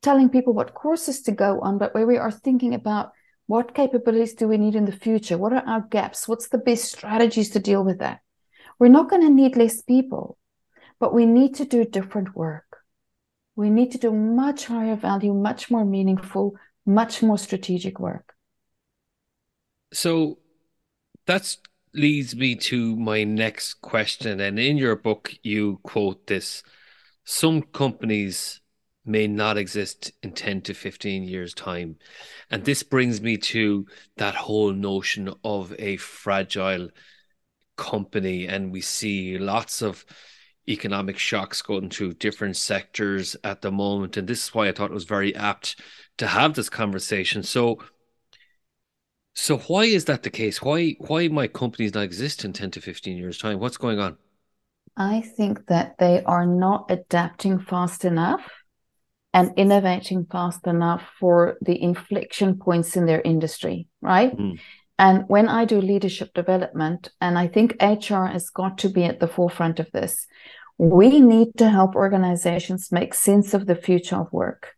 telling 0.00 0.30
people 0.30 0.52
what 0.52 0.74
courses 0.74 1.22
to 1.22 1.32
go 1.32 1.60
on, 1.60 1.76
but 1.76 1.94
where 1.94 2.06
we 2.06 2.16
are 2.16 2.30
thinking 2.30 2.74
about 2.74 3.10
what 3.46 3.74
capabilities 3.74 4.34
do 4.34 4.46
we 4.46 4.56
need 4.56 4.74
in 4.74 4.84
the 4.84 4.92
future? 4.92 5.36
What 5.36 5.52
are 5.52 5.64
our 5.66 5.80
gaps? 5.80 6.28
What's 6.28 6.48
the 6.48 6.58
best 6.58 6.84
strategies 6.84 7.50
to 7.50 7.58
deal 7.58 7.82
with 7.82 7.98
that? 7.98 8.20
We're 8.78 8.88
not 8.88 9.10
going 9.10 9.22
to 9.22 9.30
need 9.30 9.56
less 9.56 9.82
people, 9.82 10.38
but 11.00 11.12
we 11.12 11.26
need 11.26 11.56
to 11.56 11.64
do 11.64 11.84
different 11.84 12.36
work. 12.36 12.64
We 13.56 13.70
need 13.70 13.92
to 13.92 13.98
do 13.98 14.12
much 14.12 14.66
higher 14.66 14.96
value, 14.96 15.34
much 15.34 15.70
more 15.70 15.84
meaningful, 15.84 16.54
much 16.86 17.22
more 17.22 17.38
strategic 17.38 17.98
work. 17.98 18.34
So 19.92 20.38
that 21.26 21.56
leads 21.94 22.36
me 22.36 22.54
to 22.54 22.96
my 22.96 23.24
next 23.24 23.74
question. 23.74 24.40
And 24.40 24.58
in 24.58 24.76
your 24.76 24.96
book, 24.96 25.34
you 25.42 25.80
quote 25.82 26.26
this 26.26 26.62
some 27.24 27.62
companies 27.62 28.60
may 29.04 29.26
not 29.26 29.56
exist 29.56 30.12
in 30.22 30.32
10 30.32 30.62
to 30.62 30.74
15 30.74 31.24
years' 31.24 31.54
time. 31.54 31.96
And 32.50 32.64
this 32.64 32.82
brings 32.82 33.20
me 33.20 33.36
to 33.38 33.86
that 34.16 34.34
whole 34.34 34.72
notion 34.72 35.32
of 35.44 35.74
a 35.78 35.96
fragile 35.96 36.88
company. 37.76 38.46
And 38.46 38.70
we 38.70 38.80
see 38.80 39.38
lots 39.38 39.82
of 39.82 40.04
economic 40.68 41.18
shocks 41.18 41.62
going 41.62 41.90
through 41.90 42.14
different 42.14 42.56
sectors 42.56 43.36
at 43.44 43.62
the 43.62 43.72
moment. 43.72 44.16
And 44.16 44.28
this 44.28 44.44
is 44.44 44.54
why 44.54 44.68
I 44.68 44.72
thought 44.72 44.90
it 44.90 44.94
was 44.94 45.04
very 45.04 45.34
apt 45.34 45.80
to 46.18 46.26
have 46.26 46.54
this 46.54 46.68
conversation. 46.68 47.42
So, 47.42 47.78
so 49.38 49.58
why 49.58 49.84
is 49.84 50.06
that 50.06 50.24
the 50.24 50.30
case? 50.30 50.60
Why 50.60 50.96
why 50.98 51.28
might 51.28 51.52
companies 51.52 51.94
not 51.94 52.02
exist 52.02 52.44
in 52.44 52.52
10 52.52 52.72
to 52.72 52.80
15 52.80 53.16
years 53.16 53.38
time? 53.38 53.60
What's 53.60 53.76
going 53.76 54.00
on? 54.00 54.16
I 54.96 55.20
think 55.20 55.66
that 55.68 55.94
they 55.98 56.24
are 56.24 56.44
not 56.44 56.86
adapting 56.90 57.60
fast 57.60 58.04
enough 58.04 58.50
and 59.32 59.52
innovating 59.56 60.26
fast 60.26 60.66
enough 60.66 61.02
for 61.20 61.56
the 61.60 61.80
inflection 61.80 62.58
points 62.58 62.96
in 62.96 63.06
their 63.06 63.20
industry, 63.20 63.86
right? 64.00 64.36
Mm. 64.36 64.58
And 64.98 65.24
when 65.28 65.48
I 65.48 65.66
do 65.66 65.80
leadership 65.80 66.34
development, 66.34 67.10
and 67.20 67.38
I 67.38 67.46
think 67.46 67.76
HR 67.80 68.24
has 68.24 68.50
got 68.50 68.78
to 68.78 68.88
be 68.88 69.04
at 69.04 69.20
the 69.20 69.28
forefront 69.28 69.78
of 69.78 69.88
this, 69.92 70.26
we 70.78 71.20
need 71.20 71.56
to 71.58 71.70
help 71.70 71.94
organizations 71.94 72.90
make 72.90 73.14
sense 73.14 73.54
of 73.54 73.66
the 73.66 73.76
future 73.76 74.16
of 74.16 74.32
work, 74.32 74.74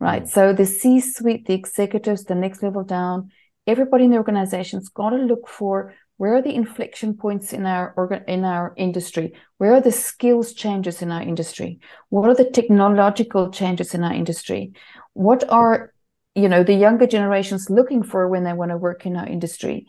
right? 0.00 0.24
Mm. 0.24 0.28
So 0.28 0.52
the 0.52 0.66
C 0.66 0.98
suite, 0.98 1.46
the 1.46 1.54
executives, 1.54 2.24
the 2.24 2.34
next 2.34 2.64
level 2.64 2.82
down, 2.82 3.30
everybody 3.70 4.04
in 4.04 4.10
the 4.10 4.16
organization's 4.16 4.88
got 4.88 5.10
to 5.10 5.16
look 5.16 5.48
for 5.48 5.94
where 6.16 6.34
are 6.34 6.42
the 6.42 6.54
inflection 6.54 7.14
points 7.14 7.52
in 7.54 7.64
our 7.64 7.94
organ 7.96 8.22
in 8.28 8.44
our 8.44 8.74
industry? 8.76 9.32
Where 9.56 9.72
are 9.72 9.80
the 9.80 9.92
skills 9.92 10.52
changes 10.52 11.00
in 11.00 11.10
our 11.10 11.22
industry? 11.22 11.78
What 12.10 12.28
are 12.28 12.34
the 12.34 12.50
technological 12.50 13.50
changes 13.50 13.94
in 13.94 14.04
our 14.04 14.12
industry? 14.12 14.72
What 15.14 15.48
are 15.48 15.94
you 16.34 16.48
know 16.48 16.62
the 16.62 16.74
younger 16.74 17.06
generations 17.06 17.70
looking 17.70 18.02
for 18.02 18.28
when 18.28 18.44
they 18.44 18.52
want 18.52 18.70
to 18.70 18.76
work 18.76 19.06
in 19.06 19.16
our 19.16 19.26
industry? 19.26 19.86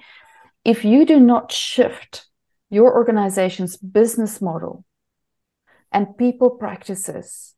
If 0.63 0.85
you 0.85 1.05
do 1.05 1.19
not 1.19 1.51
shift 1.51 2.27
your 2.69 2.93
organization's 2.93 3.75
business 3.75 4.41
model 4.41 4.85
and 5.91 6.17
people 6.17 6.51
practices 6.51 7.55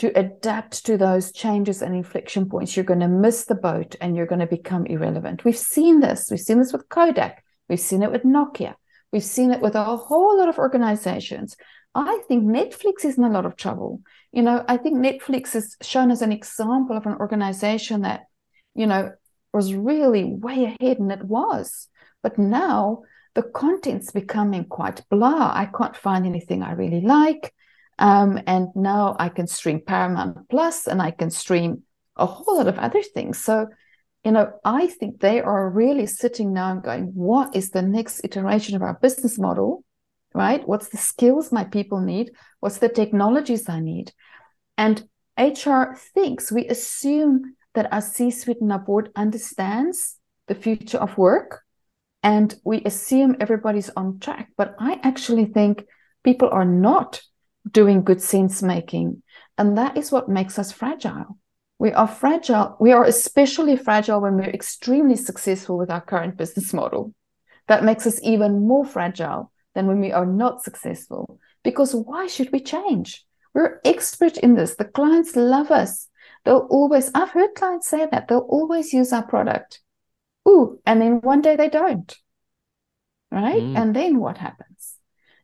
to 0.00 0.18
adapt 0.18 0.86
to 0.86 0.96
those 0.96 1.30
changes 1.30 1.82
and 1.82 1.94
inflection 1.94 2.48
points, 2.48 2.74
you're 2.74 2.86
going 2.86 3.00
to 3.00 3.08
miss 3.08 3.44
the 3.44 3.54
boat 3.54 3.96
and 4.00 4.16
you're 4.16 4.24
going 4.24 4.40
to 4.40 4.46
become 4.46 4.86
irrelevant. 4.86 5.44
We've 5.44 5.56
seen 5.56 6.00
this. 6.00 6.28
We've 6.30 6.40
seen 6.40 6.58
this 6.58 6.72
with 6.72 6.88
Kodak. 6.88 7.44
We've 7.68 7.78
seen 7.78 8.02
it 8.02 8.10
with 8.10 8.22
Nokia. 8.22 8.76
We've 9.12 9.22
seen 9.22 9.50
it 9.50 9.60
with 9.60 9.74
a 9.74 9.84
whole 9.84 10.38
lot 10.38 10.48
of 10.48 10.58
organizations. 10.58 11.54
I 11.94 12.22
think 12.28 12.44
Netflix 12.44 13.04
is 13.04 13.18
in 13.18 13.24
a 13.24 13.30
lot 13.30 13.44
of 13.44 13.56
trouble. 13.56 14.00
You 14.32 14.40
know, 14.40 14.64
I 14.66 14.78
think 14.78 14.96
Netflix 14.96 15.54
is 15.54 15.76
shown 15.82 16.10
as 16.10 16.22
an 16.22 16.32
example 16.32 16.96
of 16.96 17.04
an 17.04 17.16
organization 17.16 18.00
that, 18.02 18.22
you 18.74 18.86
know, 18.86 19.12
was 19.52 19.74
really 19.74 20.24
way 20.24 20.64
ahead, 20.64 20.98
and 20.98 21.12
it 21.12 21.24
was. 21.24 21.88
But 22.22 22.38
now 22.38 23.02
the 23.34 23.42
content's 23.42 24.12
becoming 24.12 24.64
quite 24.64 25.02
blah. 25.10 25.52
I 25.52 25.68
can't 25.76 25.96
find 25.96 26.24
anything 26.24 26.62
I 26.62 26.72
really 26.72 27.02
like. 27.02 27.52
Um, 28.00 28.40
and 28.46 28.68
now 28.74 29.14
I 29.18 29.28
can 29.28 29.46
stream 29.46 29.80
Paramount 29.86 30.48
Plus 30.48 30.86
and 30.86 31.02
I 31.02 31.10
can 31.10 31.30
stream 31.30 31.82
a 32.16 32.24
whole 32.24 32.56
lot 32.56 32.66
of 32.66 32.78
other 32.78 33.02
things. 33.02 33.38
So, 33.38 33.68
you 34.24 34.32
know, 34.32 34.52
I 34.64 34.86
think 34.86 35.20
they 35.20 35.40
are 35.40 35.68
really 35.68 36.06
sitting 36.06 36.52
now 36.52 36.72
and 36.72 36.82
going, 36.82 37.12
what 37.14 37.54
is 37.54 37.70
the 37.70 37.82
next 37.82 38.24
iteration 38.24 38.74
of 38.74 38.82
our 38.82 38.98
business 39.00 39.38
model? 39.38 39.84
Right? 40.34 40.66
What's 40.66 40.88
the 40.88 40.96
skills 40.96 41.52
my 41.52 41.64
people 41.64 42.00
need? 42.00 42.30
What's 42.60 42.78
the 42.78 42.88
technologies 42.88 43.68
I 43.68 43.80
need? 43.80 44.12
And 44.78 45.06
HR 45.38 45.94
thinks 46.14 46.50
we 46.50 46.66
assume 46.68 47.56
that 47.74 47.92
our 47.92 48.00
C 48.00 48.30
suite 48.30 48.60
and 48.60 48.72
our 48.72 48.78
board 48.78 49.10
understands 49.14 50.16
the 50.48 50.54
future 50.54 50.98
of 50.98 51.18
work 51.18 51.62
and 52.22 52.54
we 52.64 52.82
assume 52.84 53.36
everybody's 53.40 53.90
on 53.90 54.18
track. 54.20 54.50
But 54.56 54.74
I 54.78 55.00
actually 55.02 55.46
think 55.46 55.84
people 56.24 56.48
are 56.50 56.64
not 56.64 57.20
doing 57.68 58.02
good 58.02 58.20
sense 58.20 58.62
making. 58.62 59.22
And 59.58 59.76
that 59.76 59.96
is 59.96 60.12
what 60.12 60.28
makes 60.28 60.58
us 60.58 60.72
fragile. 60.72 61.38
We 61.78 61.92
are 61.92 62.08
fragile. 62.08 62.76
We 62.78 62.92
are 62.92 63.04
especially 63.04 63.76
fragile 63.76 64.20
when 64.20 64.36
we're 64.36 64.50
extremely 64.50 65.16
successful 65.16 65.78
with 65.78 65.90
our 65.90 66.00
current 66.00 66.36
business 66.36 66.72
model. 66.72 67.14
That 67.68 67.84
makes 67.84 68.06
us 68.06 68.20
even 68.22 68.66
more 68.66 68.84
fragile 68.84 69.50
than 69.74 69.86
when 69.86 70.00
we 70.00 70.12
are 70.12 70.26
not 70.26 70.62
successful. 70.62 71.38
Because 71.62 71.94
why 71.94 72.26
should 72.26 72.52
we 72.52 72.60
change? 72.60 73.24
We're 73.54 73.80
expert 73.84 74.36
in 74.38 74.54
this. 74.54 74.76
The 74.76 74.84
clients 74.84 75.36
love 75.36 75.70
us. 75.70 76.08
They'll 76.44 76.66
always, 76.70 77.10
I've 77.14 77.30
heard 77.30 77.54
clients 77.54 77.88
say 77.88 78.06
that, 78.10 78.28
they'll 78.28 78.38
always 78.40 78.92
use 78.92 79.12
our 79.12 79.26
product. 79.26 79.80
Ooh, 80.48 80.80
and 80.86 81.00
then 81.00 81.20
one 81.20 81.42
day 81.42 81.56
they 81.56 81.68
don't. 81.68 82.14
Right? 83.30 83.62
Mm. 83.62 83.76
And 83.76 83.96
then 83.96 84.18
what 84.18 84.38
happens? 84.38 84.96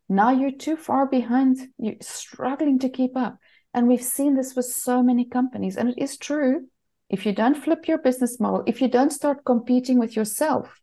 Now 0.09 0.31
you're 0.31 0.53
too 0.53 0.77
far 0.77 1.07
behind, 1.07 1.59
you're 1.79 1.95
struggling 2.01 2.79
to 2.81 2.89
keep 2.89 3.17
up. 3.17 3.39
And 3.75 3.89
we've 3.89 4.03
seen 4.03 4.35
this 4.35 4.55
with 4.55 4.67
so 4.67 5.03
many 5.03 5.25
companies. 5.25 5.77
And 5.77 5.89
it 5.89 5.99
is 5.99 6.17
true. 6.17 6.69
If 7.11 7.27
you 7.27 7.33
don't 7.33 7.57
flip 7.57 7.87
your 7.87 7.99
business 7.99 8.41
model, 8.41 8.63
if 8.67 8.81
you 8.81 8.89
don't 8.89 9.13
start 9.13 9.45
competing 9.45 9.99
with 9.99 10.17
yourself, 10.17 10.81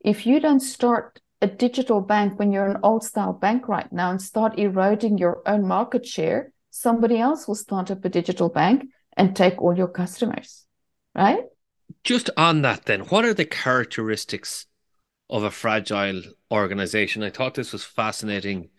if 0.00 0.26
you 0.26 0.40
don't 0.40 0.60
start 0.60 1.20
a 1.42 1.46
digital 1.46 2.00
bank 2.00 2.38
when 2.38 2.52
you're 2.52 2.66
an 2.66 2.80
old 2.82 3.04
style 3.04 3.32
bank 3.32 3.68
right 3.68 3.92
now 3.92 4.10
and 4.10 4.22
start 4.22 4.58
eroding 4.58 5.18
your 5.18 5.42
own 5.46 5.66
market 5.66 6.06
share, 6.06 6.52
somebody 6.70 7.18
else 7.18 7.46
will 7.46 7.54
start 7.54 7.90
up 7.90 8.04
a 8.04 8.08
digital 8.08 8.48
bank 8.48 8.84
and 9.16 9.36
take 9.36 9.60
all 9.60 9.76
your 9.76 9.88
customers, 9.88 10.66
right? 11.14 11.44
Just 12.04 12.30
on 12.36 12.62
that, 12.62 12.86
then, 12.86 13.00
what 13.02 13.24
are 13.24 13.34
the 13.34 13.44
characteristics 13.44 14.66
of 15.28 15.42
a 15.42 15.50
fragile 15.50 16.22
organization? 16.50 17.22
I 17.22 17.30
thought 17.30 17.54
this 17.54 17.72
was 17.72 17.84
fascinating 17.84 18.70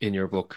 in 0.00 0.14
your 0.14 0.28
book. 0.28 0.56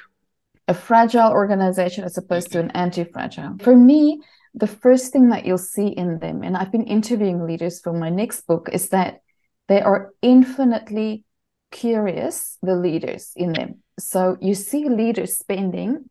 A 0.67 0.73
fragile 0.73 1.31
organization 1.31 2.03
as 2.03 2.17
opposed 2.17 2.51
to 2.53 2.59
an 2.59 2.71
anti 2.71 3.03
fragile. 3.03 3.57
For 3.61 3.75
me, 3.75 4.21
the 4.53 4.67
first 4.67 5.11
thing 5.11 5.29
that 5.29 5.45
you'll 5.45 5.57
see 5.57 5.87
in 5.87 6.19
them, 6.19 6.43
and 6.43 6.55
I've 6.55 6.71
been 6.71 6.85
interviewing 6.85 7.45
leaders 7.45 7.81
for 7.81 7.91
my 7.91 8.09
next 8.09 8.47
book, 8.47 8.69
is 8.71 8.89
that 8.89 9.21
they 9.67 9.81
are 9.81 10.11
infinitely 10.21 11.25
curious, 11.71 12.57
the 12.61 12.75
leaders 12.75 13.31
in 13.35 13.53
them. 13.53 13.81
So 13.99 14.37
you 14.39 14.53
see 14.53 14.87
leaders 14.87 15.37
spending. 15.37 16.09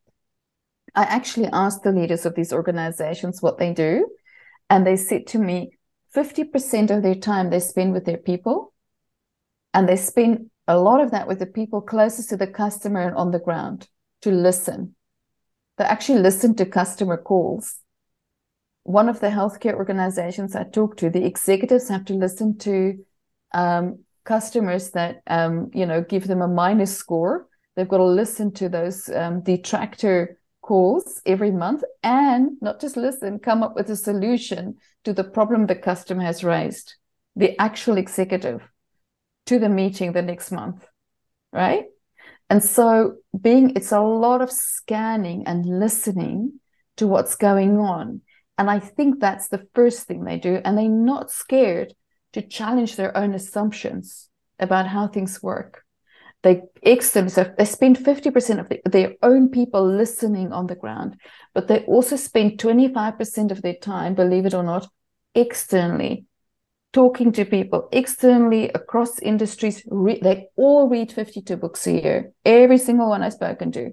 I 0.94 1.04
actually 1.04 1.48
asked 1.52 1.84
the 1.84 1.92
leaders 1.92 2.26
of 2.26 2.34
these 2.34 2.52
organizations 2.52 3.40
what 3.40 3.58
they 3.58 3.72
do, 3.72 4.08
and 4.68 4.86
they 4.86 4.96
said 4.96 5.26
to 5.28 5.38
me 5.38 5.78
50% 6.14 6.90
of 6.90 7.02
their 7.02 7.14
time 7.14 7.48
they 7.48 7.60
spend 7.60 7.92
with 7.92 8.04
their 8.04 8.18
people, 8.18 8.71
and 9.74 9.88
they 9.88 9.96
spend 9.96 10.50
a 10.68 10.78
lot 10.78 11.00
of 11.00 11.11
that 11.11 11.26
with 11.26 11.38
the 11.38 11.46
people 11.46 11.80
closest 11.80 12.30
to 12.30 12.37
the 12.37 12.46
customer 12.46 13.00
and 13.00 13.16
on 13.16 13.30
the 13.30 13.38
ground 13.38 13.88
to 14.22 14.30
listen. 14.30 14.94
They 15.78 15.85
actually 15.85 16.20
listen 16.20 16.54
to 16.56 16.66
customer 16.66 17.16
calls. 17.16 17.76
One 18.85 19.08
of 19.08 19.20
the 19.20 19.28
healthcare 19.28 19.74
organizations 19.74 20.54
I 20.54 20.64
talked 20.64 20.98
to, 21.00 21.11
the 21.11 21.24
executives 21.24 21.88
have 21.88 22.04
to 22.06 22.14
listen 22.14 22.58
to 22.58 23.04
um, 23.52 24.04
customers 24.24 24.90
that 24.90 25.22
um, 25.26 25.70
you 25.74 25.87
know 25.87 26.02
give 26.02 26.26
them 26.26 26.42
a 26.42 26.48
minus 26.48 26.96
score. 26.96 27.48
They've 27.74 27.88
got 27.88 27.98
to 27.98 28.04
listen 28.04 28.52
to 28.54 28.68
those 28.68 29.08
um, 29.08 29.42
detractor 29.42 30.38
calls 30.61 31.20
every 31.26 31.50
month 31.50 31.82
and 32.02 32.52
not 32.61 32.80
just 32.80 32.96
listen, 32.96 33.38
come 33.38 33.62
up 33.62 33.74
with 33.74 33.90
a 33.90 33.96
solution 33.96 34.76
to 35.04 35.12
the 35.12 35.24
problem 35.24 35.66
the 35.66 35.74
customer 35.74 36.22
has 36.22 36.44
raised, 36.44 36.94
the 37.35 37.58
actual 37.61 37.96
executive 37.96 38.61
to 39.46 39.59
the 39.59 39.68
meeting 39.68 40.12
the 40.12 40.22
next 40.22 40.50
month, 40.52 40.85
right? 41.52 41.85
And 42.48 42.62
so 42.62 43.16
being 43.38 43.74
it's 43.76 43.92
a 43.92 44.00
lot 44.00 44.42
of 44.42 44.50
scanning 44.50 45.44
and 45.46 45.64
listening 45.64 46.61
to 46.96 47.07
what's 47.07 47.35
going 47.35 47.78
on. 47.78 48.20
And 48.59 48.70
I 48.70 48.78
think 48.78 49.20
that's 49.20 49.48
the 49.48 49.66
first 49.74 50.07
thing 50.07 50.24
they 50.24 50.38
do. 50.38 50.61
And 50.64 50.76
they're 50.76 50.88
not 50.88 51.31
scared 51.31 51.94
to 52.33 52.42
challenge 52.42 52.96
their 52.96 53.16
own 53.16 53.35
assumptions 53.35 54.28
about 54.59 54.87
how 54.87 55.09
things 55.09 55.42
work. 55.42 55.85
They 56.42 56.62
extend, 56.83 57.31
so 57.31 57.52
they 57.57 57.64
spend 57.64 57.98
50% 57.98 58.61
of 58.61 58.68
the, 58.68 58.81
their 58.85 59.14
own 59.22 59.48
people 59.48 59.87
listening 59.87 60.52
on 60.52 60.66
the 60.66 60.74
ground, 60.74 61.16
but 61.55 61.68
they 61.68 61.85
also 61.85 62.16
spend 62.16 62.59
25% 62.59 63.52
of 63.52 63.62
their 63.62 63.76
time, 63.81 64.14
believe 64.14 64.46
it 64.46 64.55
or 64.55 64.64
not, 64.64 64.88
externally 65.35 66.26
talking 66.92 67.33
to 67.33 67.44
people 67.44 67.88
externally 67.92 68.68
across 68.70 69.18
industries. 69.18 69.83
Re- 69.90 70.20
they 70.22 70.48
all 70.57 70.88
read 70.88 71.12
52 71.12 71.57
books 71.57 71.87
a 71.87 71.92
year, 71.92 72.33
every 72.44 72.78
single 72.78 73.09
one 73.09 73.22
I've 73.22 73.33
spoken 73.33 73.72
to. 73.72 73.92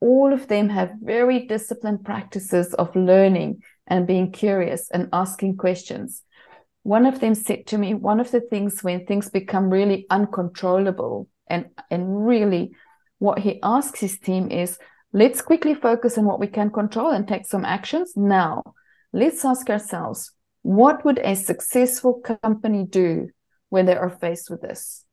All 0.00 0.32
of 0.32 0.48
them 0.48 0.68
have 0.68 0.92
very 1.02 1.46
disciplined 1.46 2.04
practices 2.04 2.74
of 2.74 2.94
learning 2.94 3.62
and 3.86 4.06
being 4.06 4.30
curious 4.32 4.90
and 4.90 5.08
asking 5.12 5.56
questions 5.56 6.22
one 6.88 7.04
of 7.04 7.20
them 7.20 7.34
said 7.34 7.66
to 7.66 7.76
me, 7.76 7.92
one 7.92 8.18
of 8.18 8.30
the 8.30 8.40
things 8.40 8.82
when 8.82 9.04
things 9.04 9.28
become 9.28 9.68
really 9.68 10.06
uncontrollable 10.08 11.28
and, 11.46 11.66
and 11.90 12.26
really 12.26 12.72
what 13.18 13.38
he 13.40 13.60
asks 13.62 14.00
his 14.00 14.18
team 14.18 14.50
is, 14.50 14.78
let's 15.12 15.42
quickly 15.42 15.74
focus 15.74 16.16
on 16.16 16.24
what 16.24 16.40
we 16.40 16.46
can 16.46 16.70
control 16.70 17.10
and 17.10 17.28
take 17.28 17.46
some 17.46 17.66
actions 17.66 18.14
now. 18.16 18.62
Let's 19.12 19.44
ask 19.44 19.68
ourselves, 19.68 20.32
what 20.68 21.04
would 21.04 21.18
a 21.18 21.34
successful 21.34 22.20
company 22.42 22.84
do 22.84 23.28
when 23.68 23.86
they 23.86 23.96
are 23.96 24.10
faced 24.10 24.50
with 24.50 24.62
this? 24.62 25.04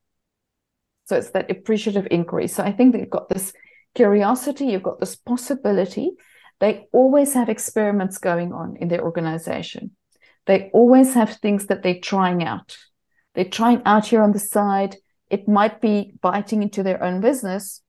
So 1.06 1.18
it's 1.18 1.32
that 1.32 1.52
appreciative 1.52 2.08
inquiry. 2.10 2.48
So 2.48 2.64
I 2.64 2.72
think 2.72 2.94
they've 2.94 3.10
got 3.10 3.30
this 3.30 3.54
curiosity, 3.94 4.66
you've 4.66 4.84
got 4.84 5.00
this 5.00 5.16
possibility. 5.16 6.12
They 6.60 6.88
always 6.92 7.34
have 7.34 7.50
experiments 7.50 8.18
going 8.18 8.54
on 8.54 8.78
in 8.78 8.88
their 8.88 9.04
organization 9.04 9.92
they 10.46 10.70
always 10.74 11.14
have 11.14 11.38
things 11.38 11.68
that 11.68 11.84
they're 11.84 12.00
trying 12.00 12.44
out. 12.44 12.78
They're 13.34 13.46
trying 13.46 13.82
out 13.86 14.08
here 14.08 14.22
on 14.22 14.32
the 14.32 14.40
side. 14.40 14.98
It 15.30 15.48
might 15.48 15.82
be 15.82 16.14
biting 16.22 16.62
into 16.64 16.84
their 16.84 17.04
own 17.04 17.20
business, 17.20 17.82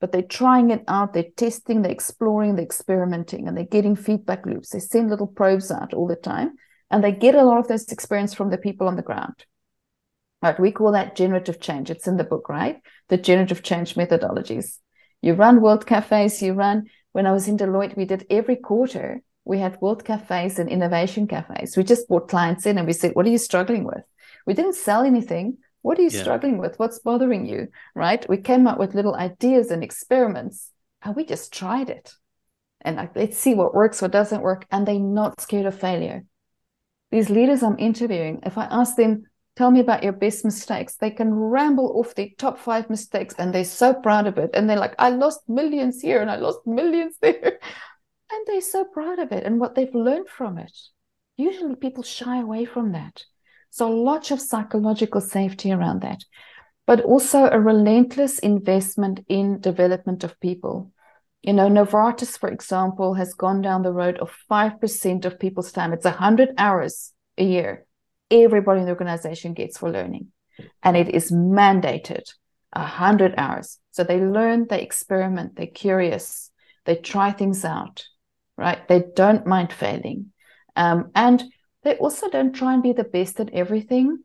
but 0.00 0.12
they're 0.12 0.22
trying 0.22 0.70
it 0.70 0.84
out. 0.86 1.12
They're 1.14 1.24
testing, 1.36 1.82
they're 1.82 1.90
exploring, 1.90 2.56
they're 2.56 2.64
experimenting, 2.64 3.48
and 3.48 3.56
they're 3.56 3.64
getting 3.64 3.96
feedback 3.96 4.44
loops. 4.44 4.70
They 4.70 4.80
send 4.80 5.10
little 5.10 5.26
probes 5.26 5.70
out 5.70 5.94
all 5.94 6.06
the 6.06 6.16
time, 6.16 6.52
and 6.94 7.02
they 7.02 7.10
get 7.10 7.34
a 7.34 7.42
lot 7.42 7.58
of 7.58 7.66
this 7.66 7.90
experience 7.90 8.34
from 8.34 8.50
the 8.50 8.56
people 8.56 8.86
on 8.86 8.94
the 8.94 9.02
ground. 9.02 9.34
Right? 10.40 10.60
We 10.60 10.70
call 10.70 10.92
that 10.92 11.16
generative 11.16 11.58
change. 11.58 11.90
It's 11.90 12.06
in 12.06 12.18
the 12.18 12.22
book, 12.22 12.48
right? 12.48 12.80
The 13.08 13.16
generative 13.16 13.64
change 13.64 13.96
methodologies. 13.96 14.78
You 15.20 15.34
run 15.34 15.60
world 15.60 15.86
cafes, 15.86 16.40
you 16.40 16.52
run. 16.52 16.84
When 17.10 17.26
I 17.26 17.32
was 17.32 17.48
in 17.48 17.56
Deloitte, 17.56 17.96
we 17.96 18.04
did 18.04 18.26
every 18.30 18.54
quarter 18.54 19.22
we 19.44 19.58
had 19.58 19.80
world 19.80 20.04
cafes 20.04 20.60
and 20.60 20.68
innovation 20.68 21.26
cafes. 21.26 21.76
We 21.76 21.82
just 21.82 22.06
brought 22.06 22.28
clients 22.28 22.64
in 22.64 22.78
and 22.78 22.86
we 22.86 22.92
said, 22.92 23.16
What 23.16 23.26
are 23.26 23.30
you 23.30 23.38
struggling 23.38 23.82
with? 23.82 24.04
We 24.46 24.54
didn't 24.54 24.76
sell 24.76 25.02
anything. 25.02 25.58
What 25.82 25.98
are 25.98 26.02
you 26.02 26.10
Yeah. 26.12 26.22
struggling 26.22 26.58
with? 26.58 26.78
What's 26.78 27.00
bothering 27.00 27.44
you? 27.44 27.68
Right? 27.96 28.24
We 28.28 28.36
came 28.36 28.68
up 28.68 28.78
with 28.78 28.94
little 28.94 29.16
ideas 29.16 29.72
and 29.72 29.82
experiments, 29.82 30.70
and 31.02 31.16
we 31.16 31.24
just 31.24 31.52
tried 31.52 31.90
it. 31.90 32.14
And 32.82 32.94
like, 32.94 33.16
let's 33.16 33.36
see 33.36 33.54
what 33.54 33.74
works, 33.74 34.00
what 34.00 34.12
doesn't 34.12 34.42
work. 34.42 34.64
And 34.70 34.86
they're 34.86 35.00
not 35.00 35.40
scared 35.40 35.66
of 35.66 35.74
failure. 35.76 36.24
These 37.14 37.30
leaders 37.30 37.62
I'm 37.62 37.78
interviewing, 37.78 38.40
if 38.42 38.58
I 38.58 38.64
ask 38.64 38.96
them, 38.96 39.22
tell 39.54 39.70
me 39.70 39.78
about 39.78 40.02
your 40.02 40.12
best 40.12 40.44
mistakes, 40.44 40.96
they 40.96 41.12
can 41.12 41.32
ramble 41.32 41.96
off 41.96 42.16
their 42.16 42.26
top 42.38 42.58
five 42.58 42.90
mistakes 42.90 43.36
and 43.38 43.54
they're 43.54 43.62
so 43.62 43.94
proud 43.94 44.26
of 44.26 44.36
it. 44.36 44.50
And 44.52 44.68
they're 44.68 44.80
like, 44.80 44.96
I 44.98 45.10
lost 45.10 45.48
millions 45.48 46.00
here 46.00 46.20
and 46.20 46.28
I 46.28 46.34
lost 46.34 46.66
millions 46.66 47.14
there. 47.22 47.60
And 48.32 48.44
they're 48.48 48.60
so 48.60 48.84
proud 48.84 49.20
of 49.20 49.30
it 49.30 49.44
and 49.44 49.60
what 49.60 49.76
they've 49.76 49.94
learned 49.94 50.28
from 50.28 50.58
it. 50.58 50.76
Usually 51.36 51.76
people 51.76 52.02
shy 52.02 52.40
away 52.40 52.64
from 52.64 52.90
that. 52.90 53.22
So 53.70 53.88
lots 53.90 54.32
of 54.32 54.40
psychological 54.40 55.20
safety 55.20 55.70
around 55.70 56.02
that, 56.02 56.24
but 56.84 57.00
also 57.02 57.44
a 57.44 57.60
relentless 57.60 58.40
investment 58.40 59.20
in 59.28 59.60
development 59.60 60.24
of 60.24 60.40
people. 60.40 60.90
You 61.44 61.52
know, 61.52 61.68
Novartis, 61.68 62.38
for 62.38 62.48
example, 62.48 63.14
has 63.14 63.34
gone 63.34 63.60
down 63.60 63.82
the 63.82 63.92
road 63.92 64.18
of 64.18 64.34
5% 64.50 65.24
of 65.24 65.38
people's 65.38 65.72
time. 65.72 65.92
It's 65.92 66.04
100 66.04 66.54
hours 66.56 67.12
a 67.36 67.44
year 67.44 67.86
everybody 68.30 68.80
in 68.80 68.86
the 68.86 68.92
organization 68.92 69.54
gets 69.54 69.78
for 69.78 69.90
learning. 69.90 70.28
And 70.82 70.96
it 70.96 71.14
is 71.14 71.30
mandated 71.30 72.24
100 72.72 73.34
hours. 73.36 73.78
So 73.90 74.04
they 74.04 74.20
learn, 74.20 74.66
they 74.68 74.82
experiment, 74.82 75.56
they're 75.56 75.66
curious, 75.66 76.50
they 76.84 76.96
try 76.96 77.32
things 77.32 77.64
out, 77.64 78.04
right? 78.56 78.86
They 78.88 79.04
don't 79.14 79.46
mind 79.46 79.72
failing. 79.72 80.32
Um, 80.76 81.10
and 81.14 81.42
they 81.82 81.96
also 81.96 82.28
don't 82.28 82.54
try 82.54 82.74
and 82.74 82.82
be 82.82 82.92
the 82.92 83.04
best 83.04 83.40
at 83.40 83.50
everything. 83.52 84.18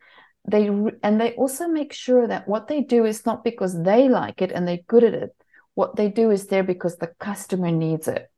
They 0.49 0.67
and 1.03 1.19
they 1.19 1.33
also 1.33 1.67
make 1.67 1.93
sure 1.93 2.25
that 2.25 2.47
what 2.47 2.67
they 2.67 2.81
do 2.81 3.05
is 3.05 3.25
not 3.25 3.43
because 3.43 3.83
they 3.83 4.07
like 4.07 4.41
it 4.41 4.51
and 4.51 4.67
they're 4.67 4.79
good 4.87 5.03
at 5.03 5.13
it. 5.13 5.35
What 5.79 5.95
they 5.95 6.09
do 6.09 6.29
is 6.29 6.47
there 6.47 6.63
because 6.63 6.97
the 6.97 7.11
customer 7.21 7.71
needs 7.71 8.09
it. 8.09 8.29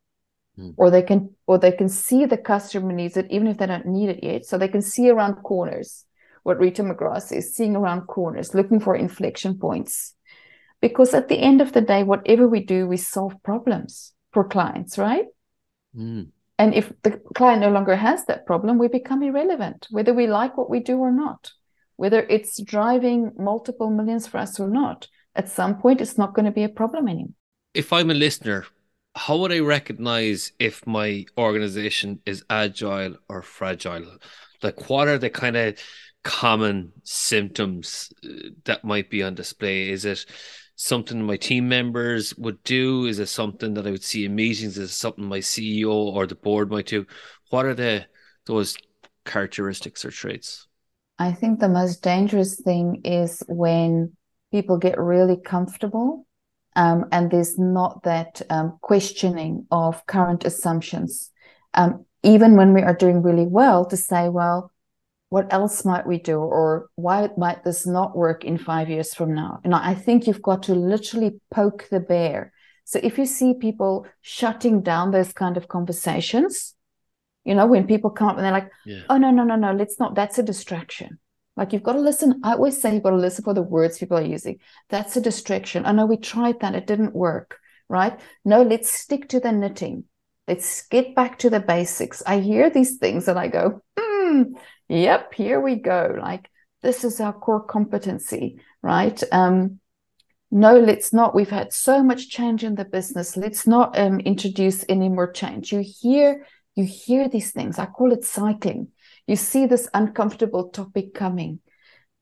Or 0.78 0.92
they 0.92 1.02
can 1.02 1.34
or 1.48 1.58
they 1.58 1.72
can 1.72 1.90
see 1.90 2.26
the 2.26 2.38
customer 2.38 2.94
needs 2.94 3.18
it 3.18 3.26
even 3.32 3.48
if 3.48 3.58
they 3.58 3.66
don't 3.66 3.88
need 3.88 4.10
it 4.10 4.24
yet. 4.24 4.46
So 4.46 4.60
they 4.60 4.68
can 4.68 4.84
see 4.84 5.10
around 5.10 5.38
corners. 5.42 6.06
What 6.44 6.60
rita 6.60 6.84
mcgrath 6.84 7.24
says 7.24 7.56
seeing 7.56 7.76
around 7.76 8.02
corners 8.02 8.54
looking 8.54 8.80
for 8.80 8.96
inflection 8.96 9.58
points. 9.58 10.14
Because 10.82 11.16
at 11.16 11.30
the 11.30 11.40
end 11.40 11.62
of 11.62 11.72
the 11.74 11.82
day 11.82 12.04
whatever 12.04 12.48
we 12.48 12.64
do 12.64 12.86
we 12.86 12.98
solve 12.98 13.34
problems 13.42 14.14
for 14.34 14.44
clients 14.44 15.00
right? 15.00 15.26
Mm. 15.98 16.28
and 16.60 16.76
if 16.76 16.94
the 17.02 17.20
client 17.34 17.62
no 17.62 17.72
longer 17.72 17.96
has 17.96 18.24
that 18.26 18.46
problem 18.46 18.78
we 18.78 18.88
become 18.88 19.24
irrelevant 19.24 19.88
whether 19.90 20.14
we 20.14 20.28
like 20.28 20.58
what 20.58 20.70
we 20.70 20.80
do 20.80 21.00
or 21.00 21.12
not. 21.12 21.52
Whether 21.96 22.22
it's 22.36 22.62
driving 22.62 23.32
multiple 23.36 23.90
millions 23.90 24.28
for 24.28 24.38
us 24.38 24.60
or 24.60 24.70
not 24.70 25.08
at 25.36 25.50
some 25.50 25.78
point 25.80 26.02
it's 26.02 26.18
not 26.18 26.34
going 26.34 26.46
to 26.46 26.52
be 26.52 26.64
a 26.64 26.70
problem 26.70 27.08
anymore 27.08 27.36
If 27.74 27.94
I'm 27.94 28.10
a 28.12 28.14
listener, 28.14 28.66
how 29.16 29.38
would 29.38 29.52
I 29.52 29.60
recognize 29.60 30.52
if 30.60 30.86
my 30.88 31.26
organization 31.38 32.22
is 32.26 32.44
agile 32.50 33.18
or 33.30 33.42
fragile? 33.42 34.18
Like, 34.62 34.90
what 34.90 35.08
are 35.08 35.18
the 35.18 35.30
kind 35.30 35.58
of 35.58 35.78
common 36.24 36.94
symptoms 37.04 38.14
uh, 38.24 38.50
that 38.66 38.84
might 38.84 39.10
be 39.10 39.24
on 39.24 39.36
display? 39.36 39.90
Is 39.90 40.06
it 40.06 40.26
something 40.76 41.22
my 41.24 41.38
team 41.38 41.68
members 41.68 42.36
would 42.38 42.62
do? 42.64 43.06
Is 43.06 43.20
it 43.20 43.28
something 43.28 43.74
that 43.76 43.88
I 43.88 43.92
would 43.92 44.04
see 44.04 44.26
in 44.26 44.36
meetings? 44.36 44.78
Is 44.78 44.92
it 44.92 44.94
something 44.94 45.26
my 45.26 45.42
CEO 45.42 45.92
or 45.92 46.28
the 46.28 46.36
board 46.36 46.70
might 46.70 46.88
do? 46.88 47.06
What 47.50 47.66
are 47.66 47.76
the 47.76 48.08
those 48.46 48.78
characteristics 49.26 50.04
or 50.06 50.12
traits? 50.12 50.68
I 51.20 51.32
think 51.34 51.60
the 51.60 51.70
most 51.70 52.02
dangerous 52.02 52.60
thing 52.60 53.02
is 53.04 53.44
when 53.48 54.14
people 54.52 54.78
get 54.78 55.00
really 55.00 55.38
comfortable 55.38 56.26
um, 56.76 57.06
and 57.12 57.30
there's 57.30 57.58
not 57.58 58.04
that 58.04 58.42
um, 58.50 58.78
questioning 58.82 59.66
of 59.72 60.06
current 60.06 60.46
assumptions. 60.46 61.32
Um, 61.74 62.06
even 62.24 62.56
when 62.56 62.74
we 62.74 62.82
are 62.82 62.96
doing 62.96 63.22
really 63.22 63.46
well, 63.46 63.86
to 63.86 63.98
say, 63.98 64.30
well, 64.30 64.72
what 65.30 65.52
else 65.52 65.86
might 65.86 66.06
we 66.06 66.20
do? 66.20 66.38
Or 66.38 66.90
why 66.96 67.30
might 67.38 67.64
this 67.64 67.88
not 67.88 68.16
work 68.16 68.44
in 68.44 68.58
five 68.58 68.90
years 68.90 69.14
from 69.14 69.34
now? 69.34 69.60
And 69.64 69.74
I 69.74 69.96
think 69.96 70.28
you've 70.28 70.42
got 70.42 70.64
to 70.64 70.76
literally 70.76 71.40
poke 71.50 71.88
the 71.90 72.00
bear. 72.00 72.54
So 72.84 73.00
if 73.02 73.18
you 73.18 73.26
see 73.26 73.54
people 73.54 74.06
shutting 74.22 74.82
down 74.82 75.12
those 75.12 75.34
kind 75.34 75.58
of 75.58 75.68
conversations, 75.68 76.76
you 77.44 77.56
know, 77.56 77.66
when 77.66 77.88
people 77.88 78.10
come 78.10 78.28
up 78.28 78.36
and 78.36 78.46
they're 78.46 78.52
like, 78.52 78.70
Yeah. 78.86 79.04
oh, 79.10 79.18
no, 79.18 79.32
no, 79.32 79.44
no, 79.44 79.56
no, 79.56 79.72
let's 79.74 80.00
not, 80.00 80.16
that's 80.16 80.38
a 80.38 80.44
distraction. 80.44 81.20
Like 81.62 81.74
you've 81.74 81.84
got 81.84 81.94
to 81.94 82.00
listen. 82.00 82.42
I 82.44 82.54
always 82.54 82.82
say 82.82 82.92
you've 82.92 83.04
got 83.04 83.12
to 83.12 83.18
listen 83.18 83.44
for 83.44 83.54
the 83.54 83.62
words 83.62 84.00
people 84.00 84.18
are 84.18 84.24
using. 84.24 84.58
That's 84.90 85.16
a 85.16 85.22
distraction. 85.22 85.86
I 85.86 85.92
know 85.92 86.08
we 86.08 86.18
tried 86.18 86.60
that, 86.62 86.74
it 86.74 86.88
didn't 86.88 87.14
work, 87.14 87.60
right? 87.88 88.20
No, 88.44 88.64
let's 88.64 88.92
stick 88.92 89.30
to 89.30 89.40
the 89.40 89.52
knitting. 89.52 90.06
Let's 90.48 90.88
get 90.88 91.14
back 91.14 91.38
to 91.38 91.52
the 91.52 91.60
basics. 91.60 92.24
I 92.26 92.40
hear 92.40 92.72
these 92.72 92.98
things 92.98 93.28
and 93.28 93.38
I 93.38 93.48
go, 93.48 93.84
hmm, 93.96 94.56
yep, 94.90 95.36
here 95.36 95.62
we 95.62 95.76
go. 95.76 96.18
Like 96.20 96.50
this 96.82 97.04
is 97.04 97.22
our 97.22 97.32
core 97.32 97.64
competency, 97.64 98.60
right? 98.82 99.22
Um, 99.32 99.80
no, 100.50 100.80
let's 100.80 101.14
not. 101.14 101.36
We've 101.36 101.48
had 101.48 101.74
so 101.74 102.02
much 102.02 102.32
change 102.32 102.64
in 102.64 102.74
the 102.74 102.86
business. 102.86 103.38
Let's 103.38 103.68
not 103.68 103.96
um, 104.00 104.20
introduce 104.22 104.84
any 104.90 105.10
more 105.10 105.32
change. 105.32 105.72
You 105.72 105.84
hear, 105.86 106.44
you 106.74 106.86
hear 106.86 107.30
these 107.30 107.52
things. 107.52 107.78
I 107.78 107.86
call 107.86 108.14
it 108.14 108.26
cycling. 108.26 108.88
You 109.28 109.36
see 109.36 109.66
this 109.66 109.90
uncomfortable 109.94 110.70
topic 110.70 111.14
coming 111.14 111.60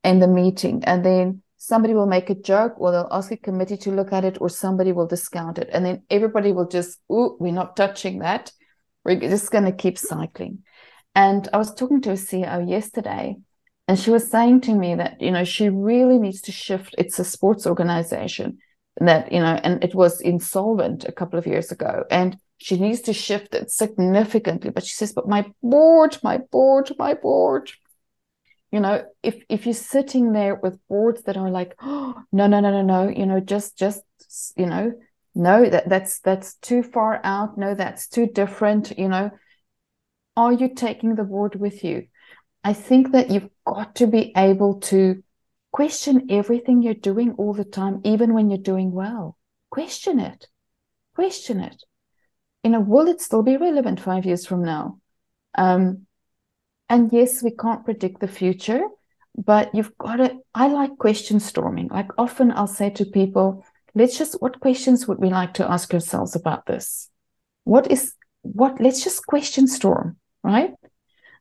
in 0.04 0.20
the 0.20 0.28
meeting, 0.28 0.84
and 0.86 1.04
then 1.04 1.42
somebody 1.58 1.94
will 1.94 2.08
make 2.08 2.30
a 2.30 2.36
joke, 2.36 2.74
or 2.78 2.92
they'll 2.92 3.08
ask 3.12 3.32
a 3.32 3.38
committee 3.38 3.78
to 3.78 3.92
look 3.92 4.14
at 4.14 4.26
it, 4.26 4.40
or 4.40 4.50
somebody 4.50 4.92
will 4.92 5.08
discount 5.08 5.58
it, 5.58 5.70
and 5.74 5.86
then 5.86 6.04
everybody 6.10 6.52
will 6.52 6.68
just, 6.68 7.00
"Ooh, 7.12 7.36
we're 7.40 7.52
not 7.52 7.76
touching 7.76 8.20
that. 8.20 8.52
We're 9.04 9.20
just 9.20 9.52
going 9.52 9.66
to 9.66 9.72
keep 9.72 9.98
cycling." 9.98 10.60
And 11.16 11.50
I 11.52 11.58
was 11.58 11.74
talking 11.74 12.02
to 12.02 12.12
a 12.12 12.18
CEO 12.18 12.60
yesterday, 12.60 13.38
and 13.88 14.00
she 14.00 14.12
was 14.12 14.30
saying 14.30 14.62
to 14.62 14.76
me 14.76 14.96
that, 14.96 15.20
you 15.20 15.32
know, 15.32 15.44
she 15.44 15.70
really 15.70 16.20
needs 16.20 16.42
to 16.42 16.52
shift. 16.52 16.96
It's 16.98 17.20
a 17.20 17.24
sports 17.24 17.66
organization 17.66 18.60
that, 18.98 19.32
you 19.32 19.40
know, 19.40 19.60
and 19.64 19.84
it 19.84 19.96
was 19.96 20.22
insolvent 20.22 21.06
a 21.06 21.12
couple 21.12 21.40
of 21.40 21.48
years 21.48 21.72
ago. 21.72 22.04
And 22.12 22.38
she 22.60 22.78
needs 22.78 23.02
to 23.02 23.14
shift 23.14 23.56
it 23.56 23.72
significantly. 23.72 24.70
But 24.70 24.84
she 24.86 24.94
says, 24.94 25.14
but 25.14 25.28
my 25.28 25.46
board, 25.64 26.18
my 26.24 26.38
board, 26.38 26.92
my 27.00 27.14
board. 27.14 27.72
You 28.72 28.82
know, 28.82 29.04
if 29.24 29.42
if 29.50 29.66
you're 29.66 29.74
sitting 29.74 30.34
there 30.34 30.56
with 30.56 30.78
boards 30.88 31.24
that 31.24 31.38
are 31.38 31.50
like, 31.50 31.74
oh, 31.82 32.16
no, 32.32 32.46
no, 32.48 32.60
no, 32.60 32.70
no, 32.70 32.82
no, 32.84 33.10
you 33.10 33.26
know, 33.26 33.40
just 33.40 33.78
just 33.78 34.04
you 34.56 34.68
know, 34.68 34.94
no, 35.34 35.68
that 35.68 35.90
that's 35.90 36.20
that's 36.20 36.56
too 36.56 36.84
far 36.84 37.20
out. 37.24 37.58
No, 37.58 37.74
that's 37.74 38.08
too 38.08 38.28
different. 38.28 38.98
You 39.00 39.08
know, 39.08 39.32
are 40.36 40.54
you 40.54 40.76
taking 40.76 41.16
the 41.16 41.24
board 41.24 41.56
with 41.56 41.84
you? 41.84 42.08
I 42.64 42.74
think 42.74 43.14
that 43.14 43.32
you've 43.32 43.50
got 43.66 43.96
to 43.96 44.08
be 44.08 44.34
able 44.36 44.82
to 44.82 45.24
question 45.72 46.28
everything 46.30 46.82
you're 46.82 46.94
doing 46.94 47.34
all 47.38 47.54
the 47.54 47.64
time, 47.64 48.02
even 48.04 48.34
when 48.34 48.50
you're 48.50 48.60
doing 48.60 48.92
well. 48.92 49.38
Question 49.72 50.20
it. 50.20 50.48
Question 51.16 51.62
it. 51.62 51.84
You 52.64 52.72
know, 52.72 52.80
will 52.82 53.08
it 53.08 53.22
still 53.22 53.44
be 53.44 53.58
relevant 53.58 54.00
five 54.00 54.26
years 54.26 54.46
from 54.46 54.64
now? 54.64 55.00
Um, 55.58 56.06
and 56.90 57.12
yes, 57.14 57.42
we 57.42 57.52
can't 57.52 57.86
predict 57.86 58.20
the 58.20 58.28
future, 58.28 58.82
but 59.36 59.74
you've 59.74 59.98
got 59.98 60.18
to. 60.18 60.38
I 60.54 60.68
like 60.68 60.98
question 60.98 61.40
storming. 61.40 61.88
Like 61.88 62.10
often 62.18 62.52
I'll 62.52 62.68
say 62.68 62.90
to 62.92 63.06
people, 63.06 63.64
let's 63.96 64.18
just, 64.18 64.42
what 64.42 64.60
questions 64.60 65.08
would 65.08 65.20
we 65.20 65.30
like 65.30 65.54
to 65.56 65.72
ask 65.72 65.94
ourselves 65.94 66.36
about 66.36 66.66
this? 66.66 67.10
What 67.64 67.90
is, 67.92 68.14
what, 68.42 68.82
let's 68.82 69.04
just 69.04 69.26
question 69.26 69.68
storm, 69.68 70.18
right? 70.44 70.74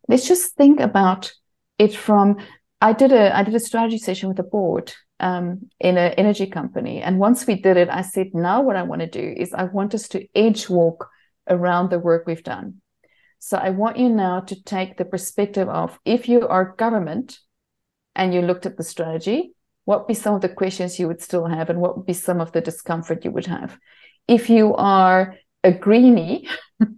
let's 0.08 0.26
just 0.26 0.54
think 0.54 0.80
about 0.80 1.32
it 1.78 1.94
from 1.94 2.36
i 2.80 2.92
did 2.92 3.12
a 3.12 3.36
i 3.36 3.42
did 3.42 3.54
a 3.54 3.60
strategy 3.60 3.98
session 3.98 4.28
with 4.28 4.36
the 4.36 4.42
board 4.42 4.92
um, 5.20 5.68
in 5.80 5.96
an 5.98 6.12
energy 6.12 6.46
company 6.46 7.02
and 7.02 7.18
once 7.18 7.46
we 7.46 7.54
did 7.60 7.76
it 7.76 7.88
i 7.88 8.02
said 8.02 8.28
now 8.34 8.62
what 8.62 8.76
i 8.76 8.82
want 8.82 9.00
to 9.00 9.06
do 9.08 9.34
is 9.36 9.52
i 9.52 9.64
want 9.64 9.94
us 9.94 10.08
to 10.08 10.26
edge 10.34 10.68
walk 10.68 11.08
around 11.48 11.90
the 11.90 11.98
work 11.98 12.24
we've 12.26 12.44
done 12.44 12.74
so 13.38 13.58
i 13.58 13.70
want 13.70 13.96
you 13.96 14.08
now 14.08 14.40
to 14.40 14.62
take 14.62 14.96
the 14.96 15.04
perspective 15.04 15.68
of 15.68 15.98
if 16.04 16.28
you 16.28 16.46
are 16.46 16.74
government 16.76 17.38
and 18.14 18.32
you 18.32 18.42
looked 18.42 18.66
at 18.66 18.76
the 18.76 18.84
strategy 18.84 19.52
what 19.84 20.00
would 20.00 20.08
be 20.08 20.14
some 20.14 20.34
of 20.34 20.42
the 20.42 20.48
questions 20.48 20.98
you 20.98 21.06
would 21.08 21.22
still 21.22 21.46
have 21.46 21.70
and 21.70 21.80
what 21.80 21.96
would 21.96 22.06
be 22.06 22.12
some 22.12 22.40
of 22.40 22.52
the 22.52 22.60
discomfort 22.60 23.24
you 23.24 23.30
would 23.30 23.46
have 23.46 23.78
if 24.28 24.50
you 24.50 24.74
are 24.74 25.36
a 25.64 25.72
greenie 25.72 26.48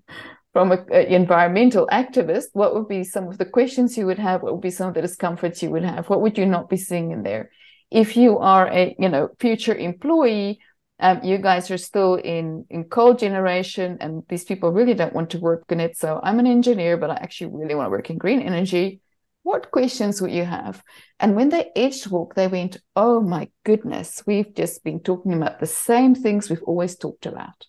from 0.52 0.72
an 0.72 0.90
environmental 0.90 1.86
activist, 1.92 2.46
what 2.52 2.74
would 2.74 2.88
be 2.88 3.04
some 3.04 3.28
of 3.28 3.38
the 3.38 3.44
questions 3.44 3.96
you 3.96 4.06
would 4.06 4.18
have? 4.18 4.42
What 4.42 4.52
would 4.52 4.62
be 4.62 4.70
some 4.70 4.88
of 4.88 4.94
the 4.94 5.02
discomforts 5.02 5.62
you 5.62 5.70
would 5.70 5.84
have? 5.84 6.08
What 6.08 6.20
would 6.22 6.36
you 6.36 6.46
not 6.46 6.68
be 6.68 6.76
seeing 6.76 7.12
in 7.12 7.22
there? 7.22 7.50
If 7.90 8.16
you 8.16 8.38
are 8.38 8.68
a 8.68 8.94
you 8.98 9.08
know 9.08 9.28
future 9.38 9.74
employee, 9.74 10.60
um, 11.00 11.20
you 11.24 11.38
guys 11.38 11.70
are 11.70 11.78
still 11.78 12.14
in 12.14 12.66
in 12.70 12.84
coal 12.84 13.14
generation, 13.14 13.98
and 14.00 14.22
these 14.28 14.44
people 14.44 14.72
really 14.72 14.94
don't 14.94 15.14
want 15.14 15.30
to 15.30 15.38
work 15.38 15.64
in 15.70 15.80
it. 15.80 15.96
So 15.96 16.20
I'm 16.22 16.38
an 16.38 16.46
engineer, 16.46 16.96
but 16.96 17.10
I 17.10 17.14
actually 17.14 17.52
really 17.54 17.74
want 17.74 17.86
to 17.86 17.90
work 17.90 18.10
in 18.10 18.18
green 18.18 18.42
energy. 18.42 19.00
What 19.42 19.70
questions 19.70 20.20
would 20.20 20.32
you 20.32 20.44
have? 20.44 20.82
And 21.18 21.34
when 21.34 21.48
they 21.48 21.70
edged 21.74 22.10
walk, 22.10 22.34
they 22.34 22.46
went, 22.46 22.76
Oh 22.94 23.20
my 23.20 23.48
goodness, 23.64 24.22
we've 24.26 24.54
just 24.54 24.84
been 24.84 25.00
talking 25.00 25.32
about 25.32 25.60
the 25.60 25.66
same 25.66 26.14
things 26.14 26.50
we've 26.50 26.62
always 26.62 26.96
talked 26.96 27.26
about. 27.26 27.66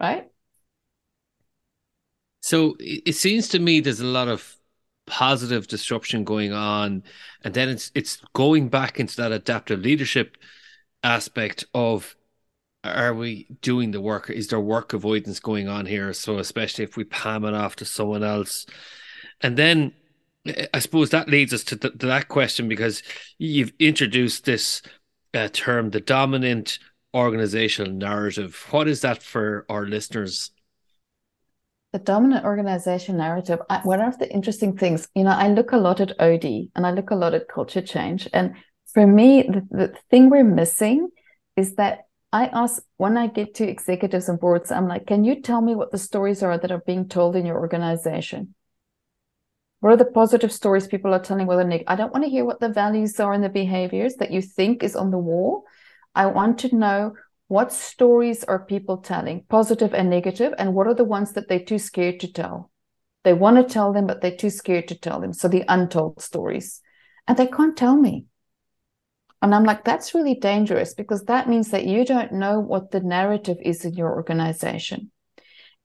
Right. 0.00 0.28
So 2.40 2.76
it 2.78 3.14
seems 3.14 3.48
to 3.50 3.58
me 3.58 3.80
there's 3.80 4.00
a 4.00 4.06
lot 4.06 4.28
of 4.28 4.56
positive 5.06 5.66
disruption 5.66 6.24
going 6.24 6.52
on, 6.52 7.02
and 7.42 7.54
then 7.54 7.68
it's 7.68 7.90
it's 7.94 8.22
going 8.32 8.68
back 8.68 8.98
into 9.00 9.16
that 9.16 9.32
adaptive 9.32 9.80
leadership 9.80 10.36
aspect 11.02 11.64
of 11.74 12.16
are 12.82 13.14
we 13.14 13.46
doing 13.62 13.90
the 13.90 14.00
work? 14.00 14.28
Is 14.28 14.48
there 14.48 14.60
work 14.60 14.92
avoidance 14.92 15.40
going 15.40 15.68
on 15.68 15.86
here? 15.86 16.12
So 16.12 16.38
especially 16.38 16.84
if 16.84 16.96
we 16.96 17.04
palm 17.04 17.44
it 17.44 17.54
off 17.54 17.76
to 17.76 17.84
someone 17.84 18.22
else, 18.22 18.66
and 19.40 19.56
then 19.56 19.92
I 20.74 20.78
suppose 20.78 21.10
that 21.10 21.28
leads 21.28 21.54
us 21.54 21.64
to, 21.64 21.76
th- 21.76 21.98
to 21.98 22.06
that 22.06 22.28
question 22.28 22.68
because 22.68 23.02
you've 23.38 23.72
introduced 23.78 24.44
this 24.44 24.82
uh, 25.32 25.48
term, 25.52 25.90
the 25.90 26.00
dominant 26.00 26.78
organizational 27.14 27.92
narrative. 27.92 28.66
What 28.70 28.88
is 28.88 29.00
that 29.00 29.22
for 29.22 29.64
our 29.70 29.86
listeners? 29.86 30.50
The 31.94 32.00
dominant 32.00 32.44
organization 32.44 33.18
narrative. 33.18 33.60
One 33.84 34.00
of 34.00 34.18
the 34.18 34.28
interesting 34.28 34.76
things, 34.76 35.06
you 35.14 35.22
know, 35.22 35.30
I 35.30 35.46
look 35.46 35.70
a 35.70 35.76
lot 35.76 36.00
at 36.00 36.20
OD 36.20 36.44
and 36.74 36.84
I 36.84 36.90
look 36.90 37.12
a 37.12 37.14
lot 37.14 37.34
at 37.34 37.46
culture 37.46 37.82
change. 37.82 38.28
And 38.32 38.56
for 38.92 39.06
me, 39.06 39.42
the, 39.42 39.62
the 39.70 39.94
thing 40.10 40.28
we're 40.28 40.42
missing 40.42 41.08
is 41.56 41.76
that 41.76 42.00
I 42.32 42.46
ask 42.46 42.82
when 42.96 43.16
I 43.16 43.28
get 43.28 43.54
to 43.54 43.68
executives 43.68 44.28
and 44.28 44.40
boards, 44.40 44.72
I'm 44.72 44.88
like, 44.88 45.06
can 45.06 45.22
you 45.22 45.40
tell 45.40 45.60
me 45.60 45.76
what 45.76 45.92
the 45.92 45.98
stories 45.98 46.42
are 46.42 46.58
that 46.58 46.72
are 46.72 46.82
being 46.84 47.08
told 47.08 47.36
in 47.36 47.46
your 47.46 47.60
organization? 47.60 48.56
What 49.78 49.92
are 49.92 49.96
the 49.96 50.04
positive 50.06 50.50
stories 50.50 50.88
people 50.88 51.14
are 51.14 51.22
telling? 51.22 51.48
Are 51.48 51.62
negative? 51.62 51.86
I 51.86 51.94
don't 51.94 52.12
want 52.12 52.24
to 52.24 52.30
hear 52.30 52.44
what 52.44 52.58
the 52.58 52.70
values 52.70 53.20
are 53.20 53.32
and 53.32 53.44
the 53.44 53.48
behaviors 53.48 54.16
that 54.16 54.32
you 54.32 54.42
think 54.42 54.82
is 54.82 54.96
on 54.96 55.12
the 55.12 55.18
wall. 55.18 55.62
I 56.12 56.26
want 56.26 56.58
to 56.58 56.74
know 56.74 57.14
what 57.48 57.72
stories 57.72 58.42
are 58.44 58.64
people 58.64 58.98
telling, 58.98 59.44
positive 59.48 59.92
and 59.92 60.08
negative, 60.08 60.54
and 60.58 60.74
what 60.74 60.86
are 60.86 60.94
the 60.94 61.04
ones 61.04 61.32
that 61.32 61.48
they're 61.48 61.58
too 61.58 61.78
scared 61.78 62.20
to 62.20 62.32
tell? 62.32 62.70
They 63.22 63.32
want 63.32 63.56
to 63.56 63.72
tell 63.72 63.92
them, 63.92 64.06
but 64.06 64.20
they're 64.20 64.36
too 64.36 64.50
scared 64.50 64.88
to 64.88 64.98
tell 64.98 65.20
them. 65.20 65.32
So 65.32 65.48
the 65.48 65.64
untold 65.68 66.20
stories. 66.20 66.80
And 67.26 67.36
they 67.36 67.46
can't 67.46 67.76
tell 67.76 67.96
me. 67.96 68.26
And 69.40 69.54
I'm 69.54 69.64
like, 69.64 69.84
that's 69.84 70.14
really 70.14 70.34
dangerous 70.34 70.94
because 70.94 71.24
that 71.24 71.48
means 71.48 71.70
that 71.70 71.86
you 71.86 72.04
don't 72.04 72.32
know 72.32 72.60
what 72.60 72.90
the 72.90 73.00
narrative 73.00 73.58
is 73.62 73.84
in 73.84 73.94
your 73.94 74.14
organization. 74.14 75.10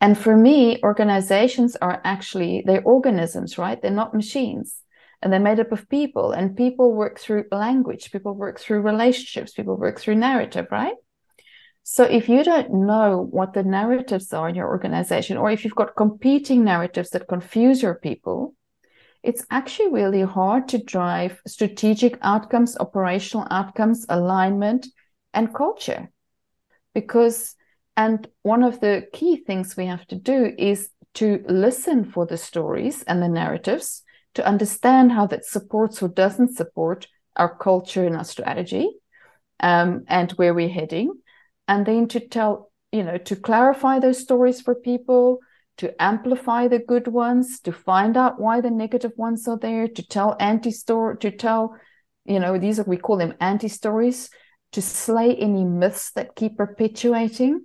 And 0.02 0.18
for 0.18 0.36
me, 0.36 0.80
organizations 0.82 1.76
are 1.76 2.02
actually, 2.06 2.64
they're 2.66 2.84
organisms, 2.84 3.58
right? 3.58 3.82
They're 3.82 3.92
not 3.92 4.14
machines. 4.14 4.82
And 5.22 5.34
they're 5.34 5.42
made 5.42 5.60
up 5.60 5.74
of 5.74 5.90
people, 5.90 6.32
and 6.32 6.56
people 6.56 6.94
work 6.94 7.20
through 7.20 7.44
language, 7.52 8.10
people 8.10 8.34
work 8.34 8.58
through 8.58 8.80
relationships, 8.80 9.52
people 9.52 9.76
work 9.76 10.00
through 10.00 10.16
narrative, 10.16 10.68
right? 10.72 10.96
So 11.84 12.04
if 12.04 12.30
you 12.30 12.44
don't 12.44 12.72
know 12.72 13.28
what 13.32 13.54
the 13.54 13.64
narratives 13.64 14.32
are 14.32 14.50
in 14.50 14.56
your 14.56 14.68
organization, 14.68 15.38
or 15.38 15.50
if 15.50 15.64
you've 15.64 15.76
got 15.76 15.96
competing 15.96 16.64
narratives 16.64 17.10
that 17.12 17.28
confuse 17.28 17.82
your 17.82 17.96
people, 17.96 18.54
it's 19.24 19.46
actually 19.50 19.92
really 19.92 20.22
hard 20.22 20.68
to 20.70 20.84
drive 20.84 21.42
strategic 21.48 22.18
outcomes, 22.22 22.78
operational 22.80 23.48
outcomes, 23.50 24.06
alignment, 24.08 24.88
and 25.34 25.54
culture. 25.54 26.10
Because 26.94 27.56
and 27.98 28.28
one 28.44 28.64
of 28.64 28.80
the 28.80 29.08
key 29.12 29.36
things 29.36 29.76
we 29.76 29.86
have 29.88 30.08
to 30.08 30.16
do 30.16 30.54
is 30.58 30.90
to 31.16 31.44
listen 31.50 32.06
for 32.06 32.26
the 32.26 32.38
stories 32.38 33.04
and 33.04 33.22
the 33.22 33.28
narratives 33.28 34.04
to 34.36 34.46
understand 34.46 35.12
how 35.12 35.28
that 35.28 35.44
supports 35.44 36.02
or 36.02 36.08
doesn't 36.08 36.56
support 36.56 37.08
our 37.36 37.58
culture 37.58 38.06
and 38.06 38.16
our 38.16 38.24
strategy 38.24 38.90
um, 39.60 40.06
and 40.08 40.32
where 40.34 40.54
we're 40.54 40.70
heading. 40.70 41.12
And 41.70 41.86
then 41.86 42.08
to 42.08 42.20
tell, 42.20 42.72
you 42.92 43.04
know, 43.04 43.18
to 43.20 43.36
clarify 43.36 44.00
those 44.00 44.20
stories 44.20 44.60
for 44.60 44.74
people, 44.74 45.38
to 45.78 45.94
amplify 46.02 46.68
the 46.68 46.80
good 46.80 47.08
ones, 47.08 47.60
to 47.62 47.72
find 47.72 48.18
out 48.18 48.42
why 48.42 48.60
the 48.60 48.72
negative 48.72 49.12
ones 49.18 49.48
are 49.48 49.60
there, 49.60 49.88
to 49.88 50.08
tell 50.08 50.36
anti 50.40 50.72
story, 50.72 51.18
to 51.20 51.30
tell, 51.30 51.76
you 52.26 52.40
know, 52.40 52.58
these 52.58 52.80
are, 52.80 52.84
we 52.84 52.98
call 52.98 53.18
them 53.18 53.36
anti 53.40 53.68
stories, 53.68 54.32
to 54.72 54.82
slay 54.82 55.36
any 55.36 55.64
myths 55.64 56.10
that 56.14 56.36
keep 56.36 56.58
perpetuating 56.58 57.64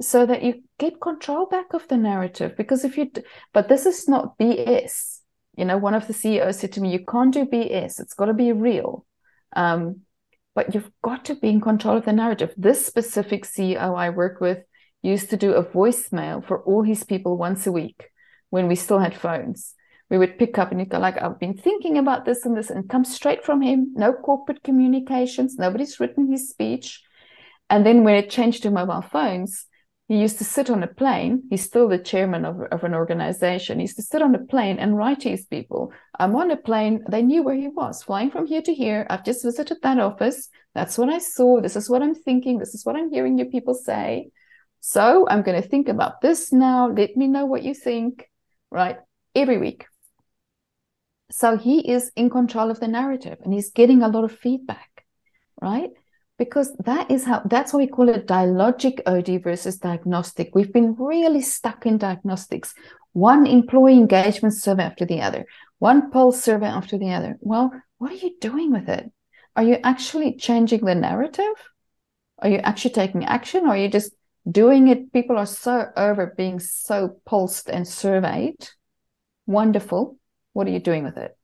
so 0.00 0.24
that 0.24 0.42
you 0.42 0.62
get 0.78 0.98
control 1.02 1.44
back 1.44 1.74
of 1.74 1.86
the 1.88 1.98
narrative. 1.98 2.56
Because 2.56 2.82
if 2.82 2.96
you 2.96 3.10
but 3.52 3.68
this 3.68 3.84
is 3.84 4.08
not 4.08 4.38
bs 4.38 5.20
you 5.56 5.64
know 5.64 5.78
one 5.78 5.94
of 5.94 6.08
the 6.08 6.12
ceos 6.12 6.58
said 6.58 6.72
to 6.72 6.80
me 6.80 6.90
you 6.90 7.04
can't 7.04 7.32
do 7.32 7.46
bs 7.46 8.00
it's 8.00 8.14
got 8.14 8.26
to 8.26 8.34
be 8.34 8.52
real. 8.52 9.06
Um, 9.54 10.00
but 10.54 10.74
you've 10.74 10.90
got 11.02 11.24
to 11.24 11.34
be 11.34 11.48
in 11.48 11.60
control 11.60 11.96
of 11.96 12.04
the 12.04 12.12
narrative. 12.12 12.54
This 12.56 12.86
specific 12.86 13.44
ceo 13.44 13.96
i 13.96 14.10
work 14.10 14.40
with 14.40 14.58
used 15.02 15.30
to 15.30 15.36
do 15.36 15.52
a 15.52 15.64
voicemail 15.64 16.44
for 16.44 16.62
all 16.62 16.82
his 16.82 17.04
people 17.04 17.36
once 17.36 17.66
a 17.66 17.72
week 17.72 18.10
when 18.50 18.68
we 18.68 18.74
still 18.74 18.98
had 18.98 19.14
phones. 19.14 19.74
We 20.10 20.18
would 20.18 20.38
pick 20.38 20.58
up 20.58 20.70
and 20.70 20.80
he'd 20.80 20.90
go 20.90 20.98
like 20.98 21.20
i've 21.20 21.40
been 21.40 21.56
thinking 21.56 21.98
about 21.98 22.24
this 22.24 22.44
and 22.46 22.56
this 22.56 22.70
and 22.70 22.88
come 22.88 23.04
straight 23.04 23.44
from 23.44 23.60
him. 23.60 23.92
No 23.94 24.12
corporate 24.12 24.62
communications. 24.62 25.56
Nobody's 25.56 25.98
written 26.00 26.30
his 26.30 26.48
speech. 26.48 27.02
And 27.68 27.84
then 27.84 28.04
when 28.04 28.14
it 28.14 28.30
changed 28.30 28.62
to 28.62 28.70
mobile 28.70 29.02
phones 29.02 29.66
he 30.08 30.20
used 30.20 30.36
to 30.38 30.44
sit 30.44 30.68
on 30.68 30.82
a 30.82 30.86
plane. 30.86 31.44
He's 31.48 31.64
still 31.64 31.88
the 31.88 31.98
chairman 31.98 32.44
of, 32.44 32.60
of 32.70 32.84
an 32.84 32.94
organization. 32.94 33.78
He 33.78 33.84
used 33.84 33.96
to 33.96 34.02
sit 34.02 34.20
on 34.20 34.34
a 34.34 34.44
plane 34.44 34.78
and 34.78 34.96
write 34.96 35.20
to 35.20 35.30
his 35.30 35.46
people. 35.46 35.92
I'm 36.18 36.36
on 36.36 36.50
a 36.50 36.58
plane. 36.58 37.02
They 37.08 37.22
knew 37.22 37.42
where 37.42 37.54
he 37.54 37.68
was, 37.68 38.02
flying 38.02 38.30
from 38.30 38.46
here 38.46 38.60
to 38.62 38.74
here. 38.74 39.06
I've 39.08 39.24
just 39.24 39.42
visited 39.42 39.78
that 39.82 39.98
office. 39.98 40.50
That's 40.74 40.98
what 40.98 41.08
I 41.08 41.18
saw. 41.18 41.60
This 41.62 41.76
is 41.76 41.88
what 41.88 42.02
I'm 42.02 42.14
thinking. 42.14 42.58
This 42.58 42.74
is 42.74 42.84
what 42.84 42.96
I'm 42.96 43.10
hearing 43.10 43.38
your 43.38 43.48
people 43.48 43.72
say. 43.72 44.28
So 44.80 45.26
I'm 45.26 45.40
going 45.40 45.60
to 45.60 45.66
think 45.66 45.88
about 45.88 46.20
this 46.20 46.52
now. 46.52 46.88
Let 46.88 47.16
me 47.16 47.26
know 47.26 47.46
what 47.46 47.62
you 47.62 47.72
think, 47.72 48.28
right? 48.70 48.98
Every 49.34 49.56
week. 49.56 49.86
So 51.30 51.56
he 51.56 51.90
is 51.90 52.12
in 52.14 52.28
control 52.28 52.70
of 52.70 52.78
the 52.78 52.88
narrative 52.88 53.38
and 53.42 53.54
he's 53.54 53.70
getting 53.70 54.02
a 54.02 54.08
lot 54.08 54.24
of 54.24 54.38
feedback, 54.38 55.06
right? 55.62 55.88
Because 56.38 56.74
that 56.84 57.10
is 57.10 57.24
how 57.24 57.42
that's 57.44 57.72
why 57.72 57.78
we 57.78 57.86
call 57.86 58.08
it 58.08 58.26
dialogic 58.26 59.00
OD 59.06 59.42
versus 59.42 59.76
diagnostic. 59.78 60.54
We've 60.54 60.72
been 60.72 60.94
really 60.98 61.42
stuck 61.42 61.86
in 61.86 61.98
diagnostics, 61.98 62.74
one 63.12 63.46
employee 63.46 63.94
engagement 63.94 64.54
survey 64.54 64.82
after 64.82 65.04
the 65.04 65.20
other, 65.20 65.46
one 65.78 66.10
pulse 66.10 66.42
survey 66.42 66.66
after 66.66 66.98
the 66.98 67.12
other. 67.12 67.38
Well, 67.40 67.72
what 67.98 68.12
are 68.12 68.16
you 68.16 68.34
doing 68.40 68.72
with 68.72 68.88
it? 68.88 69.10
Are 69.56 69.62
you 69.62 69.78
actually 69.84 70.36
changing 70.36 70.84
the 70.84 70.94
narrative? 70.94 71.54
Are 72.40 72.48
you 72.48 72.58
actually 72.58 72.94
taking 72.94 73.24
action? 73.24 73.64
Or 73.64 73.68
are 73.68 73.76
you 73.76 73.88
just 73.88 74.12
doing 74.50 74.88
it? 74.88 75.12
People 75.12 75.38
are 75.38 75.46
so 75.46 75.86
over 75.96 76.34
being 76.36 76.58
so 76.58 77.20
pulsed 77.24 77.70
and 77.70 77.86
surveyed. 77.86 78.68
Wonderful. 79.46 80.18
What 80.52 80.66
are 80.66 80.70
you 80.70 80.80
doing 80.80 81.04
with 81.04 81.16
it? 81.16 81.36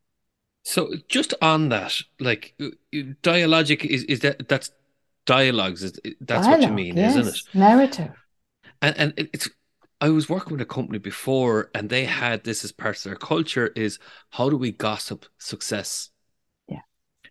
So 0.64 0.92
just 1.08 1.32
on 1.40 1.70
that, 1.70 1.96
like 2.18 2.54
uh, 2.60 2.66
uh, 2.66 3.14
dialogic 3.22 3.84
is 3.84 4.04
is 4.04 4.20
that 4.20 4.48
that's 4.48 4.70
dialogues 5.26 5.82
is 5.82 5.92
that's 6.20 6.46
Dialogue, 6.46 6.60
what 6.60 6.68
you 6.68 6.74
mean 6.74 6.96
yes. 6.96 7.16
isn't 7.16 7.34
it? 7.34 7.54
Narrative. 7.54 8.10
And 8.82 8.96
and 8.96 9.12
it's 9.16 9.48
i 10.00 10.08
was 10.08 10.30
working 10.30 10.52
with 10.52 10.62
a 10.62 10.66
company 10.66 10.98
before 10.98 11.70
and 11.74 11.90
they 11.90 12.06
had 12.06 12.42
this 12.42 12.64
as 12.64 12.72
part 12.72 12.96
of 12.96 13.02
their 13.02 13.16
culture 13.16 13.66
is 13.68 13.98
how 14.30 14.48
do 14.48 14.56
we 14.56 14.72
gossip 14.72 15.26
success? 15.38 16.10
Yeah. 16.68 16.80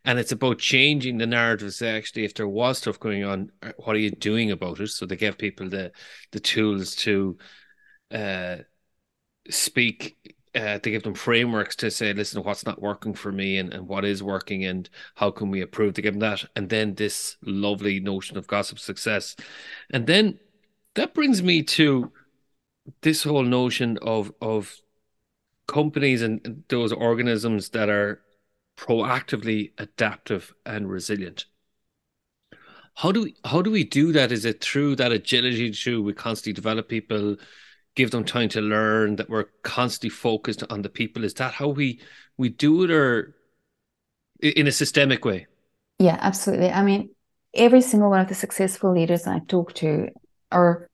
And 0.05 0.19
it's 0.19 0.31
about 0.31 0.59
changing 0.59 1.17
the 1.17 1.25
narrative 1.25 1.73
actually 1.81 2.25
if 2.25 2.35
there 2.35 2.47
was 2.47 2.77
stuff 2.77 2.99
going 2.99 3.23
on 3.23 3.51
uh, 3.63 3.71
what 3.77 3.95
are 3.95 3.99
you 3.99 4.11
doing 4.11 4.51
about 4.51 4.79
it? 4.79 4.89
So 4.89 5.05
they 5.05 5.15
give 5.15 5.37
people 5.37 5.69
the 5.69 5.91
the 6.31 6.39
tools 6.39 6.95
to 6.97 7.37
uh 8.11 8.57
speak 9.49 10.35
uh, 10.55 10.79
to 10.79 10.91
give 10.91 11.03
them 11.03 11.13
frameworks 11.13 11.75
to 11.77 11.91
say, 11.91 12.13
listen, 12.13 12.43
what's 12.43 12.65
not 12.65 12.81
working 12.81 13.13
for 13.13 13.31
me 13.31 13.57
and, 13.57 13.73
and 13.73 13.87
what 13.87 14.05
is 14.05 14.23
working 14.23 14.65
and 14.65 14.89
how 15.15 15.29
can 15.31 15.49
we 15.49 15.61
improve 15.61 15.93
to 15.93 16.01
give 16.01 16.13
them 16.13 16.19
that. 16.19 16.45
And 16.55 16.69
then 16.69 16.95
this 16.95 17.37
lovely 17.43 17.99
notion 17.99 18.37
of 18.37 18.47
gossip 18.47 18.79
success. 18.79 19.35
And 19.91 20.07
then 20.07 20.39
that 20.95 21.13
brings 21.13 21.43
me 21.43 21.63
to 21.63 22.11
this 23.01 23.23
whole 23.23 23.43
notion 23.43 23.97
of 24.01 24.31
of 24.41 24.75
companies 25.67 26.23
and 26.23 26.63
those 26.69 26.91
organisms 26.91 27.69
that 27.69 27.89
are 27.89 28.21
proactively 28.75 29.71
adaptive 29.77 30.53
and 30.65 30.89
resilient. 30.89 31.45
How 32.95 33.11
do 33.11 33.23
we 33.23 33.35
how 33.45 33.61
do 33.61 33.69
we 33.71 33.83
do 33.83 34.11
that? 34.13 34.31
Is 34.31 34.45
it 34.45 34.63
through 34.63 34.95
that 34.95 35.11
agility 35.11 35.71
through 35.71 36.01
we 36.03 36.13
constantly 36.13 36.53
develop 36.53 36.89
people 36.89 37.37
give 37.99 38.11
them 38.11 38.23
time 38.23 38.47
to 38.47 38.61
learn, 38.61 39.17
that 39.17 39.29
we're 39.29 39.49
constantly 39.61 40.09
focused 40.09 40.63
on 40.69 40.81
the 40.81 40.89
people. 40.89 41.25
Is 41.25 41.33
that 41.33 41.53
how 41.53 41.67
we 41.67 41.99
we 42.37 42.47
do 42.47 42.83
it, 42.85 42.91
or 42.91 43.35
in 44.39 44.67
a 44.67 44.71
systemic 44.71 45.25
way? 45.25 45.47
Yeah, 45.99 46.17
absolutely. 46.21 46.69
I 46.69 46.81
mean, 46.81 47.09
every 47.53 47.81
single 47.81 48.09
one 48.09 48.21
of 48.21 48.29
the 48.29 48.35
successful 48.35 48.93
leaders 48.93 49.27
I 49.27 49.39
talk 49.39 49.73
to 49.73 50.07
are 50.49 50.89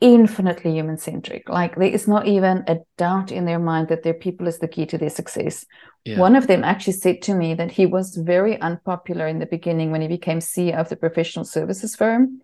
infinitely 0.00 0.72
human 0.72 0.98
centric. 0.98 1.48
Like 1.48 1.76
there 1.76 1.94
is 1.98 2.08
not 2.08 2.26
even 2.26 2.64
a 2.66 2.78
doubt 2.96 3.30
in 3.30 3.44
their 3.44 3.60
mind 3.60 3.86
that 3.88 4.02
their 4.02 4.14
people 4.14 4.48
is 4.48 4.58
the 4.58 4.66
key 4.66 4.86
to 4.86 4.98
their 4.98 5.10
success. 5.10 5.64
Yeah. 6.04 6.18
One 6.18 6.34
of 6.34 6.48
them 6.48 6.64
actually 6.64 6.94
said 6.94 7.22
to 7.22 7.34
me 7.34 7.54
that 7.54 7.70
he 7.70 7.86
was 7.86 8.16
very 8.16 8.60
unpopular 8.60 9.28
in 9.28 9.38
the 9.38 9.46
beginning 9.46 9.92
when 9.92 10.00
he 10.00 10.08
became 10.08 10.40
CEO 10.40 10.74
of 10.74 10.88
the 10.88 10.96
professional 10.96 11.44
services 11.44 11.94
firm. 11.94 12.40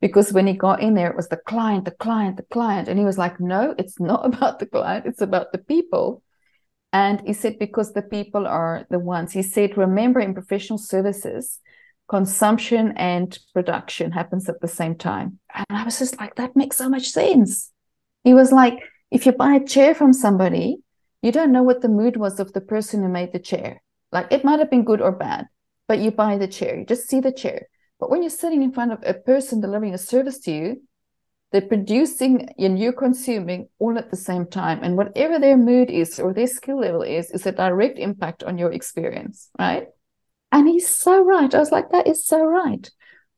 Because 0.00 0.32
when 0.32 0.46
he 0.46 0.52
got 0.52 0.80
in 0.80 0.94
there, 0.94 1.10
it 1.10 1.16
was 1.16 1.28
the 1.28 1.36
client, 1.36 1.84
the 1.84 1.90
client, 1.90 2.36
the 2.36 2.44
client. 2.44 2.88
And 2.88 2.98
he 2.98 3.04
was 3.04 3.18
like, 3.18 3.40
no, 3.40 3.74
it's 3.78 3.98
not 3.98 4.24
about 4.32 4.58
the 4.58 4.66
client, 4.66 5.06
it's 5.06 5.20
about 5.20 5.52
the 5.52 5.58
people. 5.58 6.22
And 6.92 7.20
he 7.26 7.34
said, 7.34 7.58
because 7.58 7.92
the 7.92 8.02
people 8.02 8.46
are 8.46 8.86
the 8.90 8.98
ones. 8.98 9.32
He 9.32 9.42
said, 9.42 9.76
remember 9.76 10.20
in 10.20 10.32
professional 10.32 10.78
services, 10.78 11.58
consumption 12.08 12.94
and 12.96 13.38
production 13.52 14.10
happens 14.12 14.48
at 14.48 14.60
the 14.60 14.68
same 14.68 14.96
time. 14.96 15.38
And 15.54 15.66
I 15.68 15.84
was 15.84 15.98
just 15.98 16.18
like, 16.18 16.36
that 16.36 16.56
makes 16.56 16.76
so 16.76 16.88
much 16.88 17.10
sense. 17.10 17.70
He 18.24 18.32
was 18.32 18.52
like, 18.52 18.78
if 19.10 19.26
you 19.26 19.32
buy 19.32 19.54
a 19.54 19.64
chair 19.64 19.94
from 19.94 20.12
somebody, 20.12 20.78
you 21.22 21.32
don't 21.32 21.52
know 21.52 21.62
what 21.62 21.82
the 21.82 21.88
mood 21.88 22.16
was 22.16 22.40
of 22.40 22.52
the 22.52 22.60
person 22.60 23.02
who 23.02 23.08
made 23.08 23.32
the 23.32 23.38
chair. 23.38 23.82
Like 24.12 24.32
it 24.32 24.44
might 24.44 24.58
have 24.58 24.70
been 24.70 24.84
good 24.84 25.00
or 25.00 25.12
bad, 25.12 25.46
but 25.86 25.98
you 25.98 26.10
buy 26.10 26.38
the 26.38 26.48
chair, 26.48 26.78
you 26.78 26.86
just 26.86 27.08
see 27.08 27.20
the 27.20 27.32
chair. 27.32 27.68
But 28.00 28.10
when 28.10 28.22
you're 28.22 28.30
sitting 28.30 28.62
in 28.62 28.72
front 28.72 28.92
of 28.92 29.00
a 29.04 29.14
person 29.14 29.60
delivering 29.60 29.94
a 29.94 29.98
service 29.98 30.38
to 30.40 30.52
you, 30.52 30.82
they're 31.50 31.62
producing 31.62 32.48
and 32.58 32.78
you're 32.78 32.92
consuming 32.92 33.68
all 33.78 33.96
at 33.96 34.10
the 34.10 34.16
same 34.16 34.46
time. 34.46 34.80
And 34.82 34.96
whatever 34.96 35.38
their 35.38 35.56
mood 35.56 35.90
is 35.90 36.20
or 36.20 36.34
their 36.34 36.46
skill 36.46 36.80
level 36.80 37.02
is, 37.02 37.30
is 37.30 37.46
a 37.46 37.52
direct 37.52 37.98
impact 37.98 38.42
on 38.44 38.58
your 38.58 38.70
experience, 38.70 39.48
right? 39.58 39.86
And 40.52 40.68
he's 40.68 40.88
so 40.88 41.24
right. 41.24 41.54
I 41.54 41.58
was 41.58 41.72
like, 41.72 41.90
that 41.90 42.06
is 42.06 42.26
so 42.26 42.44
right. 42.44 42.88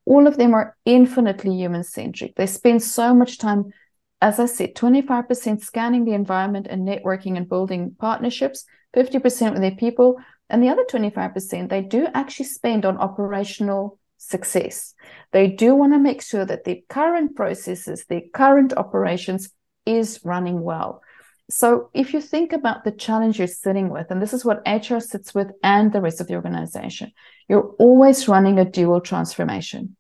All 0.07 0.27
of 0.27 0.37
them 0.37 0.55
are 0.55 0.77
infinitely 0.85 1.57
human 1.57 1.85
centric. 1.85 2.35
They 2.35 2.47
spend 2.47 2.83
so 2.83 3.15
much 3.15 3.39
time, 3.39 3.73
as 4.21 4.41
I 4.41 4.47
said, 4.47 4.75
25% 4.75 5.61
scanning 5.61 6.05
the 6.05 6.15
environment 6.15 6.67
and 6.69 6.87
networking 6.87 7.37
and 7.37 7.49
building 7.49 7.95
partnerships, 7.99 8.65
50% 8.97 9.53
with 9.53 9.61
their 9.61 9.71
people. 9.77 10.17
And 10.49 10.61
the 10.63 10.69
other 10.69 10.85
25%, 10.91 11.69
they 11.69 11.83
do 11.83 12.09
actually 12.13 12.47
spend 12.47 12.85
on 12.85 12.99
operational 12.99 14.00
success. 14.21 14.95
They 15.33 15.49
do 15.49 15.75
want 15.75 15.95
to 15.95 15.99
make 15.99 16.21
sure 16.21 16.45
that 16.45 16.65
the 16.65 16.85
current 16.89 17.35
processes, 17.35 18.05
the 18.07 18.21
current 18.35 18.75
operations 18.75 19.51
is 19.87 20.21
running 20.25 20.61
well. 20.61 21.03
So 21.49 21.91
if 21.95 22.13
you 22.13 22.21
think 22.21 22.53
about 22.53 22.85
the 22.85 22.93
challenge 22.93 23.39
you're 23.39 23.49
sitting 23.49 23.89
with, 23.89 24.11
and 24.11 24.21
this 24.21 24.33
is 24.33 24.45
what 24.45 24.63
HR 24.67 25.01
sits 25.01 25.35
with 25.35 25.51
and 25.65 25.93
the 25.93 26.03
rest 26.03 26.21
of 26.21 26.29
the 26.29 26.35
organization, 26.35 27.13
you're 27.49 27.75
always 27.79 28.29
running 28.29 28.59
a 28.59 28.65
dual 28.65 29.01
transformation. 29.01 29.97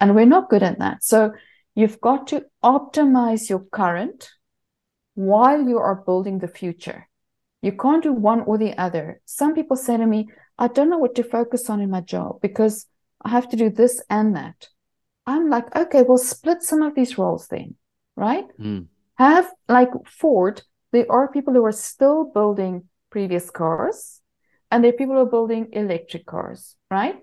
And 0.00 0.14
we're 0.14 0.24
not 0.24 0.48
good 0.48 0.62
at 0.62 0.78
that. 0.78 1.02
So 1.02 1.32
you've 1.74 2.00
got 2.00 2.28
to 2.28 2.46
optimize 2.62 3.50
your 3.50 3.64
current 3.72 4.30
while 5.14 5.60
you 5.68 5.78
are 5.78 5.96
building 5.96 6.38
the 6.38 6.48
future. 6.48 7.08
You 7.60 7.72
can't 7.72 8.02
do 8.02 8.12
one 8.12 8.42
or 8.42 8.56
the 8.56 8.78
other. 8.78 9.20
Some 9.24 9.54
people 9.54 9.76
say 9.76 9.96
to 9.96 10.06
me, 10.06 10.28
I 10.58 10.68
don't 10.68 10.90
know 10.90 10.98
what 10.98 11.16
to 11.16 11.24
focus 11.24 11.68
on 11.68 11.80
in 11.80 11.90
my 11.90 12.02
job 12.02 12.40
because 12.40 12.86
I 13.24 13.30
have 13.30 13.48
to 13.50 13.56
do 13.56 13.70
this 13.70 14.02
and 14.10 14.36
that. 14.36 14.68
I'm 15.26 15.48
like, 15.48 15.74
okay, 15.74 16.02
well, 16.02 16.18
split 16.18 16.62
some 16.62 16.82
of 16.82 16.94
these 16.94 17.16
roles 17.16 17.48
then, 17.48 17.76
right? 18.16 18.44
Mm. 18.58 18.86
Have 19.16 19.50
like 19.68 19.90
Ford 20.06 20.62
there 20.94 21.10
are 21.10 21.26
people 21.26 21.52
who 21.52 21.64
are 21.64 21.72
still 21.72 22.24
building 22.24 22.84
previous 23.10 23.50
cars 23.50 24.20
and 24.70 24.84
there 24.84 24.90
are 24.90 24.96
people 24.96 25.16
who 25.16 25.22
are 25.22 25.26
building 25.26 25.70
electric 25.72 26.24
cars, 26.24 26.76
right? 26.88 27.16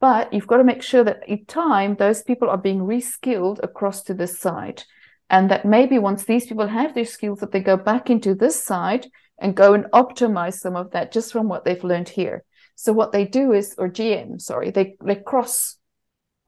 But 0.00 0.32
you've 0.32 0.46
got 0.46 0.58
to 0.58 0.64
make 0.64 0.80
sure 0.80 1.02
that 1.02 1.28
in 1.28 1.44
time, 1.46 1.96
those 1.96 2.22
people 2.22 2.48
are 2.48 2.56
being 2.56 2.82
reskilled 2.82 3.58
across 3.64 4.04
to 4.04 4.14
this 4.14 4.38
side. 4.38 4.84
And 5.28 5.50
that 5.50 5.64
maybe 5.64 5.98
once 5.98 6.24
these 6.24 6.46
people 6.46 6.68
have 6.68 6.94
their 6.94 7.04
skills, 7.04 7.40
that 7.40 7.50
they 7.50 7.58
go 7.58 7.76
back 7.76 8.10
into 8.10 8.32
this 8.32 8.62
side 8.62 9.08
and 9.40 9.56
go 9.56 9.74
and 9.74 9.86
optimize 9.86 10.60
some 10.60 10.76
of 10.76 10.92
that 10.92 11.10
just 11.10 11.32
from 11.32 11.48
what 11.48 11.64
they've 11.64 11.82
learned 11.82 12.10
here. 12.10 12.44
So 12.76 12.92
what 12.92 13.10
they 13.10 13.24
do 13.24 13.52
is, 13.52 13.74
or 13.76 13.88
GM, 13.88 14.40
sorry, 14.40 14.70
they, 14.70 14.94
they 15.04 15.16
cross 15.16 15.76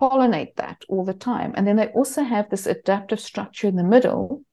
pollinate 0.00 0.54
that 0.56 0.84
all 0.88 1.04
the 1.04 1.14
time. 1.14 1.52
And 1.56 1.66
then 1.66 1.76
they 1.76 1.88
also 1.88 2.22
have 2.22 2.48
this 2.48 2.66
adaptive 2.66 3.18
structure 3.18 3.66
in 3.66 3.74
the 3.74 3.82
middle 3.82 4.44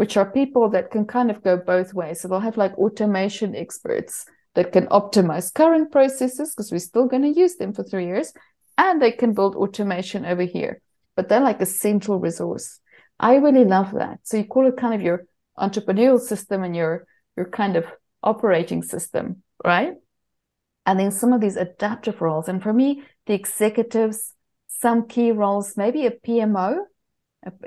which 0.00 0.16
are 0.16 0.30
people 0.32 0.70
that 0.70 0.90
can 0.90 1.04
kind 1.04 1.30
of 1.30 1.42
go 1.42 1.58
both 1.58 1.92
ways. 1.92 2.22
So 2.22 2.28
they'll 2.28 2.40
have 2.40 2.56
like 2.56 2.72
automation 2.78 3.54
experts 3.54 4.24
that 4.54 4.72
can 4.72 4.86
optimize 4.86 5.52
current 5.52 5.92
processes 5.92 6.54
because 6.54 6.72
we're 6.72 6.78
still 6.78 7.04
going 7.04 7.22
to 7.22 7.38
use 7.38 7.56
them 7.56 7.74
for 7.74 7.84
three 7.84 8.06
years, 8.06 8.32
and 8.78 9.02
they 9.02 9.12
can 9.12 9.34
build 9.34 9.56
automation 9.56 10.24
over 10.24 10.40
here. 10.40 10.80
But 11.16 11.28
they're 11.28 11.42
like 11.42 11.60
a 11.60 11.66
central 11.66 12.18
resource. 12.18 12.80
I 13.18 13.34
really 13.34 13.66
love 13.66 13.92
that. 13.92 14.20
So 14.22 14.38
you 14.38 14.44
call 14.44 14.68
it 14.68 14.78
kind 14.78 14.94
of 14.94 15.02
your 15.02 15.26
entrepreneurial 15.58 16.18
system 16.18 16.62
and 16.62 16.74
your 16.74 17.06
your 17.36 17.50
kind 17.50 17.76
of 17.76 17.84
operating 18.22 18.82
system, 18.82 19.42
right? 19.62 19.92
And 20.90 20.98
then 20.98 21.12
some 21.12 21.32
of 21.32 21.40
these 21.40 21.54
adaptive 21.54 22.20
roles. 22.20 22.48
And 22.48 22.60
for 22.60 22.72
me, 22.72 23.04
the 23.26 23.34
executives, 23.34 24.34
some 24.66 25.06
key 25.06 25.30
roles, 25.30 25.76
maybe 25.76 26.04
a 26.04 26.10
PMO 26.10 26.80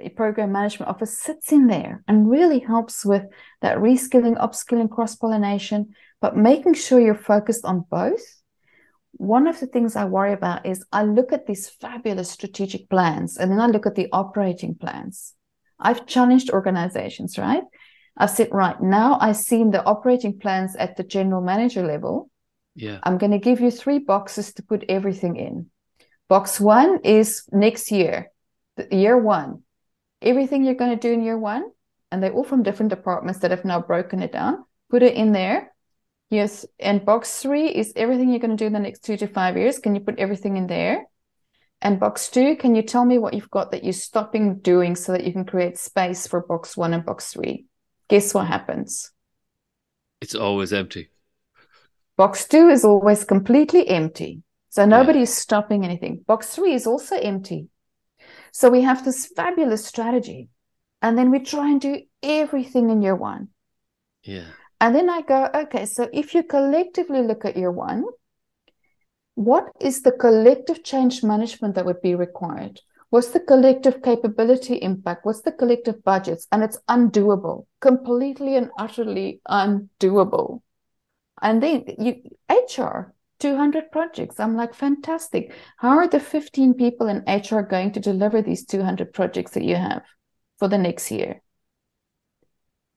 a 0.04 0.10
program 0.10 0.52
management 0.52 0.90
office 0.90 1.18
sits 1.18 1.52
in 1.52 1.68
there 1.68 2.04
and 2.08 2.30
really 2.30 2.60
helps 2.60 3.06
with 3.06 3.24
that 3.62 3.78
reskilling, 3.78 4.38
upskilling, 4.38 4.90
cross 4.90 5.16
pollination, 5.16 5.96
but 6.22 6.38
making 6.38 6.76
sure 6.76 7.00
you're 7.00 7.16
focused 7.16 7.66
on 7.66 7.86
both. 7.90 8.22
One 9.14 9.48
of 9.48 9.60
the 9.60 9.68
things 9.68 9.96
I 9.96 10.06
worry 10.06 10.34
about 10.34 10.66
is 10.66 10.86
I 10.92 11.04
look 11.04 11.34
at 11.34 11.48
these 11.48 11.70
fabulous 11.70 12.30
strategic 12.30 12.90
plans 12.90 13.38
and 13.38 13.52
then 13.52 13.60
I 13.60 13.68
look 13.68 13.86
at 13.86 13.96
the 13.96 14.10
operating 14.12 14.76
plans. 14.76 15.34
I've 15.80 16.06
challenged 16.06 16.52
organizations, 16.52 17.38
right? 17.38 17.64
I've 18.16 18.30
said, 18.30 18.50
right 18.52 18.80
now 18.80 19.18
I 19.20 19.32
see 19.32 19.60
in 19.60 19.72
the 19.72 19.84
operating 19.84 20.38
plans 20.38 20.76
at 20.76 20.98
the 20.98 21.04
general 21.04 21.42
manager 21.42 21.86
level. 21.86 22.30
Yeah. 22.76 23.00
I'm 23.04 23.18
going 23.18 23.32
to 23.32 23.40
give 23.40 23.60
you 23.60 23.72
three 23.72 24.00
boxes 24.00 24.54
to 24.54 24.64
put 24.64 24.86
everything 24.90 25.36
in. 25.36 25.68
Box 26.28 26.60
one 26.60 27.00
is 27.04 27.44
next 27.52 27.92
year 27.92 28.32
year 28.92 29.18
one, 29.18 29.62
everything 30.22 30.64
you're 30.64 30.74
going 30.74 30.98
to 30.98 31.08
do 31.08 31.14
in 31.14 31.24
year 31.24 31.38
one, 31.38 31.64
and 32.12 32.22
they're 32.22 32.34
all 32.34 32.44
from 32.44 32.64
different 32.64 32.90
departments 32.90 33.40
that 33.40 33.52
have 33.52 33.66
now 33.66 33.80
broken 33.80 34.22
it 34.22 34.32
down, 34.32 34.64
put 34.90 35.04
it 35.04 35.16
in 35.16 35.32
there. 35.32 35.72
Yes. 36.30 36.66
And 36.80 37.06
box 37.06 37.42
three 37.42 37.68
is 37.68 37.94
everything 37.96 38.30
you're 38.30 38.40
going 38.40 38.58
to 38.58 38.62
do 38.62 38.66
in 38.66 38.74
the 38.74 38.80
next 38.80 39.04
two 39.04 39.18
to 39.18 39.28
five 39.28 39.58
years. 39.58 39.78
Can 39.78 39.94
you 39.94 40.02
put 40.02 40.18
everything 40.18 40.58
in 40.58 40.66
there? 40.66 41.06
And 41.82 42.00
box 42.00 42.30
two, 42.30 42.56
can 42.56 42.76
you 42.76 42.82
tell 42.82 43.06
me 43.06 43.20
what 43.20 43.34
you've 43.34 43.52
got 43.52 43.72
that 43.72 43.84
you're 43.84 43.94
stopping 43.94 44.60
doing 44.60 44.96
so 44.96 45.12
that 45.12 45.26
you 45.26 45.34
can 45.34 45.46
create 45.46 45.78
space 45.78 46.26
for 46.26 46.42
box 46.42 46.76
one 46.76 46.94
and 46.94 47.06
box 47.06 47.34
three? 47.34 47.66
Guess 48.10 48.34
what 48.34 48.48
happens? 48.48 49.12
It's 50.22 50.34
always 50.34 50.74
empty. 50.74 51.10
Box 52.16 52.48
two 52.48 52.70
is 52.70 52.86
always 52.86 53.24
completely 53.24 53.88
empty. 53.88 54.44
So 54.70 54.86
nobody's 54.86 55.30
yeah. 55.30 55.42
stopping 55.42 55.84
anything. 55.86 56.24
Box 56.26 56.56
three 56.56 56.74
is 56.74 56.88
also 56.88 57.18
empty. 57.18 57.68
So 58.52 58.70
we 58.70 58.82
have 58.82 59.04
this 59.04 59.26
fabulous 59.36 59.86
strategy. 59.86 60.50
And 61.02 61.18
then 61.18 61.32
we 61.32 61.40
try 61.40 61.70
and 61.70 61.82
do 61.82 62.02
everything 62.22 62.90
in 62.90 63.02
year 63.02 63.16
one. 63.16 63.50
Yeah. 64.24 64.46
And 64.80 64.96
then 64.96 65.10
I 65.10 65.22
go, 65.22 65.50
okay, 65.54 65.86
so 65.86 66.10
if 66.14 66.34
you 66.34 66.44
collectively 66.44 67.22
look 67.22 67.46
at 67.46 67.58
year 67.58 67.72
one, 67.72 68.04
what 69.36 69.66
is 69.82 70.02
the 70.02 70.12
collective 70.12 70.84
change 70.84 71.24
management 71.24 71.76
that 71.76 71.86
would 71.86 72.02
be 72.02 72.16
required? 72.16 72.80
What's 73.10 73.30
the 73.30 73.40
collective 73.40 74.02
capability 74.02 74.76
impact? 74.76 75.26
What's 75.26 75.42
the 75.42 75.52
collective 75.52 76.04
budgets? 76.04 76.48
And 76.52 76.64
it's 76.64 76.80
undoable, 76.90 77.66
completely 77.80 78.56
and 78.56 78.72
utterly 78.78 79.42
undoable. 79.48 80.62
And 81.44 81.62
then 81.62 81.84
you 82.00 82.22
HR, 82.50 83.14
200 83.40 83.92
projects. 83.92 84.40
I'm 84.40 84.56
like, 84.56 84.74
fantastic. 84.74 85.54
How 85.78 85.98
are 85.98 86.08
the 86.08 86.22
15 86.22 86.74
people 86.76 87.08
in 87.08 87.18
HR 87.28 87.62
going 87.62 87.92
to 87.92 88.00
deliver 88.00 88.42
these 88.42 88.66
200 88.66 89.14
projects 89.14 89.52
that 89.52 89.64
you 89.64 89.76
have 89.76 90.04
for 90.58 90.70
the 90.70 90.78
next 90.78 91.12
year? 91.12 91.42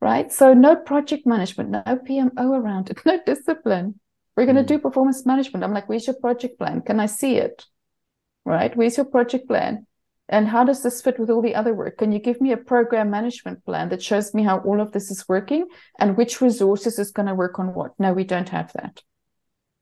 Right? 0.00 0.32
So, 0.32 0.54
no 0.54 0.76
project 0.76 1.26
management, 1.26 1.70
no 1.70 1.82
PMO 1.86 2.56
around 2.56 2.90
it, 2.90 3.00
no 3.06 3.18
discipline. 3.26 3.98
We're 4.36 4.46
going 4.46 4.56
to 4.56 4.62
mm. 4.62 4.68
do 4.68 4.78
performance 4.78 5.26
management. 5.26 5.64
I'm 5.64 5.72
like, 5.72 5.88
where's 5.88 6.06
your 6.06 6.16
project 6.16 6.58
plan? 6.58 6.82
Can 6.82 7.00
I 7.00 7.06
see 7.06 7.36
it? 7.36 7.64
Right? 8.44 8.76
Where's 8.76 8.96
your 8.96 9.06
project 9.06 9.48
plan? 9.48 9.85
And 10.28 10.48
how 10.48 10.64
does 10.64 10.82
this 10.82 11.00
fit 11.00 11.20
with 11.20 11.30
all 11.30 11.40
the 11.40 11.54
other 11.54 11.72
work? 11.72 11.98
Can 11.98 12.10
you 12.10 12.18
give 12.18 12.40
me 12.40 12.52
a 12.52 12.56
program 12.56 13.10
management 13.10 13.64
plan 13.64 13.88
that 13.90 14.02
shows 14.02 14.34
me 14.34 14.42
how 14.42 14.58
all 14.58 14.80
of 14.80 14.90
this 14.92 15.10
is 15.10 15.28
working 15.28 15.66
and 16.00 16.16
which 16.16 16.40
resources 16.40 16.98
is 16.98 17.12
going 17.12 17.28
to 17.28 17.34
work 17.34 17.58
on 17.58 17.74
what? 17.74 17.92
No, 17.98 18.12
we 18.12 18.24
don't 18.24 18.48
have 18.48 18.72
that. 18.72 19.02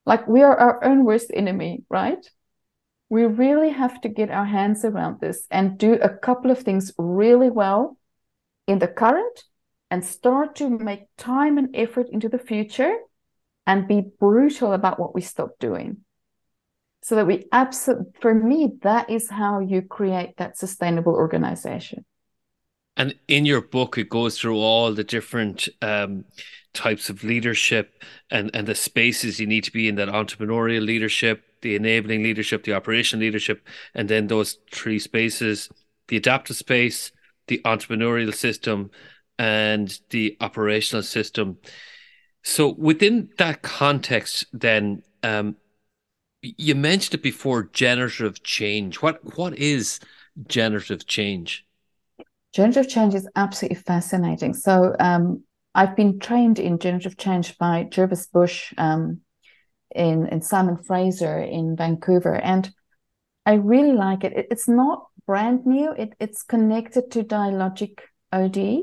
Like 0.05 0.29
we 0.29 0.43
are 0.43 0.57
our 0.57 0.85
own 0.85 1.05
worst 1.05 1.31
enemy, 1.33 1.85
right? 1.89 2.25
We 3.09 3.25
really 3.25 3.71
have 3.71 4.01
to 4.03 4.09
get 4.09 4.31
our 4.31 4.45
hands 4.45 4.85
around 4.85 5.21
this 5.21 5.47
and 5.51 5.79
do 5.79 5.95
a 5.95 6.11
couple 6.11 6.51
of 6.51 6.59
things 6.59 6.93
really 6.99 7.51
well 7.51 7.97
in 8.67 8.81
the 8.81 8.89
current 8.89 9.45
and 9.91 10.05
start 10.05 10.57
to 10.57 10.69
make 10.69 11.07
time 11.17 11.57
and 11.57 11.75
effort 11.75 12.09
into 12.11 12.29
the 12.29 12.39
future 12.39 12.97
and 13.67 13.89
be 13.89 14.03
brutal 14.21 14.73
about 14.73 14.99
what 14.99 15.15
we 15.15 15.23
stop 15.23 15.51
doing. 15.59 16.04
So 17.05 17.17
that 17.17 17.27
we 17.27 17.45
absolutely, 17.53 18.13
for 18.19 18.33
me, 18.33 18.79
that 18.81 19.11
is 19.11 19.29
how 19.29 19.61
you 19.61 19.83
create 19.83 20.39
that 20.39 20.57
sustainable 20.57 21.13
organization. 21.13 22.07
And 22.97 23.15
in 23.29 23.45
your 23.45 23.61
book, 23.61 23.99
it 23.99 24.09
goes 24.09 24.39
through 24.39 24.57
all 24.57 24.91
the 24.91 25.05
different 25.05 25.69
um, 25.83 26.25
types 26.73 27.11
of 27.11 27.23
leadership 27.23 28.03
and, 28.31 28.51
and 28.55 28.67
the 28.67 28.75
spaces 28.75 29.39
you 29.39 29.47
need 29.47 29.65
to 29.65 29.71
be 29.71 29.87
in 29.87 29.97
that 29.97 30.09
entrepreneurial 30.09 30.83
leadership, 30.83 31.45
the 31.61 31.75
enabling 31.75 32.23
leadership, 32.23 32.65
the 32.65 32.73
operational 32.73 33.21
leadership, 33.21 33.69
and 33.95 34.09
then 34.09 34.29
those 34.29 34.57
three 34.73 34.99
spaces 34.99 35.69
the 36.09 36.17
adaptive 36.17 36.57
space, 36.57 37.13
the 37.49 37.61
entrepreneurial 37.67 38.35
system, 38.35 38.91
and 39.39 40.01
the 40.09 40.39
operational 40.41 41.03
system. 41.03 41.59
So, 42.43 42.75
within 42.79 43.29
that 43.39 43.61
context, 43.61 44.47
then, 44.55 45.03
um, 45.23 45.57
you 46.57 46.75
mentioned 46.75 47.15
it 47.15 47.23
before 47.23 47.65
generative 47.65 48.43
change. 48.43 49.03
What 49.03 49.37
What 49.37 49.57
is 49.57 50.01
generative 50.47 51.07
change? 51.07 51.67
Generative 52.53 52.89
change 52.89 53.15
is 53.15 53.29
absolutely 53.35 53.77
fascinating. 53.77 54.55
So, 54.55 54.95
um, 55.01 55.43
I've 55.75 55.97
been 55.97 56.21
trained 56.21 56.59
in 56.59 56.79
generative 56.79 57.17
change 57.17 57.59
by 57.59 57.85
Gervase 57.85 58.31
Bushe 58.31 58.73
um, 58.79 59.21
in, 59.95 60.29
in 60.29 60.41
Simon 60.41 60.77
Fraser 60.77 61.41
in 61.41 61.77
Vancouver. 61.77 62.35
And 62.35 62.71
I 63.45 63.55
really 63.55 63.93
like 63.93 64.23
it. 64.23 64.33
it 64.35 64.47
it's 64.51 64.69
not 64.69 65.07
brand 65.27 65.67
new, 65.67 65.93
it, 65.93 66.15
it's 66.21 66.43
connected 66.43 67.11
to 67.11 67.25
Dialogic 67.25 67.99
OD. 68.33 68.83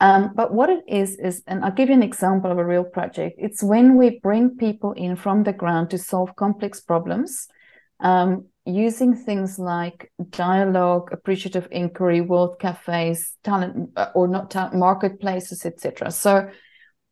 Um, 0.00 0.32
but 0.34 0.54
what 0.54 0.70
it 0.70 0.84
is, 0.86 1.16
is, 1.16 1.42
and 1.46 1.64
I'll 1.64 1.72
give 1.72 1.88
you 1.88 1.94
an 1.94 2.02
example 2.02 2.52
of 2.52 2.58
a 2.58 2.64
real 2.64 2.84
project. 2.84 3.36
It's 3.38 3.62
when 3.62 3.96
we 3.96 4.20
bring 4.20 4.56
people 4.56 4.92
in 4.92 5.16
from 5.16 5.42
the 5.42 5.52
ground 5.52 5.90
to 5.90 5.98
solve 5.98 6.36
complex 6.36 6.80
problems. 6.80 7.48
Um, 8.00 8.46
using 8.68 9.14
things 9.14 9.58
like 9.58 10.12
dialogue, 10.30 11.08
appreciative 11.10 11.66
inquiry, 11.70 12.20
world 12.20 12.58
cafes, 12.60 13.34
talent 13.42 13.90
uh, 13.96 14.10
or 14.14 14.28
not 14.28 14.50
talent 14.50 14.74
marketplaces, 14.74 15.64
etc. 15.64 16.10
So 16.10 16.50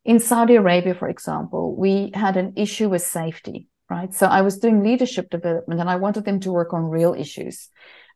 in 0.05 0.19
Saudi 0.19 0.55
Arabia, 0.55 0.93
for 0.93 1.09
example, 1.09 1.75
we 1.75 2.11
had 2.13 2.37
an 2.37 2.53
issue 2.55 2.89
with 2.89 3.01
safety, 3.01 3.67
right? 3.89 4.13
So 4.13 4.27
I 4.27 4.41
was 4.41 4.59
doing 4.59 4.83
leadership 4.83 5.29
development 5.29 5.81
and 5.81 5.89
I 5.89 5.95
wanted 5.95 6.25
them 6.25 6.39
to 6.41 6.51
work 6.51 6.73
on 6.73 6.85
real 6.85 7.15
issues. 7.15 7.69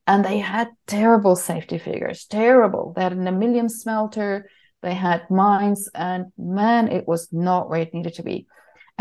And 0.05 0.23
they 0.23 0.37
had 0.37 0.69
terrible 0.87 1.35
safety 1.35 1.79
figures, 1.79 2.25
terrible. 2.25 2.93
They 2.95 3.03
had 3.03 3.13
an 3.13 3.27
Aluminium 3.27 3.69
smelter, 3.69 4.49
they 4.81 4.93
had 4.93 5.29
mines, 5.29 5.89
and 5.93 6.31
man, 6.37 6.87
it 6.87 7.07
was 7.07 7.29
not 7.31 7.69
where 7.69 7.81
it 7.81 7.93
needed 7.93 8.15
to 8.15 8.23
be 8.23 8.47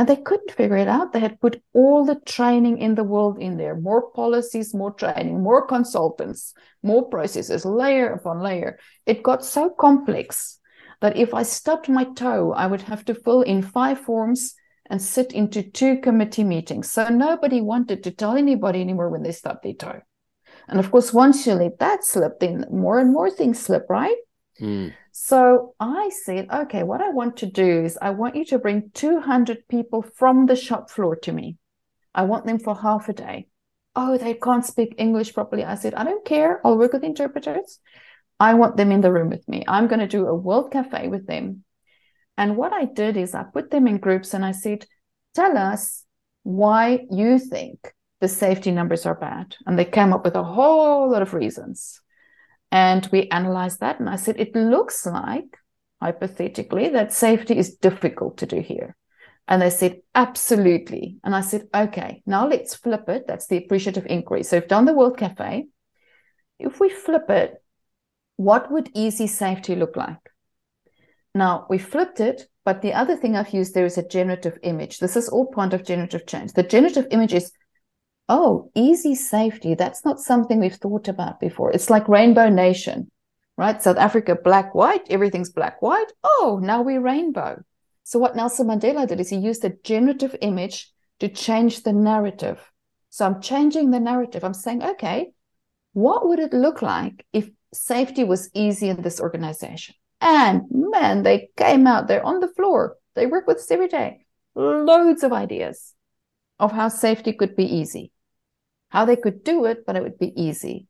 and 0.00 0.08
they 0.08 0.16
couldn't 0.16 0.52
figure 0.52 0.78
it 0.78 0.88
out. 0.88 1.12
They 1.12 1.20
had 1.20 1.40
put 1.42 1.62
all 1.74 2.06
the 2.06 2.18
training 2.24 2.78
in 2.78 2.94
the 2.94 3.04
world 3.04 3.38
in 3.38 3.58
there 3.58 3.76
more 3.76 4.10
policies, 4.12 4.72
more 4.72 4.92
training, 4.92 5.42
more 5.42 5.66
consultants, 5.66 6.54
more 6.82 7.06
processes, 7.10 7.66
layer 7.66 8.12
upon 8.14 8.40
layer. 8.40 8.78
It 9.04 9.22
got 9.22 9.44
so 9.44 9.68
complex 9.68 10.58
that 11.02 11.18
if 11.18 11.34
I 11.34 11.42
stubbed 11.42 11.90
my 11.90 12.04
toe, 12.04 12.52
I 12.52 12.66
would 12.66 12.80
have 12.80 13.04
to 13.06 13.14
fill 13.14 13.42
in 13.42 13.60
five 13.60 14.00
forms 14.00 14.54
and 14.88 15.02
sit 15.02 15.32
into 15.32 15.62
two 15.62 15.98
committee 15.98 16.44
meetings. 16.44 16.90
So 16.90 17.08
nobody 17.08 17.60
wanted 17.60 18.02
to 18.04 18.10
tell 18.10 18.36
anybody 18.36 18.80
anymore 18.80 19.10
when 19.10 19.22
they 19.22 19.32
stubbed 19.32 19.64
their 19.64 19.74
toe. 19.74 20.00
And 20.66 20.80
of 20.80 20.90
course, 20.90 21.12
once 21.12 21.46
you 21.46 21.52
let 21.52 21.78
that 21.78 22.04
slip, 22.04 22.40
then 22.40 22.64
more 22.70 22.98
and 22.98 23.12
more 23.12 23.30
things 23.30 23.58
slip, 23.58 23.84
right? 23.90 24.16
Mm. 24.58 24.94
So 25.22 25.74
I 25.78 26.08
said, 26.24 26.48
okay, 26.50 26.82
what 26.82 27.02
I 27.02 27.10
want 27.10 27.36
to 27.36 27.46
do 27.46 27.84
is 27.84 27.98
I 28.00 28.08
want 28.08 28.36
you 28.36 28.44
to 28.46 28.58
bring 28.58 28.90
200 28.94 29.68
people 29.68 30.00
from 30.00 30.46
the 30.46 30.56
shop 30.56 30.88
floor 30.88 31.14
to 31.16 31.30
me. 31.30 31.58
I 32.14 32.22
want 32.22 32.46
them 32.46 32.58
for 32.58 32.74
half 32.74 33.10
a 33.10 33.12
day. 33.12 33.46
Oh, 33.94 34.16
they 34.16 34.32
can't 34.32 34.64
speak 34.64 34.94
English 34.96 35.34
properly. 35.34 35.62
I 35.62 35.74
said, 35.74 35.92
I 35.92 36.04
don't 36.04 36.24
care. 36.24 36.62
I'll 36.64 36.78
work 36.78 36.94
with 36.94 37.04
interpreters. 37.04 37.80
I 38.40 38.54
want 38.54 38.78
them 38.78 38.90
in 38.90 39.02
the 39.02 39.12
room 39.12 39.28
with 39.28 39.46
me. 39.46 39.62
I'm 39.68 39.88
going 39.88 40.00
to 40.00 40.08
do 40.08 40.26
a 40.26 40.34
world 40.34 40.72
cafe 40.72 41.08
with 41.08 41.26
them. 41.26 41.64
And 42.38 42.56
what 42.56 42.72
I 42.72 42.86
did 42.86 43.18
is 43.18 43.34
I 43.34 43.42
put 43.42 43.70
them 43.70 43.86
in 43.86 43.98
groups 43.98 44.32
and 44.32 44.42
I 44.42 44.52
said, 44.52 44.86
tell 45.34 45.58
us 45.58 46.02
why 46.44 47.06
you 47.10 47.38
think 47.38 47.92
the 48.20 48.28
safety 48.28 48.70
numbers 48.70 49.04
are 49.04 49.16
bad. 49.16 49.54
And 49.66 49.78
they 49.78 49.84
came 49.84 50.14
up 50.14 50.24
with 50.24 50.34
a 50.34 50.42
whole 50.42 51.10
lot 51.10 51.20
of 51.20 51.34
reasons. 51.34 52.00
And 52.72 53.08
we 53.10 53.28
analyzed 53.28 53.80
that. 53.80 54.00
And 54.00 54.08
I 54.08 54.16
said, 54.16 54.38
it 54.38 54.54
looks 54.54 55.04
like, 55.06 55.56
hypothetically, 56.00 56.90
that 56.90 57.12
safety 57.12 57.58
is 57.58 57.76
difficult 57.76 58.38
to 58.38 58.46
do 58.46 58.60
here. 58.60 58.96
And 59.48 59.60
they 59.60 59.70
said, 59.70 60.00
absolutely. 60.14 61.18
And 61.24 61.34
I 61.34 61.40
said, 61.40 61.68
okay, 61.74 62.22
now 62.24 62.46
let's 62.46 62.76
flip 62.76 63.08
it. 63.08 63.24
That's 63.26 63.48
the 63.48 63.56
appreciative 63.56 64.06
inquiry. 64.06 64.44
So 64.44 64.58
we've 64.58 64.68
done 64.68 64.84
the 64.84 64.94
World 64.94 65.18
Cafe. 65.18 65.66
If 66.60 66.78
we 66.78 66.88
flip 66.88 67.28
it, 67.28 67.54
what 68.36 68.70
would 68.70 68.90
easy 68.94 69.26
safety 69.26 69.74
look 69.74 69.96
like? 69.96 70.18
Now 71.34 71.66
we 71.68 71.78
flipped 71.78 72.20
it, 72.20 72.42
but 72.64 72.82
the 72.82 72.92
other 72.92 73.16
thing 73.16 73.36
I've 73.36 73.52
used 73.52 73.74
there 73.74 73.84
is 73.84 73.98
a 73.98 74.06
generative 74.06 74.58
image. 74.62 74.98
This 74.98 75.16
is 75.16 75.28
all 75.28 75.46
part 75.46 75.74
of 75.74 75.84
generative 75.84 76.26
change. 76.26 76.52
The 76.52 76.62
generative 76.62 77.06
image 77.10 77.34
is 77.34 77.52
oh, 78.30 78.70
easy 78.76 79.16
safety, 79.16 79.74
that's 79.74 80.04
not 80.04 80.20
something 80.20 80.60
we've 80.60 80.76
thought 80.76 81.08
about 81.08 81.40
before. 81.40 81.72
It's 81.72 81.90
like 81.90 82.08
Rainbow 82.08 82.48
Nation, 82.48 83.10
right? 83.56 83.82
South 83.82 83.98
Africa, 83.98 84.36
black, 84.42 84.72
white, 84.72 85.02
everything's 85.10 85.50
black, 85.50 85.82
white. 85.82 86.12
Oh, 86.22 86.60
now 86.62 86.80
we're 86.80 87.00
rainbow. 87.00 87.62
So, 88.04 88.20
what 88.20 88.36
Nelson 88.36 88.68
Mandela 88.68 89.06
did 89.06 89.18
is 89.20 89.28
he 89.28 89.36
used 89.36 89.64
a 89.64 89.76
generative 89.82 90.36
image 90.40 90.90
to 91.18 91.28
change 91.28 91.82
the 91.82 91.92
narrative. 91.92 92.60
So, 93.10 93.26
I'm 93.26 93.42
changing 93.42 93.90
the 93.90 94.00
narrative. 94.00 94.44
I'm 94.44 94.54
saying, 94.54 94.84
okay, 94.84 95.32
what 95.92 96.28
would 96.28 96.38
it 96.38 96.52
look 96.52 96.82
like 96.82 97.26
if 97.32 97.50
safety 97.74 98.22
was 98.22 98.48
easy 98.54 98.88
in 98.88 99.02
this 99.02 99.20
organization? 99.20 99.96
And 100.20 100.62
man, 100.70 101.24
they 101.24 101.48
came 101.56 101.88
out 101.88 102.06
there 102.06 102.24
on 102.24 102.38
the 102.38 102.48
floor. 102.48 102.96
They 103.16 103.26
work 103.26 103.48
with 103.48 103.56
us 103.56 103.70
every 103.72 103.88
day. 103.88 104.24
Loads 104.54 105.24
of 105.24 105.32
ideas 105.32 105.94
of 106.60 106.70
how 106.70 106.88
safety 106.88 107.32
could 107.32 107.56
be 107.56 107.64
easy 107.64 108.12
how 108.90 109.04
they 109.04 109.16
could 109.16 109.42
do 109.42 109.64
it, 109.64 109.84
but 109.86 109.96
it 109.96 110.02
would 110.02 110.18
be 110.18 110.32
easy. 110.40 110.86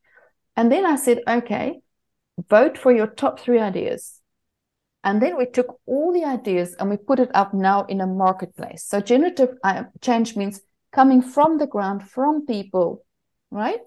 And 0.56 0.70
then 0.70 0.84
I 0.84 0.96
said, 0.96 1.20
okay, 1.26 1.80
vote 2.48 2.76
for 2.76 2.92
your 2.92 3.06
top 3.06 3.40
three 3.40 3.60
ideas. 3.60 4.20
And 5.02 5.22
then 5.22 5.38
we 5.38 5.46
took 5.46 5.78
all 5.86 6.12
the 6.12 6.24
ideas 6.24 6.74
and 6.78 6.90
we 6.90 6.96
put 6.96 7.20
it 7.20 7.30
up 7.34 7.54
now 7.54 7.84
in 7.84 8.00
a 8.00 8.06
marketplace. 8.06 8.84
So 8.84 9.00
generative 9.00 9.54
change 10.00 10.36
means 10.36 10.60
coming 10.92 11.22
from 11.22 11.58
the 11.58 11.66
ground, 11.66 12.08
from 12.08 12.44
people, 12.44 13.04
right? 13.50 13.80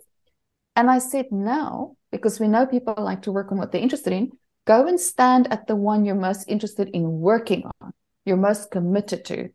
And 0.76 0.90
I 0.90 0.98
said, 0.98 1.28
now, 1.32 1.98
because 2.12 2.40
we 2.40 2.48
know 2.48 2.66
people 2.66 2.96
like 2.98 3.24
to 3.24 3.32
work 3.32 3.52
on 3.52 3.58
what 3.58 3.72
they're 3.72 3.82
interested 3.82 4.14
in, 4.14 4.32
go 4.66 4.88
and 4.88 5.00
stand 5.00 5.52
at 5.52 5.68
the 5.68 5.76
one 5.76 6.06
you're 6.06 6.16
most 6.16 6.46
interested 6.48 6.90
in 6.90 7.20
working 7.20 7.64
on, 7.82 7.94
you're 8.26 8.38
most 8.38 8.72
committed 8.72 9.26
to. 9.26 9.50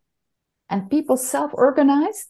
And 0.68 0.90
people 0.90 1.16
self 1.16 1.50
organized. 1.54 2.28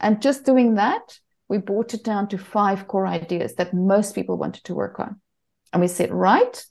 And 0.00 0.20
just 0.20 0.44
doing 0.44 0.74
that, 0.74 1.18
we 1.50 1.58
brought 1.58 1.92
it 1.92 2.04
down 2.04 2.28
to 2.28 2.38
five 2.38 2.86
core 2.86 3.08
ideas 3.08 3.56
that 3.56 3.74
most 3.74 4.14
people 4.14 4.38
wanted 4.38 4.62
to 4.62 4.74
work 4.74 5.00
on. 5.00 5.20
And 5.72 5.82
we 5.82 5.88
said, 5.88 6.12
right, 6.12 6.64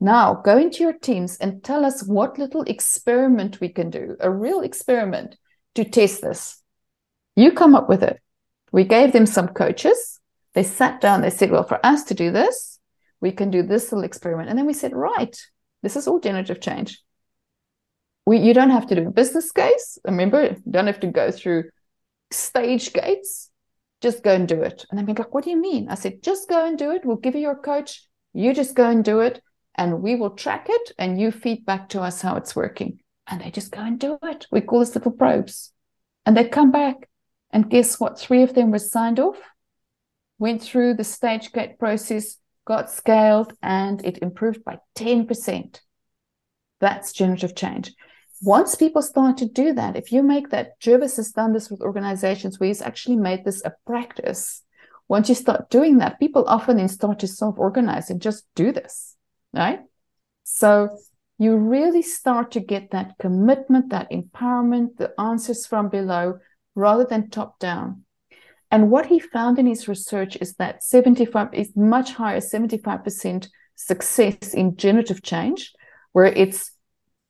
now 0.00 0.34
go 0.34 0.58
into 0.58 0.82
your 0.82 0.92
teams 0.92 1.38
and 1.38 1.64
tell 1.64 1.82
us 1.82 2.06
what 2.06 2.38
little 2.38 2.62
experiment 2.62 3.58
we 3.58 3.70
can 3.70 3.88
do, 3.88 4.16
a 4.20 4.30
real 4.30 4.60
experiment 4.60 5.36
to 5.76 5.84
test 5.84 6.20
this. 6.20 6.62
You 7.36 7.52
come 7.52 7.74
up 7.74 7.88
with 7.88 8.02
it. 8.02 8.20
We 8.70 8.84
gave 8.84 9.14
them 9.14 9.24
some 9.24 9.48
coaches. 9.48 10.20
They 10.52 10.62
sat 10.62 11.00
down, 11.00 11.22
they 11.22 11.30
said, 11.30 11.50
well, 11.50 11.64
for 11.64 11.84
us 11.84 12.04
to 12.04 12.14
do 12.14 12.30
this, 12.30 12.78
we 13.22 13.32
can 13.32 13.50
do 13.50 13.62
this 13.62 13.92
little 13.92 14.04
experiment. 14.04 14.50
And 14.50 14.58
then 14.58 14.66
we 14.66 14.74
said, 14.74 14.92
right, 14.92 15.34
this 15.82 15.96
is 15.96 16.06
all 16.06 16.20
generative 16.20 16.60
change. 16.60 17.00
We, 18.26 18.38
you 18.38 18.52
don't 18.52 18.70
have 18.70 18.88
to 18.88 18.94
do 18.94 19.08
a 19.08 19.10
business 19.10 19.50
case. 19.52 19.98
Remember, 20.04 20.42
you 20.42 20.70
don't 20.70 20.86
have 20.86 21.00
to 21.00 21.06
go 21.06 21.30
through 21.30 21.70
stage 22.30 22.92
gates 22.92 23.48
just 24.02 24.22
go 24.22 24.34
and 24.34 24.46
do 24.46 24.60
it. 24.60 24.84
And 24.90 24.98
they'd 24.98 25.06
be 25.06 25.14
like, 25.14 25.32
what 25.32 25.44
do 25.44 25.50
you 25.50 25.60
mean? 25.60 25.88
I 25.88 25.94
said, 25.94 26.22
just 26.22 26.48
go 26.48 26.66
and 26.66 26.76
do 26.76 26.90
it. 26.90 27.04
We'll 27.04 27.16
give 27.16 27.34
you 27.34 27.40
your 27.40 27.56
coach. 27.56 28.06
You 28.34 28.52
just 28.52 28.74
go 28.74 28.88
and 28.88 29.04
do 29.04 29.20
it. 29.20 29.40
And 29.74 30.02
we 30.02 30.16
will 30.16 30.30
track 30.30 30.66
it 30.68 30.92
and 30.98 31.18
you 31.18 31.30
feed 31.30 31.64
back 31.64 31.88
to 31.90 32.02
us 32.02 32.20
how 32.20 32.36
it's 32.36 32.54
working. 32.54 33.00
And 33.26 33.40
they 33.40 33.50
just 33.50 33.72
go 33.72 33.80
and 33.80 33.98
do 33.98 34.18
it. 34.22 34.46
We 34.50 34.60
call 34.60 34.80
this 34.80 34.94
little 34.94 35.12
probes. 35.12 35.72
And 36.26 36.36
they 36.36 36.44
come 36.48 36.72
back. 36.72 37.08
And 37.50 37.70
guess 37.70 37.98
what? 38.00 38.18
Three 38.18 38.42
of 38.42 38.54
them 38.54 38.70
were 38.70 38.78
signed 38.78 39.20
off, 39.20 39.38
went 40.38 40.62
through 40.62 40.94
the 40.94 41.04
stage 41.04 41.52
gate 41.52 41.78
process, 41.78 42.36
got 42.66 42.90
scaled, 42.90 43.52
and 43.62 44.04
it 44.04 44.18
improved 44.22 44.64
by 44.64 44.78
10%. 44.96 45.80
That's 46.80 47.12
generative 47.12 47.54
change 47.54 47.94
once 48.42 48.74
people 48.74 49.02
start 49.02 49.36
to 49.38 49.46
do 49.46 49.72
that, 49.72 49.96
if 49.96 50.10
you 50.10 50.22
make 50.22 50.50
that, 50.50 50.80
Gervase 50.80 51.16
has 51.16 51.30
done 51.30 51.52
this 51.52 51.70
with 51.70 51.80
organizations 51.80 52.58
where 52.58 52.66
he's 52.66 52.82
actually 52.82 53.16
made 53.16 53.44
this 53.44 53.62
a 53.64 53.72
practice. 53.86 54.62
Once 55.08 55.28
you 55.28 55.34
start 55.34 55.70
doing 55.70 55.98
that, 55.98 56.18
people 56.18 56.44
often 56.48 56.76
then 56.76 56.88
start 56.88 57.20
to 57.20 57.28
self 57.28 57.56
organize 57.58 58.10
and 58.10 58.20
just 58.20 58.44
do 58.56 58.72
this, 58.72 59.16
right? 59.52 59.80
So 60.42 60.98
you 61.38 61.56
really 61.56 62.02
start 62.02 62.50
to 62.52 62.60
get 62.60 62.90
that 62.90 63.14
commitment, 63.20 63.90
that 63.90 64.10
empowerment, 64.10 64.96
the 64.96 65.12
answers 65.20 65.66
from 65.66 65.88
below 65.88 66.38
rather 66.74 67.04
than 67.04 67.30
top 67.30 67.60
down. 67.60 68.04
And 68.72 68.90
what 68.90 69.06
he 69.06 69.20
found 69.20 69.58
in 69.58 69.66
his 69.66 69.86
research 69.86 70.36
is 70.40 70.54
that 70.54 70.82
75 70.82 71.52
is 71.52 71.76
much 71.76 72.14
higher, 72.14 72.40
75% 72.40 73.48
success 73.76 74.54
in 74.54 74.76
generative 74.76 75.22
change, 75.22 75.72
where 76.12 76.26
it's 76.26 76.72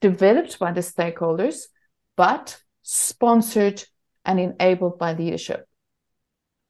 developed 0.03 0.59
by 0.59 0.73
the 0.73 0.83
stakeholders, 0.83 1.63
but 2.17 2.61
sponsored 2.83 3.83
and 4.25 4.39
enabled 4.39 4.99
by 4.99 5.15
leadership. 5.15 5.67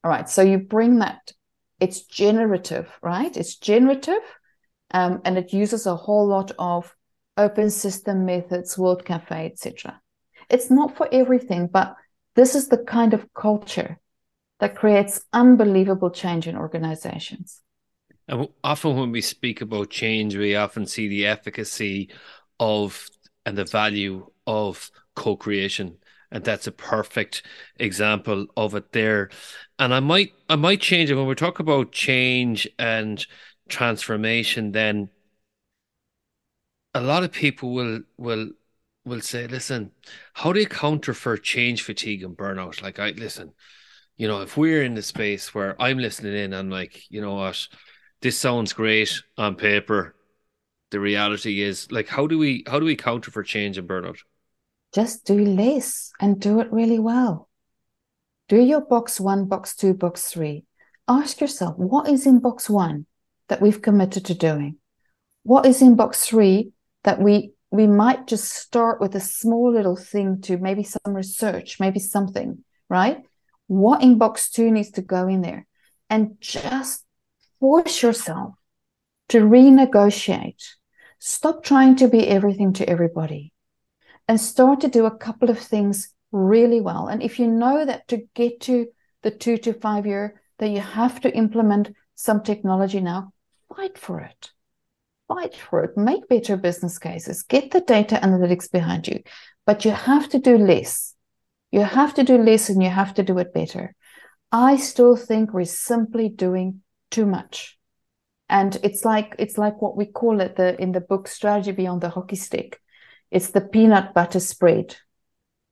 All 0.03 0.11
right, 0.11 0.29
so 0.29 0.41
you 0.41 0.57
bring 0.57 0.99
that, 0.99 1.33
it's 1.79 2.03
generative, 2.03 2.89
right? 3.01 3.35
It's 3.35 3.57
generative 3.57 4.21
um, 4.91 5.21
and 5.25 5.37
it 5.37 5.51
uses 5.51 5.85
a 5.85 5.95
whole 5.95 6.27
lot 6.27 6.51
of 6.57 6.95
open 7.35 7.69
system 7.69 8.25
methods, 8.25 8.77
World 8.77 9.03
Cafe, 9.03 9.47
etc. 9.47 9.99
It's 10.49 10.69
not 10.69 10.95
for 10.95 11.09
everything, 11.11 11.67
but 11.67 11.95
this 12.35 12.55
is 12.55 12.67
the 12.67 12.77
kind 12.77 13.13
of 13.13 13.25
culture 13.33 13.99
that 14.59 14.75
creates 14.75 15.23
unbelievable 15.33 16.11
change 16.11 16.47
in 16.47 16.55
organizations. 16.55 17.61
And 18.27 18.47
often 18.63 18.95
when 18.95 19.11
we 19.11 19.21
speak 19.21 19.61
about 19.61 19.89
change, 19.89 20.35
we 20.35 20.55
often 20.55 20.85
see 20.85 21.07
the 21.07 21.25
efficacy 21.25 22.09
of 22.59 23.07
and 23.45 23.57
the 23.57 23.65
value 23.65 24.29
of 24.47 24.91
co-creation. 25.15 25.97
And 26.31 26.43
that's 26.43 26.67
a 26.67 26.71
perfect 26.71 27.43
example 27.77 28.47
of 28.57 28.73
it 28.73 28.91
there. 28.91 29.29
And 29.77 29.93
I 29.93 29.99
might 29.99 30.33
I 30.49 30.55
might 30.55 30.81
change 30.81 31.11
it 31.11 31.15
when 31.15 31.27
we 31.27 31.35
talk 31.35 31.59
about 31.59 31.91
change 31.91 32.67
and 32.79 33.25
transformation, 33.69 34.71
then 34.71 35.09
a 36.93 37.01
lot 37.01 37.23
of 37.23 37.31
people 37.31 37.73
will 37.73 38.01
will 38.17 38.49
will 39.05 39.21
say, 39.21 39.47
listen, 39.47 39.91
how 40.33 40.53
do 40.53 40.59
you 40.59 40.67
counter 40.67 41.13
for 41.13 41.37
change 41.37 41.81
fatigue 41.83 42.23
and 42.23 42.37
burnout? 42.37 42.81
Like 42.81 42.99
I 42.99 43.11
listen, 43.11 43.53
you 44.17 44.27
know, 44.27 44.41
if 44.41 44.57
we're 44.57 44.83
in 44.83 44.95
the 44.95 45.01
space 45.01 45.53
where 45.53 45.79
I'm 45.81 45.97
listening 45.99 46.35
in, 46.35 46.53
I'm 46.53 46.69
like, 46.69 47.11
you 47.11 47.21
know 47.21 47.35
what, 47.35 47.67
this 48.21 48.37
sounds 48.37 48.73
great 48.73 49.21
on 49.37 49.55
paper. 49.55 50.15
The 50.93 50.99
reality 50.99 51.63
is 51.63 51.91
like 51.91 52.07
how 52.07 52.27
do 52.27 52.37
we 52.37 52.63
how 52.67 52.77
do 52.79 52.85
we 52.85 52.95
counter 52.95 53.31
for 53.31 53.41
change 53.41 53.79
and 53.79 53.89
burnout? 53.89 54.19
Just 54.93 55.25
do 55.25 55.43
less 55.43 56.11
and 56.19 56.39
do 56.39 56.59
it 56.59 56.71
really 56.71 56.99
well. 56.99 57.49
Do 58.47 58.61
your 58.61 58.81
box 58.81 59.19
one, 59.19 59.47
box 59.47 59.75
two, 59.75 59.95
box 59.95 60.27
three. 60.27 60.65
Ask 61.07 61.41
yourself, 61.41 61.79
what 61.79 62.07
is 62.07 62.27
in 62.27 62.37
box 62.37 62.69
one 62.69 63.07
that 63.47 63.59
we've 63.59 63.81
committed 63.81 64.25
to 64.25 64.35
doing? 64.35 64.77
What 65.41 65.65
is 65.65 65.81
in 65.81 65.95
box 65.95 66.27
three 66.27 66.73
that 67.05 67.19
we 67.19 67.53
we 67.71 67.87
might 67.87 68.27
just 68.27 68.53
start 68.53 69.01
with 69.01 69.15
a 69.15 69.19
small 69.19 69.73
little 69.73 69.95
thing 69.95 70.41
to 70.41 70.57
maybe 70.57 70.83
some 70.83 71.15
research, 71.15 71.79
maybe 71.79 71.99
something, 71.99 72.63
right? 72.87 73.23
What 73.65 74.03
in 74.03 74.19
box 74.19 74.51
two 74.51 74.69
needs 74.69 74.91
to 74.91 75.01
go 75.01 75.27
in 75.27 75.41
there? 75.41 75.65
And 76.07 76.37
just 76.39 77.03
force 77.59 78.03
yourself 78.03 78.53
to 79.29 79.39
renegotiate. 79.39 80.63
Stop 81.25 81.63
trying 81.63 81.95
to 81.95 82.07
be 82.07 82.27
everything 82.27 82.73
to 82.73 82.89
everybody 82.89 83.53
and 84.27 84.39
start 84.39 84.81
to 84.81 84.87
do 84.87 85.05
a 85.05 85.17
couple 85.17 85.49
of 85.49 85.57
things 85.57 86.13
really 86.33 86.81
well. 86.81 87.07
And 87.07 87.23
if 87.23 87.39
you 87.39 87.47
know 87.47 87.85
that 87.85 88.07
to 88.09 88.27
get 88.33 88.59
to 88.61 88.87
the 89.21 89.31
two 89.31 89.57
to 89.59 89.73
five 89.73 90.05
year, 90.05 90.41
that 90.59 90.69
you 90.69 90.81
have 90.81 91.21
to 91.21 91.33
implement 91.33 91.95
some 92.15 92.43
technology 92.43 92.99
now, 92.99 93.31
fight 93.69 93.97
for 93.97 94.19
it 94.19 94.51
fight 95.27 95.55
for 95.55 95.83
it, 95.83 95.97
make 95.97 96.27
better 96.27 96.57
business 96.57 96.97
cases, 96.97 97.43
get 97.43 97.71
the 97.71 97.81
data 97.81 98.19
analytics 98.21 98.71
behind 98.71 99.07
you. 99.07 99.21
But 99.65 99.85
you 99.85 99.91
have 99.91 100.29
to 100.29 100.39
do 100.39 100.57
less. 100.57 101.15
You 101.71 101.81
have 101.81 102.13
to 102.15 102.23
do 102.23 102.37
less 102.37 102.69
and 102.69 102.83
you 102.83 102.89
have 102.89 103.13
to 103.15 103.23
do 103.23 103.37
it 103.39 103.53
better. 103.53 103.95
I 104.51 104.77
still 104.77 105.15
think 105.15 105.53
we're 105.53 105.65
simply 105.65 106.29
doing 106.29 106.81
too 107.09 107.25
much. 107.25 107.77
And 108.53 108.77
it's 108.83 109.03
like 109.03 109.35
it's 109.37 109.57
like 109.57 109.81
what 109.81 109.97
we 109.97 110.05
call 110.05 110.39
it 110.39 110.55
the 110.55 110.81
in 110.81 110.93
the 110.93 111.01
book 111.01 111.27
Strategy 111.27 111.73
Beyond 111.73 111.99
the 112.01 112.09
Hockey 112.09 112.37
Stick. 112.37 112.79
It's 113.31 113.49
the 113.49 113.61
peanut 113.61 114.13
butter 114.13 114.39
spread. 114.39 114.95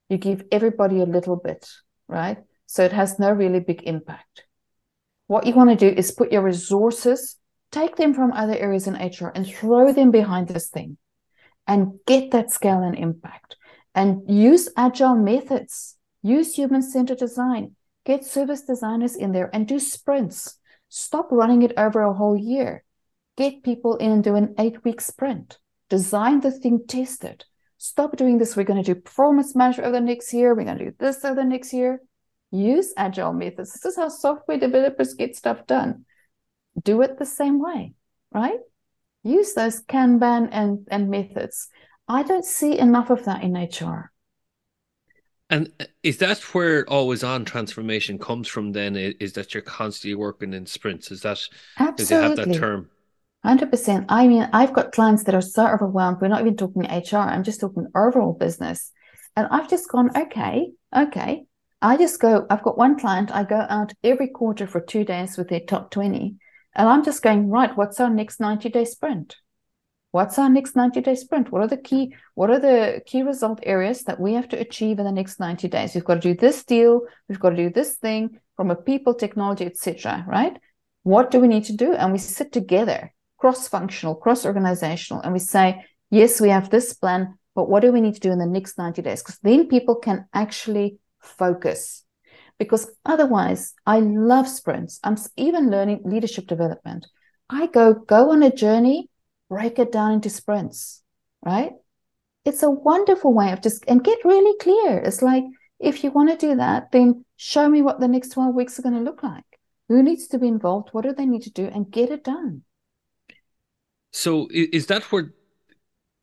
You 0.09 0.17
give 0.17 0.43
everybody 0.51 0.99
a 0.99 1.05
little 1.05 1.37
bit, 1.37 1.69
right? 2.09 2.37
So 2.65 2.83
it 2.83 2.91
has 2.91 3.19
no 3.19 3.31
really 3.31 3.61
big 3.61 3.83
impact. 3.83 4.43
What 5.27 5.45
you 5.45 5.53
want 5.53 5.69
to 5.69 5.75
do 5.77 5.95
is 5.95 6.11
put 6.11 6.33
your 6.33 6.41
resources 6.41 7.37
take 7.71 7.95
them 7.95 8.13
from 8.13 8.33
other 8.33 8.55
areas 8.55 8.87
in 8.87 8.95
HR 8.95 9.31
and 9.33 9.47
throw 9.47 9.91
them 9.91 10.11
behind 10.11 10.49
this 10.49 10.69
thing 10.69 10.97
and 11.67 11.99
get 12.05 12.31
that 12.31 12.51
scale 12.51 12.81
and 12.81 12.97
impact. 12.97 13.55
And 13.93 14.21
use 14.27 14.69
agile 14.77 15.15
methods, 15.15 15.97
use 16.21 16.55
human 16.55 16.81
centered 16.81 17.17
design, 17.17 17.75
get 18.05 18.25
service 18.25 18.61
designers 18.61 19.15
in 19.15 19.31
there 19.31 19.49
and 19.53 19.67
do 19.67 19.79
sprints. 19.79 20.57
Stop 20.93 21.31
running 21.31 21.61
it 21.61 21.71
over 21.77 22.01
a 22.01 22.13
whole 22.13 22.35
year. 22.35 22.83
Get 23.37 23.63
people 23.63 23.95
in 23.95 24.11
and 24.11 24.23
do 24.23 24.35
an 24.35 24.55
eight 24.59 24.83
week 24.83 24.99
sprint. 24.99 25.57
Design 25.89 26.41
the 26.41 26.51
thing, 26.51 26.85
test 26.85 27.23
it. 27.23 27.45
Stop 27.77 28.17
doing 28.17 28.37
this. 28.37 28.55
We're 28.55 28.63
going 28.63 28.83
to 28.83 28.93
do 28.93 28.99
performance 28.99 29.55
management 29.55 29.87
over 29.87 29.99
the 29.99 30.05
next 30.05 30.33
year. 30.33 30.53
We're 30.53 30.65
going 30.65 30.77
to 30.77 30.85
do 30.85 30.95
this 30.99 31.23
over 31.23 31.35
the 31.35 31.45
next 31.45 31.71
year. 31.73 32.01
Use 32.51 32.93
agile 32.97 33.31
methods. 33.31 33.71
This 33.71 33.93
is 33.93 33.95
how 33.95 34.09
software 34.09 34.59
developers 34.59 35.13
get 35.13 35.35
stuff 35.35 35.65
done 35.65 36.05
do 36.81 37.01
it 37.01 37.17
the 37.17 37.25
same 37.25 37.59
way, 37.59 37.93
right? 38.31 38.59
Use 39.23 39.53
those 39.53 39.81
Kanban 39.83 40.49
and, 40.51 40.87
and 40.89 41.09
methods. 41.09 41.69
I 42.07 42.23
don't 42.23 42.45
see 42.45 42.77
enough 42.77 43.09
of 43.09 43.25
that 43.25 43.43
in 43.43 43.53
HR. 43.53 44.11
And 45.51 45.71
uh, 45.79 45.85
is 46.01 46.17
that 46.17 46.39
where 46.55 46.89
always 46.89 47.23
on 47.23 47.45
transformation 47.45 48.17
comes 48.17 48.47
from 48.47 48.71
then? 48.71 48.95
Is 48.95 49.33
that 49.33 49.53
you're 49.53 49.61
constantly 49.61 50.15
working 50.15 50.53
in 50.53 50.65
sprints? 50.65 51.11
Is 51.11 51.21
that 51.21 51.39
Absolutely. 51.77 52.27
have 52.27 52.35
that 52.37 52.53
term? 52.57 52.89
100%. 53.45 54.05
I 54.09 54.27
mean, 54.27 54.49
I've 54.53 54.73
got 54.73 54.91
clients 54.91 55.23
that 55.25 55.35
are 55.35 55.41
so 55.41 55.67
overwhelmed. 55.67 56.17
We're 56.21 56.27
not 56.27 56.41
even 56.41 56.57
talking 56.57 56.83
HR. 56.83 57.17
I'm 57.17 57.43
just 57.43 57.59
talking 57.59 57.87
overall 57.95 58.33
business. 58.33 58.91
And 59.35 59.47
I've 59.51 59.69
just 59.69 59.89
gone, 59.89 60.09
okay, 60.15 60.71
okay. 60.95 61.45
I 61.81 61.97
just 61.97 62.19
go, 62.19 62.45
I've 62.49 62.63
got 62.63 62.77
one 62.77 62.99
client. 62.99 63.31
I 63.31 63.43
go 63.43 63.65
out 63.67 63.93
every 64.03 64.27
quarter 64.27 64.67
for 64.67 64.79
two 64.79 65.03
days 65.03 65.37
with 65.37 65.49
their 65.49 65.61
top 65.61 65.91
20 65.91 66.35
and 66.73 66.87
I'm 66.87 67.03
just 67.03 67.21
going, 67.21 67.49
right, 67.49 67.75
what's 67.75 67.99
our 67.99 68.09
next 68.09 68.39
90 68.39 68.69
day 68.69 68.85
sprint? 68.85 69.35
What's 70.11 70.37
our 70.37 70.49
next 70.49 70.75
90 70.75 71.01
day 71.01 71.15
sprint? 71.15 71.51
What 71.51 71.61
are 71.61 71.67
the 71.67 71.77
key, 71.77 72.15
what 72.35 72.49
are 72.49 72.59
the 72.59 73.01
key 73.05 73.23
result 73.23 73.59
areas 73.63 74.03
that 74.03 74.19
we 74.19 74.33
have 74.33 74.49
to 74.49 74.59
achieve 74.59 74.99
in 74.99 75.05
the 75.05 75.11
next 75.11 75.39
90 75.39 75.67
days? 75.69 75.95
We've 75.95 76.03
got 76.03 76.15
to 76.15 76.33
do 76.33 76.33
this 76.33 76.63
deal, 76.63 77.01
we've 77.29 77.39
got 77.39 77.51
to 77.51 77.55
do 77.55 77.69
this 77.69 77.95
thing 77.95 78.39
from 78.57 78.71
a 78.71 78.75
people, 78.75 79.13
technology, 79.13 79.65
etc. 79.65 80.25
Right? 80.27 80.57
What 81.03 81.31
do 81.31 81.39
we 81.39 81.47
need 81.47 81.63
to 81.65 81.75
do? 81.75 81.93
And 81.93 82.11
we 82.11 82.17
sit 82.17 82.51
together, 82.51 83.13
cross-functional, 83.37 84.15
cross-organizational, 84.15 85.23
and 85.23 85.33
we 85.33 85.39
say, 85.39 85.85
yes, 86.09 86.41
we 86.41 86.49
have 86.49 86.69
this 86.69 86.93
plan, 86.93 87.37
but 87.55 87.69
what 87.69 87.81
do 87.81 87.91
we 87.91 88.01
need 88.01 88.13
to 88.15 88.19
do 88.19 88.31
in 88.31 88.39
the 88.39 88.45
next 88.45 88.77
90 88.77 89.01
days? 89.01 89.23
Because 89.23 89.39
then 89.39 89.67
people 89.67 89.95
can 89.95 90.25
actually 90.33 90.99
focus 91.19 92.03
because 92.61 92.91
otherwise 93.05 93.73
I 93.87 94.01
love 94.01 94.47
sprints. 94.47 94.99
I'm 95.03 95.17
even 95.35 95.71
learning 95.71 96.01
leadership 96.05 96.45
development. 96.45 97.07
I 97.49 97.65
go 97.65 97.93
go 97.93 98.31
on 98.31 98.43
a 98.43 98.53
journey, 98.53 99.09
break 99.51 99.77
it 99.79 99.91
down 99.91 100.13
into 100.13 100.29
sprints, 100.29 101.03
right? 101.45 101.73
It's 102.45 102.63
a 102.63 102.71
wonderful 102.71 103.33
way 103.33 103.51
of 103.51 103.61
just 103.61 103.83
and 103.87 104.03
get 104.03 104.23
really 104.23 104.57
clear. 104.61 104.99
It's 104.99 105.21
like 105.21 105.43
if 105.77 106.03
you 106.03 106.11
want 106.11 106.31
to 106.31 106.47
do 106.47 106.55
that, 106.55 106.91
then 106.93 107.25
show 107.35 107.67
me 107.69 107.81
what 107.81 107.99
the 107.99 108.07
next 108.07 108.29
12 108.29 108.55
weeks 108.55 108.79
are 108.79 108.81
going 108.81 108.95
to 108.95 109.01
look 109.01 109.23
like. 109.23 109.43
Who 109.89 110.01
needs 110.01 110.27
to 110.29 110.39
be 110.39 110.47
involved? 110.47 110.89
What 110.93 111.03
do 111.03 111.13
they 111.13 111.25
need 111.25 111.41
to 111.41 111.51
do? 111.51 111.67
And 111.67 111.91
get 111.91 112.11
it 112.11 112.23
done. 112.23 112.63
So 114.13 114.47
is 114.51 114.87
that 114.87 115.03
where 115.11 115.33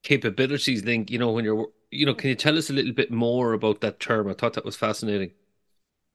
capabilities 0.03 0.85
link, 0.85 1.11
you 1.11 1.19
know, 1.19 1.33
when 1.33 1.45
you're 1.45 1.69
you 1.91 2.07
know, 2.07 2.15
can 2.15 2.31
you 2.31 2.35
tell 2.35 2.59
us 2.59 2.71
a 2.71 2.75
little 2.75 2.93
bit 2.93 3.11
more 3.11 3.53
about 3.53 3.81
that 3.83 4.01
term? 4.01 4.29
I 4.29 4.35
thought 4.35 4.55
that 4.55 4.65
was 4.65 4.77
fascinating 4.77 5.33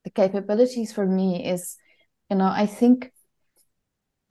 the 0.03 0.09
capabilities 0.09 0.91
for 0.91 1.05
me 1.05 1.45
is, 1.45 1.78
you 2.30 2.38
know, 2.38 2.47
I 2.47 2.66
think 2.66 3.11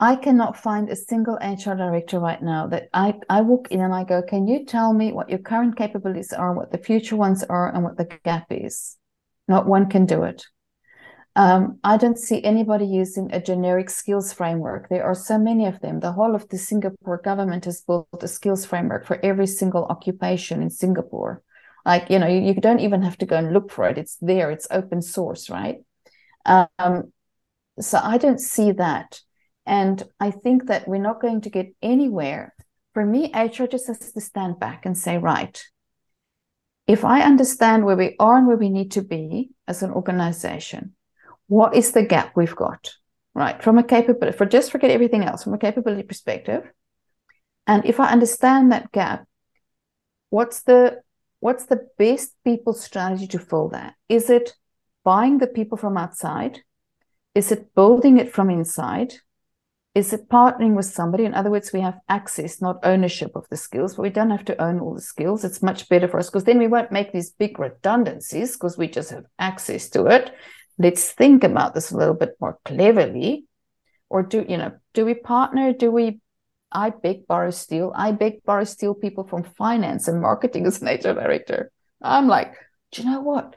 I 0.03 0.17
cannot 0.17 0.57
find 0.57 0.91
a 0.91 0.97
single 0.97 1.37
HR 1.37 1.77
director 1.77 2.19
right 2.19 2.43
now 2.43 2.67
that 2.67 2.89
I, 2.93 3.15
I 3.31 3.43
walk 3.43 3.71
in 3.71 3.81
and 3.81 3.95
I 3.95 4.03
go, 4.03 4.21
can 4.21 4.49
you 4.49 4.65
tell 4.67 4.93
me 4.93 5.13
what 5.13 5.31
your 5.31 5.39
current 5.39 5.77
capabilities 5.77 6.33
are, 6.33 6.53
what 6.55 6.73
the 6.73 6.79
future 6.79 7.15
ones 7.15 7.45
are, 7.45 7.73
and 7.73 7.85
what 7.85 7.97
the 7.97 8.09
gap 8.25 8.47
is? 8.51 8.97
Not 9.47 9.69
one 9.69 9.89
can 9.89 10.05
do 10.05 10.25
it. 10.25 10.45
Um, 11.37 11.79
I 11.85 11.99
don't 11.99 12.19
see 12.19 12.43
anybody 12.43 12.85
using 12.85 13.33
a 13.33 13.41
generic 13.41 13.91
skills 13.91 14.33
framework. 14.33 14.89
There 14.89 15.05
are 15.05 15.15
so 15.15 15.39
many 15.39 15.67
of 15.67 15.79
them. 15.79 16.01
The 16.01 16.11
whole 16.11 16.35
of 16.35 16.49
the 16.49 16.59
Singapore 16.59 17.19
government 17.19 17.67
has 17.67 17.83
built 17.83 18.09
a 18.21 18.27
skills 18.27 18.67
framework 18.67 19.07
for 19.07 19.21
every 19.23 19.47
single 19.47 19.85
occupation 19.85 20.63
in 20.63 20.71
Singapore 20.71 21.45
like 21.85 22.11
you 22.11 22.19
know 22.19 22.29
you, 22.29 22.41
you 22.41 22.55
don't 22.55 22.79
even 22.79 23.03
have 23.03 23.19
to 23.19 23.27
go 23.27 23.37
and 23.37 23.53
look 23.53 23.69
for 23.69 23.89
it 23.89 23.99
it's 23.99 24.17
there 24.21 24.53
it's 24.53 24.69
open 24.71 25.03
source 25.03 25.51
right 25.51 25.79
um, 26.47 27.13
so 27.81 27.99
i 28.03 28.17
don't 28.19 28.41
see 28.41 28.71
that 28.71 29.21
and 29.67 30.03
i 30.21 30.31
think 30.31 30.67
that 30.67 30.87
we're 30.89 30.99
not 30.99 31.21
going 31.21 31.41
to 31.41 31.51
get 31.51 31.75
anywhere 31.83 32.55
for 32.95 33.05
me 33.05 33.33
hr 33.35 33.65
just 33.67 33.87
has 33.87 34.13
to 34.13 34.21
stand 34.21 34.59
back 34.59 34.87
and 34.87 34.97
say 34.97 35.19
right 35.19 35.65
if 36.87 37.05
i 37.05 37.23
understand 37.23 37.85
where 37.85 37.97
we 37.97 38.17
are 38.19 38.39
and 38.39 38.47
where 38.47 38.57
we 38.57 38.69
need 38.71 38.91
to 38.93 39.03
be 39.03 39.51
as 39.69 39.83
an 39.83 39.91
organization 39.91 40.95
what 41.47 41.75
is 41.75 41.93
the 41.93 42.03
gap 42.05 42.33
we've 42.37 42.57
got 42.57 42.93
right 43.35 43.63
from 43.63 43.79
a 43.79 43.83
capability 43.83 44.37
for 44.37 44.47
just 44.47 44.71
forget 44.71 44.91
everything 44.91 45.25
else 45.25 45.45
from 45.45 45.55
a 45.55 45.59
capability 45.59 46.03
perspective 46.03 46.65
And 47.67 47.85
if 47.87 48.01
I 48.01 48.11
understand 48.11 48.73
that 48.73 48.93
gap, 48.93 49.27
what's 50.31 50.63
the 50.63 51.03
what's 51.41 51.67
the 51.67 51.89
best 51.99 52.35
people 52.45 52.73
strategy 52.73 53.27
to 53.29 53.39
fill 53.39 53.69
that? 53.71 53.95
Is 54.09 54.31
it 54.31 54.55
buying 55.05 55.39
the 55.39 55.47
people 55.47 55.79
from 55.79 55.97
outside? 55.97 56.61
Is 57.35 57.53
it 57.53 57.75
building 57.75 58.19
it 58.19 58.33
from 58.33 58.51
inside? 58.51 59.15
Is 59.95 60.13
it 60.13 60.29
partnering 60.29 60.75
with 60.75 60.87
somebody? 60.87 61.25
In 61.25 61.35
other 61.35 61.51
words, 61.51 61.73
we 61.73 61.81
have 61.81 61.99
access, 62.09 62.63
not 62.63 62.79
ownership 62.83 63.33
of 63.35 63.47
the 63.51 63.59
skills, 63.59 63.95
but 63.95 64.03
we 64.03 64.11
don't 64.11 64.31
have 64.31 64.45
to 64.47 64.63
own 64.63 64.81
all 64.81 64.95
the 64.95 65.03
skills. 65.03 65.45
It's 65.45 65.63
much 65.63 65.89
better 65.89 66.09
for 66.09 66.19
us 66.19 66.31
because 66.31 66.45
then 66.45 66.59
we 66.59 66.67
won't 66.67 66.93
make 66.93 67.13
these 67.13 67.31
big 67.31 67.59
redundancies 67.59 68.55
because 68.55 68.79
we 68.79 68.89
just 68.89 69.11
have 69.11 69.27
access 69.39 69.91
to 69.91 70.07
it. 70.07 70.35
Let's 70.79 71.13
think 71.13 71.45
about 71.45 71.75
this 71.75 71.91
a 71.91 71.97
little 71.97 72.15
bit 72.15 72.37
more 72.41 72.59
cleverly. 72.65 73.45
Or 74.09 74.23
do 74.23 74.47
you 74.49 74.57
know, 74.57 74.73
do 74.95 75.05
we 75.05 75.15
partner? 75.15 75.73
Do 75.73 75.91
we 75.91 76.21
I 76.75 76.91
beg, 76.91 77.27
borrow, 77.27 77.51
steal. 77.51 77.93
I 77.95 78.13
beg, 78.13 78.45
borrow, 78.45 78.65
steal 78.65 78.95
people 78.95 79.25
from 79.25 79.43
finance 79.43 80.09
and 80.09 80.21
marketing 80.21 80.67
as 80.67 80.81
an 80.81 80.89
HR 80.89 81.15
director. 81.15 81.71
I'm 82.01 82.29
like, 82.29 82.55
do 82.91 83.03
you 83.03 83.11
know 83.11 83.21
what? 83.21 83.57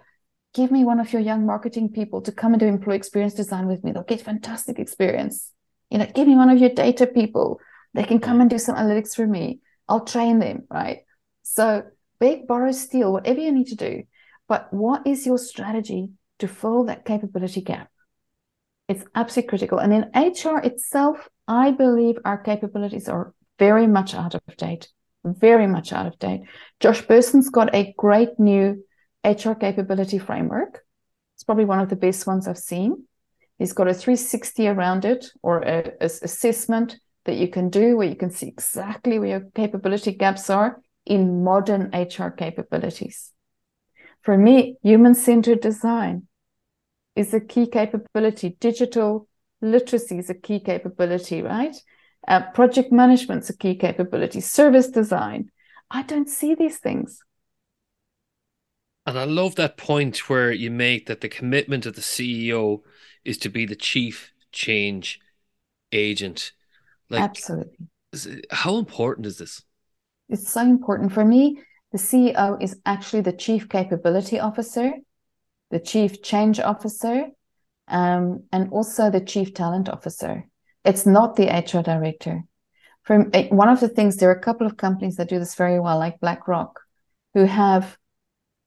Give 0.54 0.72
me 0.72 0.84
one 0.84 1.00
of 1.00 1.12
your 1.12 1.22
young 1.22 1.46
marketing 1.46 1.90
people 1.90 2.22
to 2.22 2.32
come 2.32 2.54
and 2.54 2.60
do 2.60 2.68
employee 2.68 2.96
experience 2.96 3.34
design 3.34 3.68
with 3.68 3.84
me. 3.84 3.92
They'll 3.92 4.04
get 4.04 4.22
fantastic 4.22 4.80
experience. 4.80 5.52
You 5.96 6.00
know, 6.00 6.12
give 6.14 6.28
me 6.28 6.36
one 6.36 6.50
of 6.50 6.58
your 6.58 6.72
data 6.72 7.08
people. 7.08 7.62
They 7.94 8.04
can 8.04 8.20
come 8.20 8.42
and 8.42 8.50
do 8.50 8.60
some 8.60 8.76
analytics 8.76 9.16
for 9.16 9.26
me. 9.26 9.62
I'll 9.88 10.04
train 10.04 10.40
them, 10.40 10.64
right? 10.70 11.06
So 11.44 11.84
beg, 12.20 12.48
borrow, 12.48 12.74
steal, 12.74 13.14
whatever 13.14 13.40
you 13.40 13.54
need 13.54 13.68
to 13.68 13.78
do. 13.78 14.04
But 14.50 14.74
what 14.74 15.08
is 15.08 15.26
your 15.26 15.38
strategy 15.38 16.10
to 16.40 16.50
fill 16.50 16.84
that 16.84 17.06
capability 17.06 17.62
gap? 17.62 17.90
It's 18.90 19.06
absolutely 19.16 19.48
critical. 19.48 19.80
And 19.80 19.94
in 19.94 20.12
HR 20.14 20.58
itself, 20.58 21.30
I 21.48 21.72
believe 21.72 22.18
our 22.26 22.40
capabilities 22.40 23.08
are 23.08 23.34
very 23.58 23.88
much 23.88 24.14
out 24.14 24.36
of 24.36 24.42
date, 24.58 24.90
very 25.24 25.66
much 25.66 25.94
out 25.94 26.08
of 26.08 26.20
date. 26.20 26.42
Josh 26.82 27.04
Bersin's 27.04 27.50
got 27.50 27.74
a 27.74 27.94
great 27.98 28.38
new 28.38 28.84
HR 29.24 29.54
capability 29.54 30.18
framework. 30.18 30.84
It's 31.36 31.46
probably 31.46 31.64
one 31.64 31.80
of 31.80 31.88
the 31.88 31.96
best 31.96 32.28
ones 32.28 32.50
I've 32.50 32.58
seen. 32.58 33.06
He's 33.58 33.74
got 33.74 33.88
a 33.88 33.94
360 33.94 34.68
around 34.68 35.06
it 35.06 35.28
or 35.42 35.60
a, 35.62 35.94
a 36.02 36.06
assessment 36.06 36.98
that 37.26 37.36
you 37.36 37.48
can 37.48 37.70
do 37.70 37.98
where 37.98 38.08
you 38.08 38.16
can 38.16 38.30
see 38.30 38.48
exactly 38.48 39.18
where 39.20 39.30
your 39.30 39.50
capability 39.56 40.12
gaps 40.12 40.50
are 40.50 40.82
in 41.06 41.44
modern 41.44 41.90
HR 41.94 42.30
capabilities. 42.30 43.32
For 44.22 44.38
me, 44.38 44.78
human 44.82 45.16
centered 45.16 45.62
design 45.62 46.28
is 47.16 47.34
a 47.34 47.40
key 47.40 47.68
capability. 47.68 48.58
Digital 48.60 49.28
literacy 49.62 50.18
is 50.18 50.30
a 50.30 50.36
key 50.36 50.60
capability, 50.60 51.42
right? 51.42 51.76
Uh, 52.28 52.42
project 52.52 52.92
management 52.92 53.44
is 53.44 53.50
a 53.50 53.58
key 53.58 53.76
capability. 53.76 54.42
Service 54.42 54.90
design. 54.90 55.52
I 55.92 56.02
don't 56.04 56.30
see 56.30 56.56
these 56.56 56.80
things. 56.80 57.20
And 59.06 59.20
I 59.20 59.26
love 59.26 59.56
that 59.56 59.78
point 59.78 60.30
where 60.30 60.52
you 60.52 60.72
make 60.72 61.06
that 61.06 61.22
the 61.22 61.30
commitment 61.30 61.86
of 61.86 61.94
the 61.94 62.02
CEO 62.02 62.82
is 63.26 63.38
to 63.40 63.50
be 63.50 63.66
the 63.66 63.76
chief 63.76 64.32
change 64.52 65.20
agent. 65.92 66.54
Like, 67.10 67.24
Absolutely. 67.24 67.88
How 68.52 68.78
important 68.78 69.28
is 69.28 69.38
this? 69.38 69.64
It's 70.30 70.52
so 70.52 70.62
important. 70.62 71.12
For 71.12 71.26
me, 71.26 71.62
the 71.92 71.98
CEO 71.98 72.62
is 72.62 72.80
actually 72.86 73.22
the 73.22 73.34
chief 73.34 73.70
capability 73.70 74.40
officer, 74.40 74.94
the 75.72 75.80
chief 75.80 76.22
change 76.22 76.60
officer, 76.60 77.28
um, 77.88 78.44
and 78.52 78.70
also 78.72 79.10
the 79.10 79.22
chief 79.22 79.54
talent 79.54 79.90
officer. 79.90 80.46
It's 80.84 81.06
not 81.06 81.36
the 81.36 81.48
HR 81.48 81.82
director. 81.82 82.44
From 83.04 83.30
eh, 83.34 83.48
one 83.50 83.70
of 83.70 83.80
the 83.80 83.90
things, 83.90 84.18
there 84.18 84.30
are 84.30 84.36
a 84.36 84.42
couple 84.42 84.66
of 84.66 84.78
companies 84.78 85.18
that 85.18 85.30
do 85.30 85.40
this 85.40 85.56
very 85.56 85.80
well, 85.80 86.00
like 86.00 86.20
BlackRock, 86.20 86.82
who 87.34 87.46
have 87.46 87.98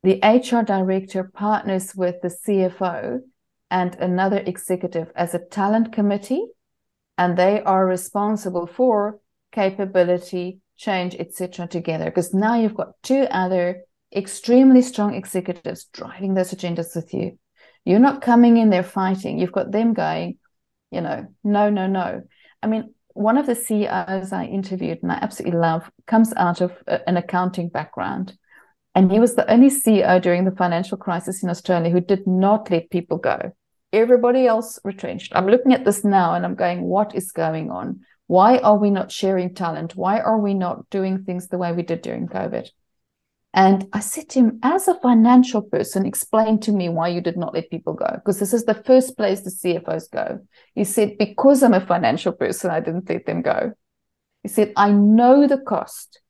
the 0.03 0.21
HR 0.23 0.65
director 0.65 1.25
partners 1.25 1.95
with 1.95 2.21
the 2.23 2.29
CFO 2.29 3.21
and 3.71 3.95
another 3.97 4.39
executive 4.39 5.11
as 5.15 5.35
a 5.35 5.39
talent 5.39 5.93
committee, 5.93 6.45
and 7.17 7.37
they 7.37 7.63
are 7.63 7.87
responsible 7.87 8.67
for 8.67 9.21
capability, 9.53 10.61
change, 10.77 11.15
etc. 11.17 11.67
together. 11.67 12.07
Because 12.07 12.33
now 12.33 12.55
you've 12.55 12.75
got 12.75 12.95
two 13.03 13.27
other 13.31 13.83
extremely 14.15 14.83
strong 14.83 15.15
executives 15.15 15.87
driving 15.93 16.35
those 16.35 16.53
agendas 16.53 16.95
with 16.97 17.13
you. 17.13 17.39
You're 17.85 17.99
not 17.99 18.23
coming 18.23 18.57
in 18.57 18.71
there 18.71 18.83
fighting. 18.83 19.39
You've 19.39 19.53
got 19.53 19.71
them 19.71 19.95
going, 19.95 20.39
you 20.91 21.01
know, 21.01 21.27
no, 21.45 21.71
no, 21.71 21.87
no. 21.87 22.23
I 22.63 22.67
mean, 22.67 22.95
one 23.15 23.37
of 23.37 23.47
the 23.47 23.55
CEOs 23.55 24.33
I 24.33 24.45
interviewed 24.45 24.99
and 25.03 25.11
I 25.11 25.17
absolutely 25.17 25.59
love 25.59 25.91
comes 26.07 26.33
out 26.37 26.61
of 26.61 26.73
an 26.87 27.17
accounting 27.17 27.69
background. 27.69 28.37
And 28.95 29.11
he 29.11 29.21
was 29.21 29.35
the 29.35 29.51
only 29.51 29.71
CEO 29.71 30.21
during 30.21 30.45
the 30.45 30.57
financial 30.57 30.97
crisis 30.97 31.43
in 31.43 31.51
Australia 31.51 31.91
who 31.91 32.01
did 32.01 32.27
not 32.27 32.71
let 32.71 32.91
people 32.91 33.19
go. 33.19 33.53
Everybody 33.93 34.47
else 34.47 34.79
retrenched. 34.85 35.33
I'm 35.35 35.47
looking 35.47 35.73
at 35.73 35.85
this 35.85 36.05
now 36.05 36.35
and 36.35 36.45
I'm 36.45 36.55
going, 36.55 36.83
what 36.83 37.15
is 37.15 37.33
going 37.33 37.71
on? 37.71 38.01
Why 38.27 38.59
are 38.59 38.77
we 38.77 38.91
not 38.91 39.11
sharing 39.11 39.55
talent? 39.55 39.97
Why 39.97 40.21
are 40.21 40.39
we 40.39 40.53
not 40.53 40.91
doing 40.91 41.25
things 41.25 41.49
the 41.49 41.57
way 41.59 41.73
we 41.73 41.83
did 41.83 42.03
during 42.03 42.29
COVID? 42.29 42.69
And 43.55 43.89
I 43.95 44.01
said 44.01 44.29
to 44.31 44.41
him, 44.41 44.61
as 44.63 44.89
a 44.89 45.01
financial 45.01 45.63
person, 45.63 46.05
explain 46.05 46.61
to 46.61 46.73
me 46.73 46.91
why 46.91 47.09
you 47.09 47.23
did 47.23 47.39
not 47.39 47.55
let 47.55 47.71
people 47.71 47.95
go. 47.95 48.07
Because 48.13 48.39
this 48.39 48.53
is 48.53 48.65
the 48.65 48.75
first 48.75 49.17
place 49.17 49.41
the 49.41 49.51
CFOs 49.51 50.11
go. 50.11 50.41
He 50.75 50.85
said, 50.85 51.17
because 51.19 51.63
I'm 51.63 51.73
a 51.73 51.81
financial 51.81 52.33
person, 52.33 52.71
I 52.71 52.81
didn't 52.81 53.09
let 53.09 53.25
them 53.25 53.41
go. 53.41 53.73
He 54.43 54.49
said, 54.49 54.75
I 54.77 54.91
know 54.93 55.47
the 55.47 55.59
cost 55.59 56.21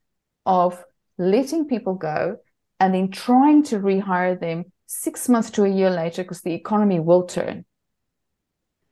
of 0.46 0.82
letting 1.18 1.66
people 1.66 1.94
go 1.94 2.36
and 2.78 2.94
then 2.94 3.10
trying 3.10 3.64
to 3.64 3.80
rehire 3.80 4.38
them 4.40 4.66
six 4.88 5.28
months 5.28 5.50
to 5.50 5.64
a 5.64 5.68
year 5.68 5.90
later 5.90 6.22
because 6.22 6.40
the 6.42 6.54
economy 6.54 6.98
will 6.98 7.24
turn. 7.24 7.64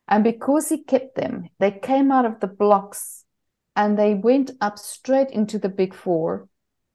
And 0.06 0.22
because 0.22 0.68
he 0.68 0.84
kept 0.84 1.16
them, 1.16 1.48
they 1.58 1.72
came 1.72 2.12
out 2.12 2.24
of 2.24 2.38
the 2.38 2.46
blocks 2.46 3.24
and 3.74 3.98
they 3.98 4.14
went 4.14 4.52
up 4.60 4.78
straight 4.78 5.30
into 5.30 5.58
the 5.58 5.68
big 5.68 5.92
four 5.94 6.48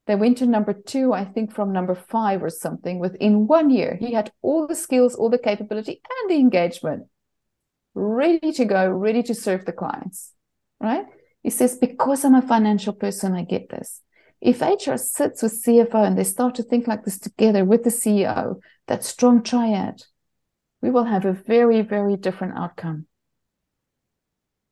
they 0.08 0.16
went 0.16 0.40
to 0.40 0.46
number 0.46 0.74
two, 0.74 1.14
I 1.14 1.26
think 1.26 1.54
from 1.54 1.72
number 1.72 1.96
five 1.96 2.44
or 2.44 2.50
something 2.50 3.00
within 3.00 3.48
one 3.48 3.70
year. 3.70 3.98
He 4.00 4.14
had 4.14 4.32
all 4.42 4.68
the 4.68 4.76
skills, 4.76 5.16
all 5.16 5.30
the 5.30 5.38
capability, 5.38 6.02
and 6.04 6.30
the 6.30 6.36
engagement 6.36 7.08
ready 7.94 8.52
to 8.54 8.66
go, 8.66 8.90
ready 8.90 9.22
to 9.24 9.36
serve 9.36 9.66
the 9.66 9.72
clients. 9.72 10.34
Right? 10.80 11.06
He 11.44 11.50
says, 11.50 11.78
because 11.78 12.26
I'm 12.26 12.36
a 12.36 12.42
financial 12.42 12.94
person, 12.94 13.34
I 13.34 13.44
get 13.44 13.70
this. 13.70 14.02
If 14.42 14.62
HR 14.62 14.98
sits 14.98 15.44
with 15.44 15.64
CFO 15.64 16.06
and 16.06 16.18
they 16.18 16.24
start 16.24 16.56
to 16.56 16.64
think 16.64 16.88
like 16.88 17.06
this 17.06 17.20
together 17.20 17.64
with 17.64 17.84
the 17.84 17.90
CEO, 17.92 18.56
that 18.92 19.06
strong 19.06 19.42
triad, 19.42 20.04
we 20.82 20.92
will 20.92 21.06
have 21.06 21.24
a 21.24 21.32
very, 21.32 21.82
very 21.82 22.18
different 22.18 22.58
outcome. 22.58 23.08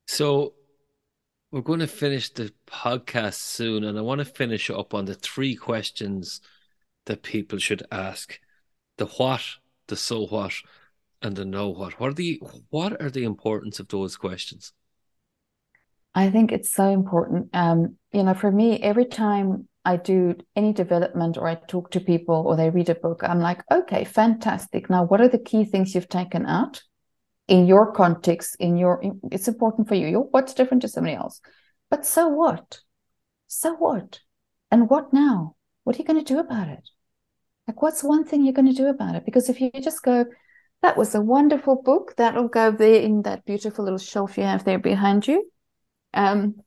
So 0.07 0.55
we're 1.51 1.61
going 1.61 1.79
to 1.79 1.87
finish 1.87 2.29
the 2.29 2.51
podcast 2.67 3.35
soon, 3.35 3.85
and 3.85 3.97
I 3.97 4.01
want 4.01 4.19
to 4.19 4.25
finish 4.25 4.69
up 4.69 4.93
on 4.93 5.05
the 5.05 5.15
three 5.15 5.55
questions 5.55 6.41
that 7.05 7.23
people 7.23 7.59
should 7.59 7.83
ask: 7.93 8.37
the 8.97 9.05
what, 9.05 9.41
the 9.87 9.95
so 9.95 10.25
what, 10.25 10.51
and 11.21 11.37
the 11.37 11.45
know 11.45 11.69
what. 11.69 11.97
What 11.97 12.09
are 12.09 12.13
the 12.13 12.41
what 12.71 13.01
are 13.01 13.09
the 13.09 13.23
importance 13.23 13.79
of 13.79 13.87
those 13.87 14.17
questions? 14.17 14.73
I 16.13 16.29
think 16.29 16.51
it's 16.51 16.73
so 16.73 16.89
important. 16.89 17.51
Um, 17.53 17.95
you 18.11 18.23
know, 18.23 18.33
for 18.33 18.51
me, 18.51 18.81
every 18.83 19.05
time 19.05 19.68
I 19.85 19.97
do 19.97 20.35
any 20.55 20.73
development 20.73 21.37
or 21.37 21.47
I 21.47 21.55
talk 21.55 21.91
to 21.91 21.99
people 21.99 22.43
or 22.45 22.55
they 22.55 22.69
read 22.69 22.89
a 22.89 22.95
book, 22.95 23.21
I'm 23.23 23.39
like, 23.39 23.63
okay, 23.71 24.03
fantastic. 24.03 24.89
Now, 24.89 25.05
what 25.05 25.21
are 25.21 25.29
the 25.29 25.39
key 25.39 25.65
things 25.65 25.95
you've 25.95 26.09
taken 26.09 26.45
out? 26.45 26.81
in 27.49 27.65
your 27.65 27.91
context, 27.91 28.55
in 28.59 28.77
your, 28.77 29.01
it's 29.31 29.47
important 29.47 29.87
for 29.87 29.95
you. 29.95 30.27
What's 30.31 30.53
different 30.53 30.81
to 30.83 30.87
somebody 30.87 31.15
else? 31.15 31.41
But 31.89 32.05
so 32.05 32.27
what? 32.27 32.79
So 33.47 33.73
what? 33.73 34.19
And 34.69 34.87
what 34.87 35.11
now? 35.11 35.55
What 35.83 35.95
are 35.95 35.99
you 35.99 36.05
going 36.05 36.23
to 36.23 36.33
do 36.33 36.39
about 36.39 36.69
it? 36.69 36.87
Like, 37.67 37.81
what's 37.81 38.03
one 38.03 38.23
thing 38.23 38.43
you're 38.43 38.53
going 38.53 38.67
to 38.67 38.73
do 38.73 38.87
about 38.87 39.15
it? 39.15 39.25
Because 39.25 39.49
if 39.49 39.59
you 39.59 39.71
just 39.81 40.03
go, 40.03 40.25
that 40.83 40.95
was 40.95 41.15
a 41.15 41.21
wonderful 41.21 41.81
book, 41.81 42.13
that'll 42.17 42.47
go 42.47 42.71
there 42.71 43.01
in 43.01 43.23
that 43.23 43.45
beautiful 43.45 43.83
little 43.83 43.99
shelf 43.99 44.37
you 44.37 44.43
have 44.43 44.63
there 44.63 44.79
behind 44.79 45.27
you. 45.27 45.49
Um, 46.13 46.61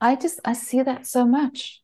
I 0.00 0.16
just, 0.16 0.40
I 0.46 0.54
see 0.54 0.80
that 0.80 1.06
so 1.06 1.26
much. 1.26 1.79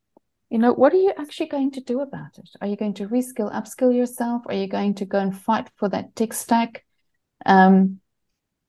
You 0.50 0.58
know, 0.58 0.72
what 0.72 0.92
are 0.92 0.98
you 0.98 1.12
actually 1.16 1.48
going 1.48 1.72
to 1.72 1.80
do 1.80 2.00
about 2.00 2.38
it? 2.38 2.48
Are 2.60 2.66
you 2.66 2.76
going 2.76 2.94
to 2.94 3.08
reskill, 3.08 3.52
upskill 3.52 3.94
yourself? 3.94 4.42
Are 4.46 4.54
you 4.54 4.68
going 4.68 4.94
to 4.94 5.04
go 5.04 5.18
and 5.18 5.36
fight 5.36 5.68
for 5.76 5.88
that 5.88 6.14
tech 6.14 6.32
stack? 6.32 6.84
Um, 7.44 8.00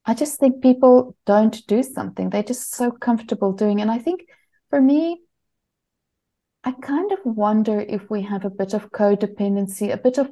I 0.05 0.13
just 0.13 0.39
think 0.39 0.61
people 0.61 1.15
don't 1.25 1.65
do 1.67 1.83
something. 1.83 2.29
They're 2.29 2.41
just 2.41 2.73
so 2.73 2.91
comfortable 2.91 3.51
doing. 3.51 3.81
And 3.81 3.91
I 3.91 3.99
think 3.99 4.21
for 4.69 4.81
me, 4.81 5.21
I 6.63 6.71
kind 6.71 7.11
of 7.11 7.19
wonder 7.23 7.79
if 7.79 8.09
we 8.09 8.23
have 8.23 8.43
a 8.43 8.49
bit 8.49 8.73
of 8.73 8.91
codependency, 8.91 9.93
a 9.93 9.97
bit 9.97 10.17
of 10.17 10.31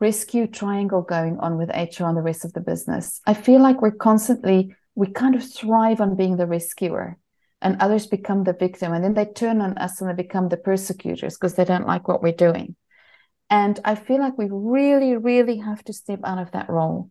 rescue 0.00 0.46
triangle 0.46 1.02
going 1.02 1.38
on 1.38 1.56
with 1.56 1.70
HR 1.70 2.04
and 2.04 2.16
the 2.16 2.22
rest 2.22 2.44
of 2.44 2.52
the 2.52 2.60
business. 2.60 3.20
I 3.26 3.34
feel 3.34 3.60
like 3.60 3.80
we're 3.80 3.92
constantly, 3.92 4.74
we 4.94 5.06
kind 5.06 5.34
of 5.34 5.50
thrive 5.50 6.00
on 6.00 6.16
being 6.16 6.36
the 6.36 6.46
rescuer. 6.46 7.18
And 7.64 7.80
others 7.80 8.06
become 8.06 8.44
the 8.44 8.52
victim 8.52 8.92
and 8.92 9.02
then 9.02 9.14
they 9.14 9.24
turn 9.24 9.60
on 9.60 9.76
us 9.78 10.00
and 10.00 10.08
they 10.08 10.22
become 10.22 10.48
the 10.48 10.56
persecutors 10.56 11.36
because 11.36 11.54
they 11.54 11.64
don't 11.64 11.86
like 11.86 12.06
what 12.06 12.22
we're 12.22 12.32
doing. 12.32 12.76
And 13.50 13.78
i 13.84 13.94
feel 13.94 14.20
like 14.20 14.38
we 14.38 14.48
really 14.50 15.16
really 15.16 15.58
have 15.58 15.82
to 15.84 15.92
step 15.92 16.20
out 16.24 16.38
of 16.38 16.52
that 16.52 16.68
role. 16.68 17.10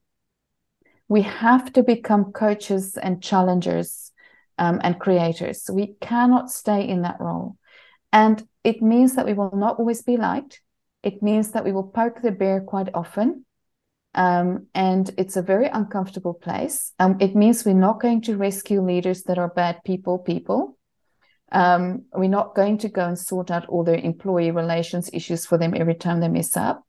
We 1.09 1.23
have 1.23 1.73
to 1.73 1.83
become 1.83 2.31
coaches 2.31 2.97
and 2.97 3.21
challengers 3.21 4.11
um, 4.57 4.79
and 4.83 4.99
creators. 4.99 5.69
We 5.71 5.95
cannot 5.99 6.51
stay 6.51 6.87
in 6.87 7.01
that 7.01 7.19
role. 7.19 7.57
And 8.11 8.47
it 8.63 8.81
means 8.81 9.15
that 9.15 9.25
we 9.25 9.33
will 9.33 9.55
not 9.55 9.79
always 9.79 10.01
be 10.01 10.17
liked. 10.17 10.61
It 11.01 11.21
means 11.21 11.51
that 11.51 11.65
we 11.65 11.71
will 11.71 11.87
poke 11.87 12.21
the 12.21 12.31
bear 12.31 12.61
quite 12.61 12.89
often 12.93 13.45
um, 14.15 14.67
and 14.75 15.09
it's 15.17 15.37
a 15.37 15.41
very 15.41 15.67
uncomfortable 15.67 16.33
place. 16.33 16.93
Um, 16.99 17.17
it 17.19 17.35
means 17.35 17.65
we're 17.65 17.73
not 17.73 18.01
going 18.01 18.21
to 18.23 18.37
rescue 18.37 18.81
leaders 18.81 19.23
that 19.23 19.39
are 19.39 19.49
bad 19.49 19.83
people, 19.83 20.19
people. 20.19 20.77
Um, 21.51 22.05
we're 22.13 22.29
not 22.29 22.55
going 22.55 22.79
to 22.79 22.89
go 22.89 23.05
and 23.05 23.17
sort 23.17 23.51
out 23.51 23.67
all 23.67 23.83
their 23.83 23.97
employee 23.97 24.51
relations 24.51 25.09
issues 25.13 25.45
for 25.45 25.57
them 25.57 25.73
every 25.75 25.95
time 25.95 26.19
they 26.19 26.27
mess 26.27 26.55
up. 26.57 26.83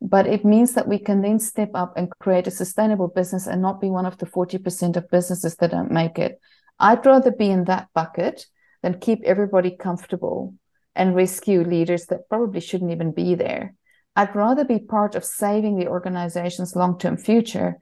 But 0.00 0.26
it 0.26 0.44
means 0.44 0.72
that 0.74 0.88
we 0.88 0.98
can 0.98 1.22
then 1.22 1.38
step 1.38 1.70
up 1.74 1.94
and 1.96 2.10
create 2.18 2.48
a 2.48 2.50
sustainable 2.50 3.08
business 3.08 3.46
and 3.46 3.62
not 3.62 3.80
be 3.80 3.90
one 3.90 4.06
of 4.06 4.18
the 4.18 4.26
40% 4.26 4.96
of 4.96 5.10
businesses 5.10 5.54
that 5.56 5.70
don't 5.70 5.92
make 5.92 6.18
it. 6.18 6.40
I'd 6.78 7.06
rather 7.06 7.30
be 7.30 7.50
in 7.50 7.64
that 7.64 7.88
bucket 7.94 8.46
than 8.82 8.98
keep 8.98 9.22
everybody 9.24 9.76
comfortable 9.76 10.54
and 10.96 11.14
rescue 11.14 11.62
leaders 11.62 12.06
that 12.06 12.28
probably 12.28 12.60
shouldn't 12.60 12.90
even 12.90 13.12
be 13.12 13.36
there. 13.36 13.74
I'd 14.14 14.34
rather 14.34 14.64
be 14.64 14.78
part 14.78 15.14
of 15.14 15.24
saving 15.24 15.78
the 15.78 15.88
organization's 15.88 16.76
long 16.76 16.98
term 16.98 17.16
future 17.16 17.78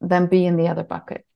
than 0.00 0.26
be 0.26 0.46
in 0.46 0.56
the 0.56 0.68
other 0.68 0.84
bucket. 0.84 1.26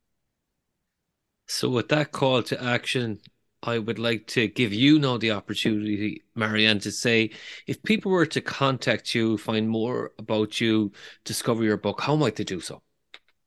So, 1.48 1.68
with 1.68 1.88
that 1.88 2.12
call 2.12 2.42
to 2.44 2.62
action, 2.62 3.20
I 3.62 3.78
would 3.78 3.98
like 3.98 4.26
to 4.28 4.48
give 4.48 4.72
you 4.72 4.98
now 4.98 5.16
the 5.16 5.32
opportunity, 5.32 6.24
Marianne, 6.34 6.80
to 6.80 6.92
say 6.92 7.30
if 7.66 7.82
people 7.82 8.12
were 8.12 8.26
to 8.26 8.40
contact 8.40 9.14
you, 9.14 9.38
find 9.38 9.68
more 9.68 10.12
about 10.18 10.60
you, 10.60 10.92
discover 11.24 11.64
your 11.64 11.76
book, 11.76 12.00
how 12.00 12.16
might 12.16 12.36
they 12.36 12.44
do 12.44 12.60
so? 12.60 12.82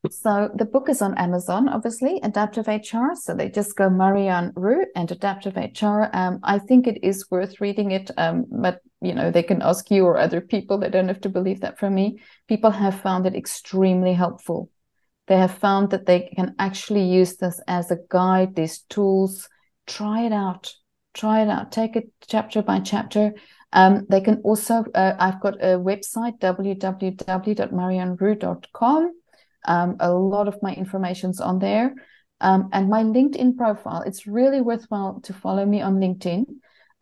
So 0.09 0.49
the 0.55 0.63
book 0.63 0.87
is 0.87 1.01
on 1.01 1.17
Amazon, 1.17 1.67
obviously, 1.67 2.21
Adaptive 2.23 2.67
HR. 2.67 3.15
So 3.15 3.35
they 3.35 3.49
just 3.49 3.75
go 3.75 3.89
Marianne 3.89 4.53
Roux 4.55 4.85
and 4.95 5.11
Adaptive 5.11 5.57
HR. 5.57 6.07
Um, 6.13 6.39
I 6.41 6.57
think 6.57 6.87
it 6.87 7.03
is 7.03 7.29
worth 7.29 7.59
reading 7.59 7.91
it, 7.91 8.09
um, 8.17 8.45
but 8.49 8.79
you 9.01 9.13
know 9.13 9.29
they 9.29 9.43
can 9.43 9.61
ask 9.61 9.91
you 9.91 10.05
or 10.05 10.17
other 10.17 10.39
people. 10.39 10.77
They 10.77 10.89
don't 10.89 11.09
have 11.09 11.19
to 11.21 11.29
believe 11.29 11.59
that 11.61 11.79
from 11.79 11.95
me. 11.95 12.21
People 12.47 12.71
have 12.71 13.01
found 13.01 13.25
it 13.25 13.35
extremely 13.35 14.13
helpful. 14.13 14.69
They 15.27 15.35
have 15.35 15.57
found 15.57 15.89
that 15.89 16.05
they 16.05 16.31
can 16.33 16.55
actually 16.59 17.03
use 17.03 17.35
this 17.35 17.59
as 17.67 17.91
a 17.91 17.97
guide. 18.07 18.55
These 18.55 18.83
tools, 18.83 19.49
try 19.85 20.21
it 20.21 20.31
out. 20.31 20.73
Try 21.13 21.41
it 21.41 21.49
out. 21.49 21.73
Take 21.73 21.97
it 21.97 22.09
chapter 22.25 22.61
by 22.61 22.79
chapter. 22.79 23.33
Um, 23.73 24.05
they 24.09 24.21
can 24.21 24.39
also. 24.45 24.85
Uh, 24.95 25.15
I've 25.19 25.41
got 25.41 25.55
a 25.55 25.77
website 25.77 26.39
www.marianneroux.com 26.39 29.18
um, 29.65 29.97
a 29.99 30.11
lot 30.11 30.47
of 30.47 30.61
my 30.61 30.73
information's 30.73 31.41
on 31.41 31.59
there. 31.59 31.93
Um, 32.41 32.69
and 32.71 32.89
my 32.89 33.03
LinkedIn 33.03 33.57
profile, 33.57 34.01
it's 34.05 34.25
really 34.25 34.61
worthwhile 34.61 35.19
to 35.23 35.33
follow 35.33 35.65
me 35.65 35.81
on 35.81 35.95
LinkedIn 35.95 36.45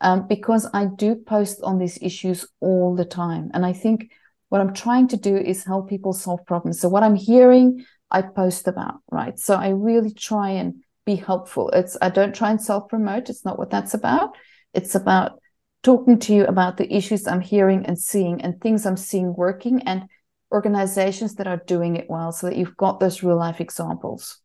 um, 0.00 0.26
because 0.26 0.68
I 0.74 0.86
do 0.86 1.14
post 1.14 1.60
on 1.62 1.78
these 1.78 1.98
issues 2.02 2.46
all 2.60 2.96
the 2.96 3.04
time. 3.04 3.50
And 3.54 3.64
I 3.64 3.72
think 3.72 4.10
what 4.48 4.60
I'm 4.60 4.74
trying 4.74 5.08
to 5.08 5.16
do 5.16 5.36
is 5.36 5.64
help 5.64 5.88
people 5.88 6.12
solve 6.12 6.44
problems. 6.46 6.80
So 6.80 6.88
what 6.88 7.02
I'm 7.02 7.14
hearing, 7.14 7.84
I 8.10 8.22
post 8.22 8.66
about, 8.66 8.96
right? 9.10 9.38
So 9.38 9.54
I 9.54 9.68
really 9.68 10.12
try 10.12 10.50
and 10.50 10.82
be 11.04 11.16
helpful. 11.16 11.70
It's 11.70 11.96
I 12.00 12.08
don't 12.10 12.34
try 12.34 12.50
and 12.50 12.60
self 12.60 12.88
promote. 12.88 13.30
It's 13.30 13.44
not 13.44 13.58
what 13.58 13.70
that's 13.70 13.94
about. 13.94 14.36
It's 14.74 14.94
about 14.94 15.40
talking 15.82 16.18
to 16.18 16.34
you 16.34 16.44
about 16.44 16.76
the 16.76 16.92
issues 16.92 17.26
I'm 17.26 17.40
hearing 17.40 17.86
and 17.86 17.98
seeing 17.98 18.42
and 18.42 18.60
things 18.60 18.84
I'm 18.84 18.96
seeing 18.96 19.34
working 19.34 19.82
and 19.82 20.04
organizations 20.52 21.34
that 21.36 21.46
are 21.46 21.62
doing 21.66 21.96
it 21.96 22.08
well 22.08 22.32
so 22.32 22.48
that 22.48 22.56
you've 22.56 22.76
got 22.76 23.00
those 23.00 23.22
real 23.22 23.36
life 23.36 23.60
examples. 23.60 24.38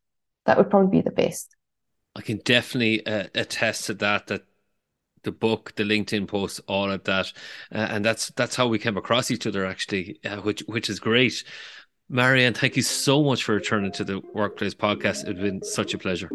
That 0.45 0.57
would 0.57 0.69
probably 0.69 0.97
be 0.97 1.01
the 1.01 1.11
best. 1.11 1.55
I 2.15 2.21
can 2.21 2.37
definitely 2.43 3.05
uh, 3.05 3.27
attest 3.33 3.85
to 3.85 3.93
that. 3.95 4.27
That 4.27 4.43
the 5.23 5.31
book, 5.31 5.73
the 5.75 5.83
LinkedIn 5.83 6.27
post, 6.27 6.61
all 6.67 6.91
of 6.91 7.03
that, 7.05 7.31
uh, 7.73 7.77
and 7.77 8.03
that's 8.03 8.29
that's 8.31 8.55
how 8.55 8.67
we 8.67 8.77
came 8.77 8.97
across 8.97 9.31
each 9.31 9.47
other 9.47 9.65
actually, 9.65 10.19
uh, 10.25 10.37
which 10.37 10.61
which 10.67 10.89
is 10.89 10.99
great. 10.99 11.43
Marianne, 12.09 12.53
thank 12.53 12.75
you 12.75 12.83
so 12.83 13.23
much 13.23 13.43
for 13.43 13.55
returning 13.55 13.91
to 13.93 14.03
the 14.03 14.21
Workplace 14.33 14.75
Podcast. 14.75 15.27
It's 15.27 15.39
been 15.39 15.63
such 15.63 15.93
a 15.93 15.97
pleasure. 15.97 16.29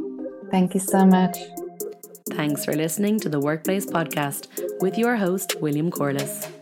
Thank 0.51 0.75
you 0.75 0.81
so 0.81 1.05
much. 1.05 1.37
Thanks 2.31 2.65
for 2.65 2.73
listening 2.73 3.21
to 3.21 3.29
the 3.29 3.39
Workplace 3.39 3.87
Podcast 3.87 4.49
with 4.81 4.99
your 4.99 5.17
host, 5.17 5.57
William 5.61 5.91
Corless. 5.91 6.58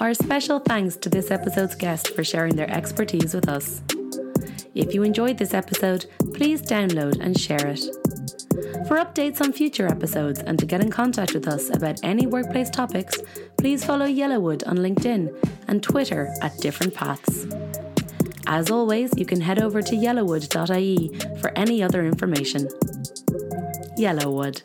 Our 0.00 0.12
special 0.12 0.58
thanks 0.58 0.96
to 0.96 1.08
this 1.08 1.30
episode's 1.30 1.76
guest 1.76 2.08
for 2.14 2.24
sharing 2.24 2.56
their 2.56 2.70
expertise 2.70 3.32
with 3.32 3.48
us. 3.48 3.80
If 4.74 4.92
you 4.92 5.04
enjoyed 5.04 5.38
this 5.38 5.54
episode, 5.54 6.06
please 6.34 6.60
download 6.60 7.20
and 7.20 7.38
share 7.38 7.64
it. 7.68 7.84
For 8.88 8.96
updates 8.96 9.40
on 9.40 9.52
future 9.52 9.86
episodes 9.86 10.40
and 10.40 10.58
to 10.58 10.66
get 10.66 10.80
in 10.80 10.90
contact 10.90 11.32
with 11.32 11.46
us 11.46 11.70
about 11.70 12.00
any 12.02 12.26
workplace 12.26 12.70
topics, 12.70 13.18
please 13.56 13.84
follow 13.84 14.06
Yellowwood 14.06 14.66
on 14.66 14.78
LinkedIn 14.78 15.32
and 15.68 15.80
Twitter 15.80 16.34
at 16.42 16.58
Different 16.58 16.92
Paths. 16.92 17.46
As 18.48 18.72
always, 18.72 19.16
you 19.16 19.24
can 19.24 19.40
head 19.40 19.62
over 19.62 19.80
to 19.80 19.94
yellowwood.ie 19.94 21.38
for 21.40 21.56
any 21.56 21.84
other 21.84 22.04
information. 22.04 22.66
Yellowwood, 23.96 24.60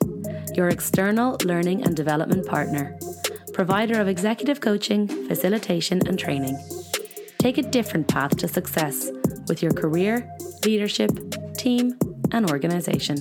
your 0.57 0.69
external 0.69 1.37
learning 1.45 1.83
and 1.83 1.95
development 1.95 2.47
partner 2.47 2.97
provider 3.59 3.99
of 3.99 4.07
executive 4.07 4.61
coaching, 4.61 5.05
facilitation, 5.27 6.01
and 6.07 6.17
training. 6.17 6.57
Take 7.39 7.57
a 7.57 7.61
different 7.61 8.07
path 8.07 8.37
to 8.37 8.47
success 8.47 9.11
with 9.49 9.61
your 9.61 9.73
career, 9.73 10.33
leadership, 10.63 11.11
team, 11.57 11.93
and 12.31 12.49
organization. 12.49 13.17